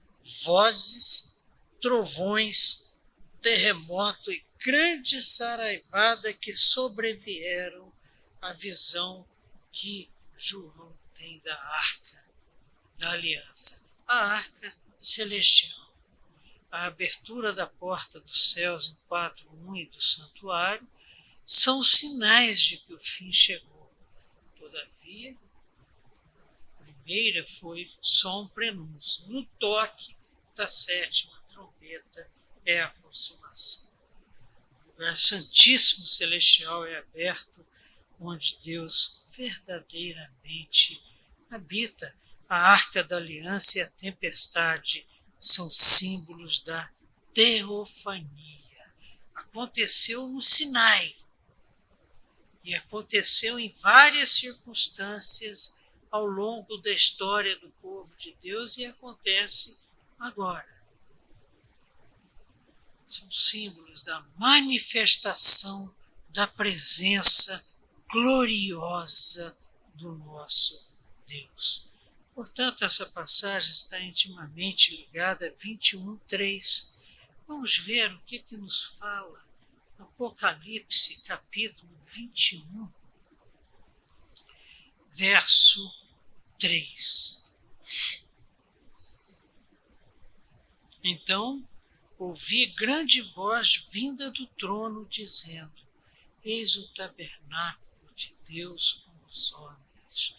vozes, 0.45 1.37
trovões, 1.81 2.95
terremoto 3.41 4.31
e 4.31 4.45
grande 4.65 5.23
saraivada 5.23 6.33
que 6.33 6.53
sobrevieram 6.53 7.93
à 8.41 8.53
visão 8.53 9.27
que 9.73 10.11
João 10.37 10.97
tem 11.15 11.39
da 11.41 11.55
arca 11.55 12.25
da 12.99 13.11
aliança, 13.13 13.93
a 14.07 14.17
arca 14.37 14.75
celestial. 14.99 15.87
A 16.71 16.87
abertura 16.87 17.53
da 17.53 17.67
porta 17.67 18.21
dos 18.21 18.53
céus 18.53 18.91
em 18.91 18.97
4.1 19.09 19.83
e 19.83 19.87
do 19.87 20.01
santuário 20.01 20.87
são 21.47 21.81
sinais 21.81 22.61
de 22.61 22.79
que 22.79 22.93
o 22.93 22.99
fim 22.99 23.33
chegou. 23.33 23.89
Todavia, 24.59 25.37
a 26.81 26.83
primeira 26.83 27.47
foi 27.47 27.89
só 28.03 28.43
um 28.43 28.49
prenúncio. 28.49 29.29
No 29.29 29.47
toque 29.61 30.17
da 30.57 30.67
sétima 30.67 31.41
trombeta 31.49 32.29
é 32.65 32.83
a 32.83 32.89
consumação. 32.89 33.89
O 34.85 34.91
lugar 34.91 35.17
santíssimo 35.17 36.05
celestial 36.05 36.85
é 36.85 36.99
aberto, 36.99 37.65
onde 38.19 38.59
Deus 38.65 39.23
verdadeiramente 39.31 41.01
habita. 41.49 42.13
A 42.49 42.73
arca 42.73 43.05
da 43.05 43.17
aliança 43.19 43.79
e 43.79 43.83
a 43.83 43.91
tempestade 43.91 45.07
são 45.41 45.71
símbolos 45.71 46.61
da 46.61 46.91
teofania. 47.33 48.95
Aconteceu 49.35 50.29
no 50.29 50.41
Sinai 50.41 51.17
e 52.67 52.75
aconteceu 52.75 53.59
em 53.59 53.73
várias 53.81 54.31
circunstâncias 54.31 55.81
ao 56.11 56.27
longo 56.27 56.77
da 56.79 56.91
história 56.91 57.57
do 57.59 57.71
povo 57.81 58.15
de 58.19 58.37
Deus 58.43 58.77
e 58.77 58.85
acontece 58.85 59.81
agora 60.19 60.77
são 63.07 63.31
símbolos 63.31 64.03
da 64.03 64.21
manifestação 64.37 65.95
da 66.31 66.47
presença 66.47 67.65
gloriosa 68.11 69.57
do 69.95 70.13
nosso 70.19 70.91
Deus. 71.27 71.87
Portanto, 72.35 72.85
essa 72.85 73.07
passagem 73.07 73.73
está 73.73 74.01
intimamente 74.01 74.95
ligada 74.95 75.47
a 75.47 75.51
21.3. 75.53 76.93
Vamos 77.47 77.79
ver 77.79 78.13
o 78.13 78.21
que, 78.21 78.41
que 78.41 78.57
nos 78.57 78.83
fala 78.99 79.46
Apocalipse, 79.99 81.23
capítulo 81.23 81.97
21, 82.03 82.93
verso 85.11 85.91
3. 86.59 87.51
Então, 91.03 91.67
ouvi 92.19 92.67
grande 92.75 93.23
voz 93.23 93.87
vinda 93.91 94.31
do 94.31 94.47
trono 94.47 95.07
dizendo: 95.07 95.87
Eis 96.45 96.77
o 96.77 96.89
tabernáculo 96.95 98.15
de 98.15 98.35
Deus 98.47 99.05
com 99.05 99.27
os 99.27 99.53
homens. 99.55 100.37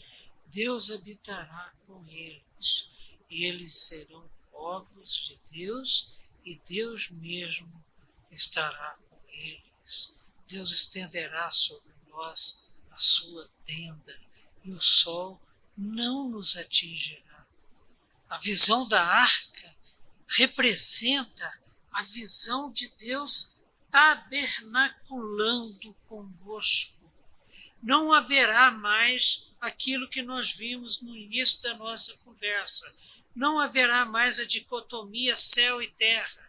Deus 0.48 0.92
habitará 0.92 1.74
com 1.86 2.06
eles, 2.08 2.90
e 3.30 3.46
eles 3.46 3.88
serão 3.88 4.30
povos 4.52 5.26
de 5.28 5.40
Deus, 5.52 6.12
e 6.44 6.60
Deus 6.68 7.10
mesmo 7.10 7.84
estará 8.32 8.98
eles. 9.38 10.18
Deus 10.48 10.72
estenderá 10.72 11.52
sobre 11.52 11.94
nós 12.10 12.70
a 12.92 12.98
sua 12.98 13.50
tenda, 13.66 14.20
e 14.64 14.72
o 14.72 14.82
sol 14.82 15.42
não 15.78 16.30
nos 16.30 16.58
atingirá. 16.58 17.46
A 18.30 18.38
visão 18.38 18.88
da 18.88 19.02
arca 19.02 19.76
representa 20.28 21.52
a 21.92 22.04
visão 22.04 22.72
de 22.72 22.90
Deus 22.98 23.62
tabernaculando 23.90 25.94
conosco. 26.08 26.98
Não 27.82 28.12
haverá 28.12 28.72
mais 28.72 29.56
aquilo 29.62 30.10
que 30.10 30.22
nós 30.22 30.52
vimos 30.52 31.02
no 31.02 31.16
início 31.16 31.62
da 31.62 31.76
nossa 31.76 32.16
conversa. 32.18 32.94
Não 33.36 33.60
haverá 33.60 34.06
mais 34.06 34.40
a 34.40 34.46
dicotomia 34.46 35.36
céu 35.36 35.82
e 35.82 35.90
terra. 35.92 36.47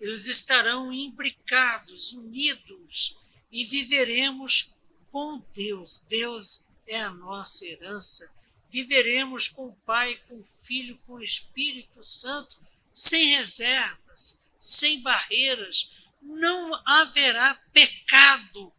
Eles 0.00 0.26
estarão 0.26 0.92
imbricados, 0.92 2.12
unidos, 2.12 3.16
e 3.50 3.64
viveremos 3.64 4.80
com 5.10 5.40
Deus. 5.54 6.04
Deus 6.08 6.66
é 6.86 7.00
a 7.00 7.10
nossa 7.10 7.64
herança. 7.64 8.34
Viveremos 8.68 9.46
com 9.48 9.68
o 9.68 9.76
Pai, 9.86 10.16
com 10.28 10.40
o 10.40 10.44
Filho, 10.44 10.98
com 11.06 11.14
o 11.14 11.22
Espírito 11.22 12.02
Santo, 12.02 12.60
sem 12.92 13.36
reservas, 13.36 14.50
sem 14.58 15.00
barreiras, 15.02 15.96
não 16.20 16.74
haverá 16.86 17.54
pecado 17.72 18.72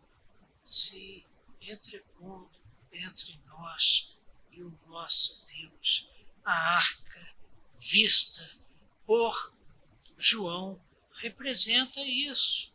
se 0.64 1.26
entrepondo 1.62 2.50
entre 2.92 3.40
nós 3.46 4.18
e 4.52 4.64
o 4.64 4.78
nosso 4.88 5.46
Deus. 5.46 6.10
A 6.44 6.78
arca 6.78 7.36
vista 7.78 8.58
por 9.06 9.54
João 10.18 10.82
representa 11.26 12.00
isso. 12.02 12.72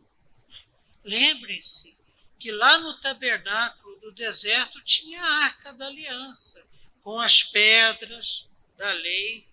Lembrem-se 1.05 1.97
que 2.39 2.51
lá 2.51 2.79
no 2.79 2.99
tabernáculo 2.99 4.01
do 4.01 4.13
deserto 4.13 4.83
tinha 4.83 5.23
a 5.23 5.45
arca 5.45 5.73
da 5.73 5.87
aliança, 5.87 6.69
com 7.03 7.21
as 7.21 7.45
pedras 7.45 8.49
da 8.77 8.93
lei, 8.93 9.47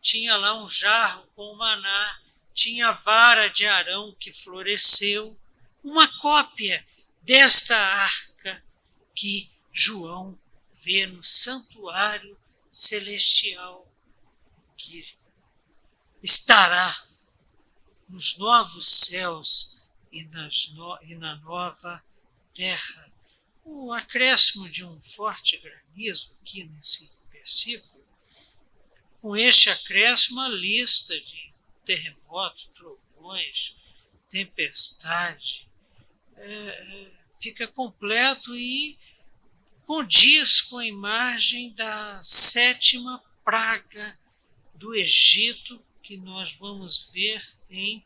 tinha 0.00 0.36
lá 0.36 0.62
um 0.62 0.68
jarro 0.68 1.26
com 1.34 1.54
maná, 1.54 2.20
tinha 2.54 2.88
a 2.88 2.92
vara 2.92 3.48
de 3.48 3.66
Arão 3.66 4.14
que 4.18 4.32
floresceu, 4.32 5.36
uma 5.82 6.06
cópia 6.18 6.86
desta 7.22 7.76
arca 7.76 8.62
que 9.14 9.50
João 9.72 10.38
vê 10.70 11.06
no 11.06 11.22
santuário 11.22 12.38
celestial 12.70 13.90
que 14.76 15.06
estará 16.22 17.11
nos 18.12 18.36
novos 18.36 18.86
céus 18.86 19.82
e, 20.12 20.22
no, 20.74 20.98
e 21.02 21.14
na 21.14 21.36
nova 21.36 22.04
terra. 22.54 23.10
O 23.64 23.90
acréscimo 23.90 24.68
de 24.68 24.84
um 24.84 25.00
forte 25.00 25.56
granizo 25.56 26.36
aqui 26.42 26.64
nesse 26.64 27.10
versículo, 27.32 28.04
com 29.20 29.34
este 29.34 29.70
acréscimo, 29.70 30.40
a 30.40 30.48
lista 30.48 31.18
de 31.18 31.54
terremoto, 31.86 32.68
trovões, 32.74 33.76
tempestade, 34.28 35.66
é, 36.36 37.10
fica 37.40 37.66
completo 37.66 38.54
e 38.54 38.98
condiz 39.86 40.60
com 40.60 40.78
a 40.78 40.86
imagem 40.86 41.72
da 41.72 42.22
sétima 42.22 43.22
praga 43.44 44.18
do 44.74 44.94
Egito, 44.94 45.82
que 46.02 46.16
nós 46.16 46.54
vamos 46.56 47.10
ver 47.10 47.42
em 47.70 48.04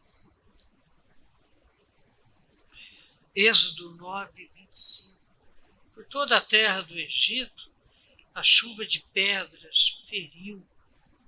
Êxodo 3.35 3.91
9, 3.97 4.51
25. 4.55 5.21
Por 5.95 6.05
toda 6.07 6.37
a 6.37 6.41
terra 6.41 6.83
do 6.83 6.99
Egito, 6.99 7.71
a 8.35 8.43
chuva 8.43 8.87
de 8.87 9.01
pedras 9.13 10.03
feriu 10.05 10.67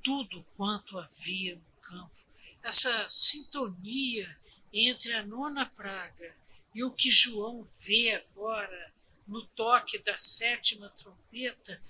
tudo 0.03 0.45
quanto 0.57 0.99
havia 0.99 1.57
no 1.57 1.81
campo 1.83 2.19
essa 2.62 3.09
sintonia 3.09 4.39
entre 4.73 5.14
a 5.14 5.25
nona 5.25 5.64
praga 5.66 6.37
e 6.75 6.85
o 6.85 6.91
que 6.91 7.11
João 7.11 7.62
vê 7.62 8.12
agora 8.14 8.93
no 9.27 9.45
toque 9.49 9.99
da 9.99 10.16
sétima 10.16 10.89
trombeta, 10.91 11.83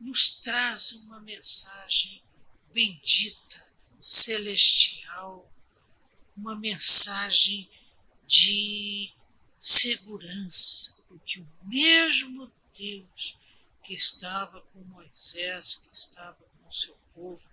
nos 0.00 0.40
traz 0.40 0.92
uma 0.92 1.20
mensagem 1.20 2.22
bendita, 2.72 3.64
celestial, 4.02 5.48
uma 6.36 6.56
mensagem 6.56 7.70
de 8.26 9.14
segurança, 9.58 11.04
porque 11.08 11.40
o 11.40 11.48
mesmo 11.62 12.52
Deus 12.76 13.38
que 13.84 13.94
estava 13.94 14.60
com 14.60 14.80
Moisés, 14.84 15.76
que 15.76 15.88
estava 15.92 16.36
com 16.60 16.72
seu 16.72 16.96
povo 17.14 17.52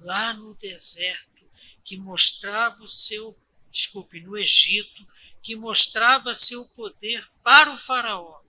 lá 0.00 0.32
no 0.32 0.54
deserto, 0.54 1.44
que 1.84 1.96
mostrava 1.96 2.82
o 2.82 2.88
seu 2.88 3.38
desculpe, 3.70 4.20
no 4.20 4.36
Egito, 4.36 5.06
que 5.42 5.54
mostrava 5.54 6.34
seu 6.34 6.66
poder 6.70 7.30
para 7.42 7.72
o 7.72 7.76
faraó, 7.76 8.42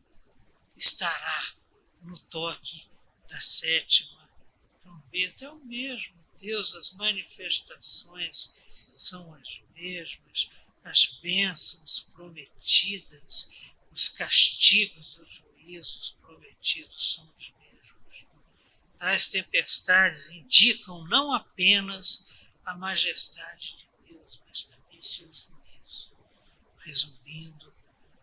estará 0.75 1.53
no 2.01 2.17
toque 2.17 2.87
da 3.27 3.39
sétima 3.39 4.27
trombeta. 4.79 5.45
É 5.45 5.49
o 5.49 5.57
mesmo 5.57 6.16
Deus, 6.39 6.75
as 6.75 6.91
manifestações 6.93 8.59
são 8.93 9.33
as 9.33 9.61
mesmas, 9.75 10.49
as 10.83 11.07
bênçãos 11.21 11.99
prometidas, 12.13 13.49
os 13.91 14.07
castigos, 14.09 15.17
os 15.17 15.33
juízos 15.33 16.17
prometidos 16.21 17.13
são 17.13 17.29
os 17.37 17.51
mesmos. 17.59 18.25
Tais 18.97 19.27
tempestades 19.27 20.29
indicam 20.29 21.03
não 21.05 21.33
apenas 21.33 22.33
a 22.65 22.75
majestade 22.75 23.75
de 23.77 24.13
Deus, 24.13 24.41
mas 24.47 24.63
também 24.63 25.01
seu 25.01 25.31
juízo. 25.31 26.11
Resumindo, 26.79 27.73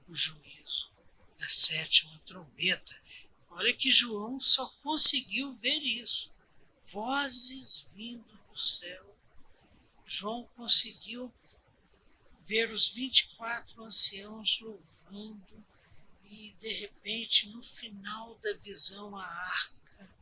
o 0.08 0.14
juízo 0.14 0.90
da 1.38 1.48
sétima 1.48 2.18
trombeta. 2.20 2.96
Olha 3.50 3.72
que 3.72 3.92
João 3.92 4.40
só 4.40 4.66
conseguiu 4.82 5.52
ver 5.54 5.80
isso. 5.80 6.33
Vozes 6.84 7.88
vindo 7.94 8.38
do 8.50 8.58
céu. 8.58 9.16
João 10.04 10.44
conseguiu 10.54 11.32
ver 12.46 12.70
os 12.70 12.88
24 12.88 13.82
anciãos 13.82 14.60
louvando 14.60 15.64
e, 16.26 16.54
de 16.60 16.72
repente, 16.74 17.48
no 17.48 17.62
final 17.62 18.34
da 18.36 18.52
visão, 18.54 19.16
a 19.16 19.24
arca, 19.24 20.14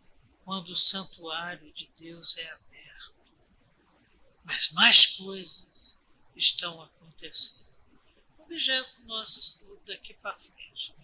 quando 0.44 0.70
o 0.70 0.76
santuário 0.76 1.72
de 1.72 1.90
Deus 1.98 2.36
é 2.38 2.52
aberto. 2.52 3.14
Mas 4.44 4.70
mais 4.70 5.06
coisas 5.16 6.00
estão 6.36 6.80
acontecendo. 6.80 7.66
Objeto 8.38 9.00
do 9.00 9.06
nosso 9.06 9.40
estudo 9.40 9.80
daqui 9.86 10.14
para 10.14 10.34
frente. 10.34 10.94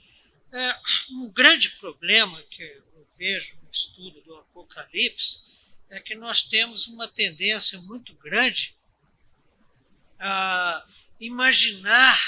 É, 0.53 0.81
um 1.11 1.29
grande 1.31 1.71
problema 1.73 2.43
que 2.45 2.83
vejo 3.19 3.59
no 3.61 3.69
estudo 3.71 4.23
do 4.23 4.37
Apocalipse 4.37 5.53
é 5.91 5.99
que 5.99 6.14
nós 6.14 6.45
temos 6.45 6.87
uma 6.87 7.09
tendência 7.09 7.81
muito 7.83 8.14
grande 8.14 8.77
a 10.19 10.87
imaginar 11.19 12.19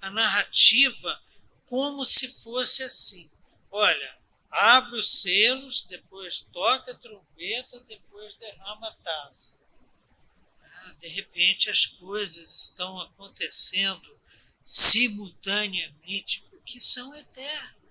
a 0.00 0.10
narrativa 0.10 1.22
como 1.66 2.04
se 2.04 2.42
fosse 2.42 2.82
assim. 2.82 3.30
Olha, 3.70 4.18
abre 4.50 4.98
os 4.98 5.22
selos, 5.22 5.82
depois 5.82 6.40
toca 6.40 6.92
a 6.92 6.98
trombeta, 6.98 7.80
depois 7.80 8.34
derrama 8.36 8.88
a 8.88 8.94
taça. 8.96 9.62
Ah, 10.62 10.94
de 11.00 11.08
repente 11.08 11.70
as 11.70 11.86
coisas 11.86 12.68
estão 12.68 13.00
acontecendo 13.00 14.18
simultaneamente, 14.64 16.44
porque 16.50 16.80
são 16.80 17.14
eternos. 17.14 17.81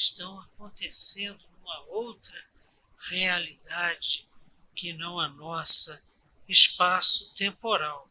Estão 0.00 0.40
acontecendo 0.40 1.46
numa 1.58 1.78
outra 1.88 2.42
realidade 3.10 4.26
que 4.74 4.94
não 4.94 5.20
a 5.20 5.28
nossa 5.28 6.08
espaço 6.48 7.34
temporal 7.34 8.10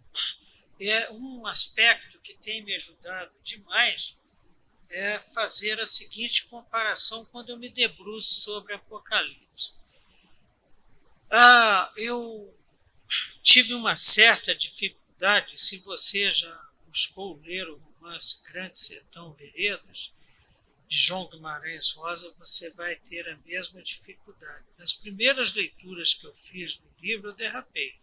é 0.80 1.12
um 1.12 1.48
aspecto 1.48 2.20
que 2.20 2.38
tem 2.38 2.64
me 2.64 2.76
ajudado 2.76 3.34
demais 3.44 4.16
é 4.88 5.20
fazer 5.20 5.80
a 5.80 5.86
seguinte 5.88 6.46
comparação 6.46 7.26
quando 7.26 7.50
eu 7.50 7.58
me 7.58 7.70
debruço 7.70 8.42
sobre 8.44 8.76
Apocalipse. 8.76 9.76
Ah, 11.32 11.92
eu 11.98 12.56
tive 13.42 13.74
uma 13.74 13.96
certa 13.96 14.54
dificuldade, 14.54 15.60
se 15.60 15.80
você 15.80 16.30
já 16.30 16.70
buscou 16.86 17.40
ler 17.40 17.68
o 17.68 17.78
romance 17.78 18.44
Grande 18.44 18.78
Sertão 18.78 19.34
Veredas, 19.34 20.14
de 20.90 20.98
João 20.98 21.30
Guimarães 21.30 21.92
Rosa, 21.92 22.34
você 22.38 22.74
vai 22.74 22.98
ter 22.98 23.30
a 23.30 23.38
mesma 23.46 23.82
dificuldade. 23.82 24.66
Nas 24.78 24.92
primeiras 24.92 25.54
leituras 25.54 26.14
que 26.14 26.26
eu 26.26 26.34
fiz 26.34 26.76
do 26.76 26.90
livro, 27.00 27.30
eu 27.30 27.36
derrapei 27.36 27.98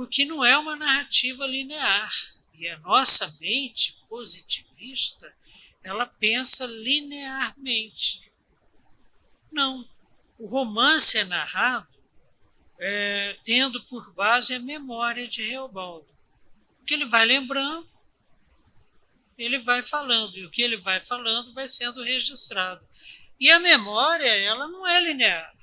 porque 0.00 0.24
não 0.24 0.42
é 0.42 0.56
uma 0.56 0.76
narrativa 0.76 1.46
linear. 1.46 2.10
E 2.54 2.66
a 2.66 2.78
nossa 2.78 3.36
mente 3.38 3.98
positivista, 4.08 5.30
ela 5.84 6.06
pensa 6.06 6.64
linearmente. 6.64 8.32
Não. 9.52 9.86
O 10.38 10.46
romance 10.46 11.18
é 11.18 11.24
narrado 11.24 11.86
é, 12.78 13.36
tendo 13.44 13.82
por 13.84 14.10
base 14.14 14.54
a 14.54 14.58
memória 14.58 15.28
de 15.28 15.44
Reobaldo. 15.44 16.08
O 16.80 16.84
que 16.86 16.94
ele 16.94 17.04
vai 17.04 17.26
lembrando, 17.26 17.86
ele 19.42 19.58
vai 19.58 19.82
falando, 19.82 20.36
e 20.36 20.44
o 20.44 20.50
que 20.50 20.62
ele 20.62 20.76
vai 20.76 21.02
falando 21.02 21.52
vai 21.54 21.66
sendo 21.66 22.02
registrado. 22.02 22.86
E 23.38 23.50
a 23.50 23.58
memória, 23.58 24.26
ela 24.26 24.68
não 24.68 24.86
é 24.86 25.00
linear. 25.00 25.54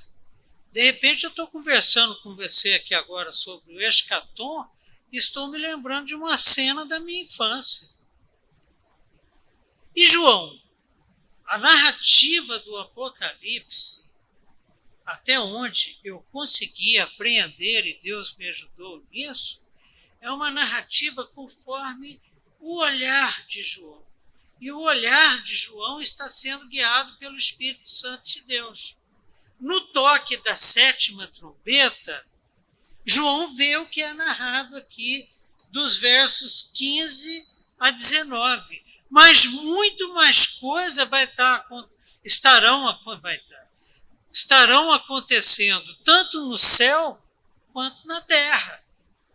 De 0.71 0.83
repente, 0.83 1.23
eu 1.23 1.29
estou 1.29 1.47
conversando 1.47 2.19
com 2.21 2.35
você 2.35 2.73
aqui 2.73 2.93
agora 2.93 3.31
sobre 3.31 3.75
o 3.75 3.81
escatom 3.81 4.67
e 5.11 5.17
estou 5.17 5.47
me 5.47 5.57
lembrando 5.57 6.07
de 6.07 6.15
uma 6.15 6.37
cena 6.37 6.85
da 6.85 6.99
minha 6.99 7.21
infância. 7.21 7.89
E 9.95 10.05
João, 10.05 10.61
a 11.45 11.57
narrativa 11.57 12.59
do 12.59 12.77
Apocalipse, 12.77 14.07
até 15.05 15.39
onde 15.39 15.97
eu 16.03 16.21
consegui 16.31 16.99
apreender 16.99 17.85
e 17.85 17.99
Deus 18.01 18.35
me 18.35 18.47
ajudou 18.49 19.03
nisso, 19.09 19.61
é 20.19 20.29
uma 20.29 20.51
narrativa 20.51 21.25
conforme 21.25 22.21
o 22.59 22.79
olhar 22.79 23.45
de 23.47 23.61
João. 23.61 24.05
E 24.59 24.71
o 24.71 24.81
olhar 24.81 25.41
de 25.43 25.53
João 25.53 26.01
está 26.01 26.29
sendo 26.29 26.67
guiado 26.67 27.15
pelo 27.17 27.37
Espírito 27.37 27.87
Santo 27.89 28.23
de 28.23 28.41
Deus. 28.41 28.97
No 29.59 29.79
toque 29.87 30.37
da 30.37 30.55
sétima 30.55 31.27
trombeta, 31.27 32.25
João 33.05 33.47
vê 33.55 33.77
o 33.77 33.87
que 33.87 34.01
é 34.01 34.13
narrado 34.13 34.75
aqui 34.75 35.29
dos 35.69 35.97
versos 35.97 36.71
15 36.73 37.45
a 37.79 37.91
19. 37.91 38.83
Mas 39.09 39.45
muito 39.45 40.13
mais 40.13 40.45
coisa 40.59 41.05
vai 41.05 41.23
estar, 41.23 41.65
estarão, 42.23 42.85
vai 43.21 43.37
estar, 43.37 43.67
estarão 44.31 44.91
acontecendo 44.91 45.95
tanto 46.03 46.45
no 46.45 46.57
céu 46.57 47.21
quanto 47.71 48.05
na 48.07 48.21
terra 48.21 48.83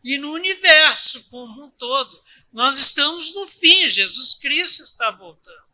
e 0.02 0.18
no 0.18 0.32
universo 0.32 1.28
como 1.30 1.64
um 1.64 1.70
todo. 1.70 2.22
Nós 2.52 2.78
estamos 2.78 3.32
no 3.34 3.46
fim, 3.46 3.88
Jesus 3.88 4.34
Cristo 4.34 4.82
está 4.82 5.10
voltando. 5.10 5.64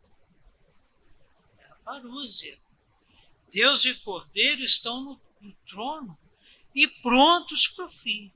É 1.57 1.71
a 1.71 1.75
parúzia. 1.77 2.59
Deus 3.51 3.85
e 3.85 3.95
Cordeiro 3.95 4.61
estão 4.61 5.01
no, 5.01 5.21
no 5.41 5.53
trono 5.67 6.17
e 6.75 6.87
prontos 6.87 7.67
para 7.67 7.85
o 7.85 7.89
fim. 7.89 8.31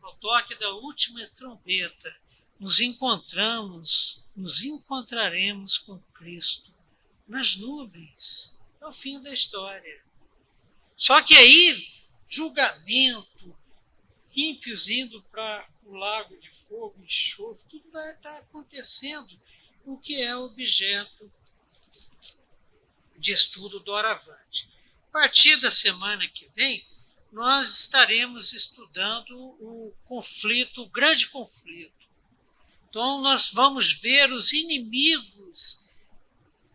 Ao 0.00 0.14
toque 0.16 0.54
da 0.54 0.70
última 0.70 1.26
trombeta, 1.30 2.14
nos 2.58 2.80
encontramos, 2.80 4.24
nos 4.34 4.64
encontraremos 4.64 5.78
com 5.78 5.98
Cristo 6.14 6.72
nas 7.26 7.56
nuvens. 7.56 8.56
É 8.80 8.86
o 8.86 8.92
fim 8.92 9.20
da 9.20 9.32
história. 9.32 10.02
Só 10.96 11.20
que 11.22 11.34
aí, 11.34 11.86
julgamento, 12.26 13.57
ímpios 14.38 14.88
indo 14.88 15.22
para 15.24 15.68
o 15.84 15.94
lago 15.94 16.36
de 16.38 16.50
fogo 16.50 17.02
enxofre, 17.02 17.68
tudo 17.68 17.90
vai 17.90 18.14
estar 18.14 18.38
acontecendo, 18.38 19.38
o 19.84 19.96
que 19.96 20.22
é 20.22 20.36
objeto 20.36 21.32
de 23.16 23.32
estudo 23.32 23.80
do 23.80 23.94
Aravante. 23.94 24.68
A 25.08 25.10
partir 25.10 25.56
da 25.56 25.70
semana 25.70 26.28
que 26.28 26.48
vem, 26.54 26.86
nós 27.32 27.80
estaremos 27.80 28.52
estudando 28.52 29.36
o 29.60 29.92
conflito, 30.04 30.82
o 30.82 30.88
grande 30.88 31.26
conflito. 31.28 32.06
Então, 32.88 33.20
nós 33.20 33.50
vamos 33.50 33.92
ver 33.92 34.32
os 34.32 34.52
inimigos 34.52 35.88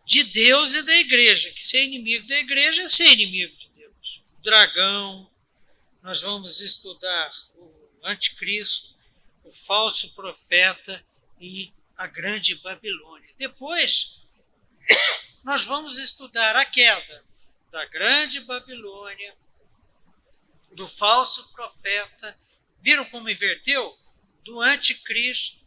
de 0.04 0.22
Deus 0.24 0.74
e 0.74 0.82
da 0.82 0.96
igreja, 0.96 1.50
que 1.50 1.64
ser 1.64 1.84
inimigo 1.84 2.26
da 2.28 2.38
igreja 2.38 2.82
é 2.82 2.88
ser 2.88 3.12
inimigo 3.12 3.56
de 3.56 3.68
Deus. 3.70 4.22
O 4.38 4.42
dragão, 4.42 5.30
nós 6.02 6.20
vamos 6.20 6.60
estudar 6.60 7.32
anticristo, 8.04 8.94
o 9.42 9.50
falso 9.50 10.14
profeta 10.14 11.04
e 11.40 11.72
a 11.96 12.06
grande 12.06 12.54
Babilônia. 12.56 13.28
Depois, 13.38 14.20
nós 15.42 15.64
vamos 15.64 15.98
estudar 15.98 16.56
a 16.56 16.64
queda 16.64 17.24
da 17.70 17.84
grande 17.86 18.40
Babilônia, 18.40 19.36
do 20.72 20.86
falso 20.86 21.52
profeta, 21.52 22.38
viram 22.80 23.04
como 23.06 23.28
inverteu? 23.28 23.96
Do 24.44 24.60
anticristo 24.60 25.58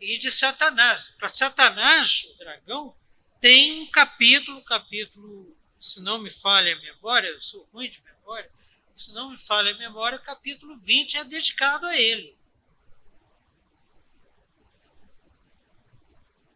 e 0.00 0.18
de 0.18 0.30
Satanás. 0.30 1.08
Para 1.08 1.28
Satanás, 1.28 2.24
o 2.24 2.38
dragão, 2.38 2.94
tem 3.40 3.82
um 3.82 3.90
capítulo, 3.90 4.62
capítulo, 4.64 5.56
se 5.80 6.02
não 6.02 6.18
me 6.18 6.30
falha 6.30 6.74
a 6.74 6.80
memória, 6.80 7.28
eu 7.28 7.40
sou 7.40 7.68
ruim 7.72 7.90
de 7.90 8.02
memória, 8.02 8.50
se 8.98 9.12
não 9.12 9.30
me 9.30 9.38
falha 9.38 9.72
a 9.72 9.78
memória, 9.78 10.18
o 10.18 10.22
capítulo 10.22 10.76
20 10.76 11.18
é 11.18 11.24
dedicado 11.24 11.86
a 11.86 11.96
ele. 11.96 12.36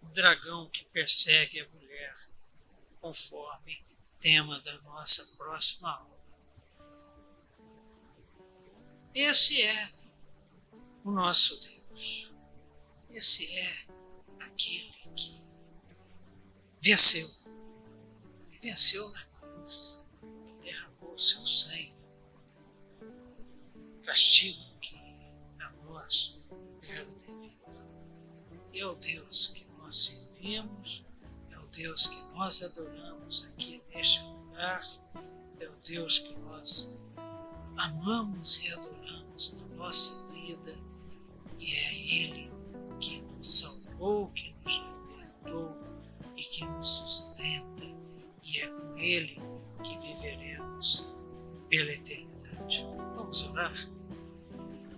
O 0.03 0.07
dragão 0.09 0.69
que 0.69 0.85
persegue 0.87 1.61
a 1.61 1.69
mulher, 1.69 2.29
conforme 3.01 3.81
tema 4.19 4.61
da 4.61 4.77
nossa 4.83 5.37
próxima 5.37 5.89
aula. 5.89 6.21
Esse 9.15 9.63
é 9.63 9.93
o 11.05 11.13
nosso 11.13 11.63
Deus. 11.63 12.33
Esse 13.11 13.57
é 13.57 13.87
aquele 14.41 14.93
que 15.15 15.41
venceu. 16.81 17.29
Venceu 18.61 19.09
na 19.11 19.25
cruz. 19.27 20.03
Derramou 20.63 21.17
seu 21.17 21.47
sangue 21.47 22.02
castigo 24.03 24.61
que 24.81 24.97
a 25.61 25.71
nós 25.85 26.39
era 26.83 27.05
devido. 27.05 27.53
É 28.75 28.87
o 28.87 28.95
Deus 28.97 29.49
que 29.49 29.67
nós 29.79 29.97
servimos, 29.97 31.07
é 31.51 31.59
o 31.59 31.67
Deus 31.69 32.07
que 32.07 32.23
nós 32.35 32.63
adoramos 32.63 33.45
aqui 33.47 33.83
neste 33.95 34.23
lugar, 34.25 34.85
é 35.61 35.69
o 35.69 35.77
Deus 35.87 36.19
que 36.19 36.35
nós 36.37 36.99
amamos 37.77 38.63
e 38.65 38.73
adoramos 38.73 39.53
na 39.53 39.67
nossa 39.77 40.33
vida, 40.33 40.77
e 41.59 41.73
é 41.73 41.95
Ele 41.95 42.53
que 43.01 43.21
nos 43.21 43.59
salvou, 43.59 44.29
que 44.33 44.55
nos 44.65 44.79
libertou 44.79 45.77
e 46.37 46.43
que 46.43 46.65
nos 46.65 46.89
sustenta, 46.89 47.85
e 48.43 48.59
é 48.59 48.67
com 48.69 48.99
Ele 48.99 49.41
que 49.83 49.99
viveremos 49.99 51.07
pela 51.69 51.93
eternidade. 51.93 52.32
Vamos 53.17 53.49
orar? 53.49 53.73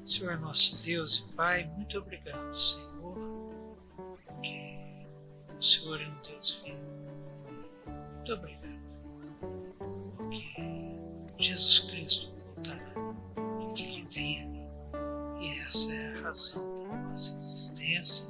Senhor 0.04 0.38
nosso 0.38 0.84
Deus 0.84 1.18
e 1.18 1.34
Pai, 1.34 1.64
muito 1.76 1.98
obrigado, 1.98 2.52
Senhor, 2.54 3.16
porque 4.26 5.06
o 5.58 5.62
Senhor 5.62 6.00
é 6.00 6.06
um 6.06 6.22
Deus 6.22 6.62
vivo. 6.62 6.78
Muito 7.86 8.34
obrigado, 8.34 8.80
porque 10.18 10.54
Jesus 11.38 11.90
Cristo 11.90 12.34
voltará, 12.54 12.92
porque 13.34 13.82
Ele 13.82 14.04
vive, 14.04 14.68
e 15.40 15.60
essa 15.60 15.94
é 15.94 16.18
a 16.18 16.20
razão 16.20 16.86
da 16.86 16.96
nossa 16.96 17.38
existência, 17.38 18.26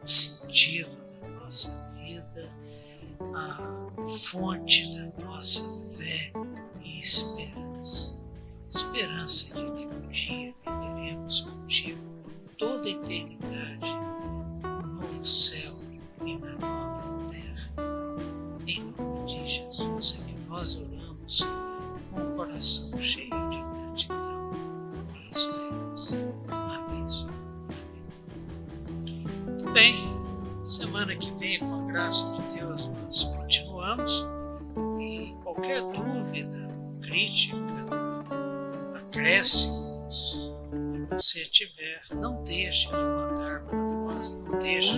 o 0.00 0.06
sentido 0.06 0.96
da 1.20 1.28
nossa 1.28 1.92
vida, 1.94 2.52
a 3.34 4.04
fonte 4.04 4.94
da 4.96 5.24
nossa 5.24 5.96
fé 5.96 6.32
e 6.80 7.00
esperança. 7.00 8.17
Esperança 8.70 9.54
de 9.54 9.60
que 9.62 9.86
um 9.86 10.08
dia 10.10 10.54
viveremos 10.66 11.40
contigo 11.40 12.00
toda 12.58 12.86
a 12.86 12.90
eternidade, 12.90 13.96
no 14.62 14.86
novo 15.00 15.24
céu 15.24 15.74
e 16.24 16.36
na 16.36 16.52
nova 16.56 17.30
terra. 17.30 17.70
Em 18.66 18.82
nome 18.92 19.26
de 19.26 19.48
Jesus 19.48 20.20
é 20.20 20.24
que 20.24 20.48
nós 20.48 20.76
oramos 20.76 21.46
com 22.12 22.20
o 22.20 22.36
coração 22.36 22.98
cheio 22.98 23.30
de 23.48 23.58
gratidão 23.58 24.50
e 25.14 25.30
esperança. 25.30 26.16
Amém. 26.48 27.06
Amém. 28.88 29.26
Muito 29.46 29.72
bem. 29.72 30.18
Semana 30.66 31.16
que 31.16 31.30
vem, 31.32 31.58
com 31.58 31.88
a 31.88 31.92
graça 31.92 32.30
de 32.36 32.54
Deus, 32.56 32.88
nós 32.88 33.24
que 39.48 41.14
você 41.14 41.44
tiver, 41.46 42.02
não 42.14 42.42
deixe 42.44 42.88
de 42.88 42.92
mandar 42.92 43.62
para 43.64 43.78
nós, 43.78 44.34
não 44.34 44.58
deixe 44.58 44.94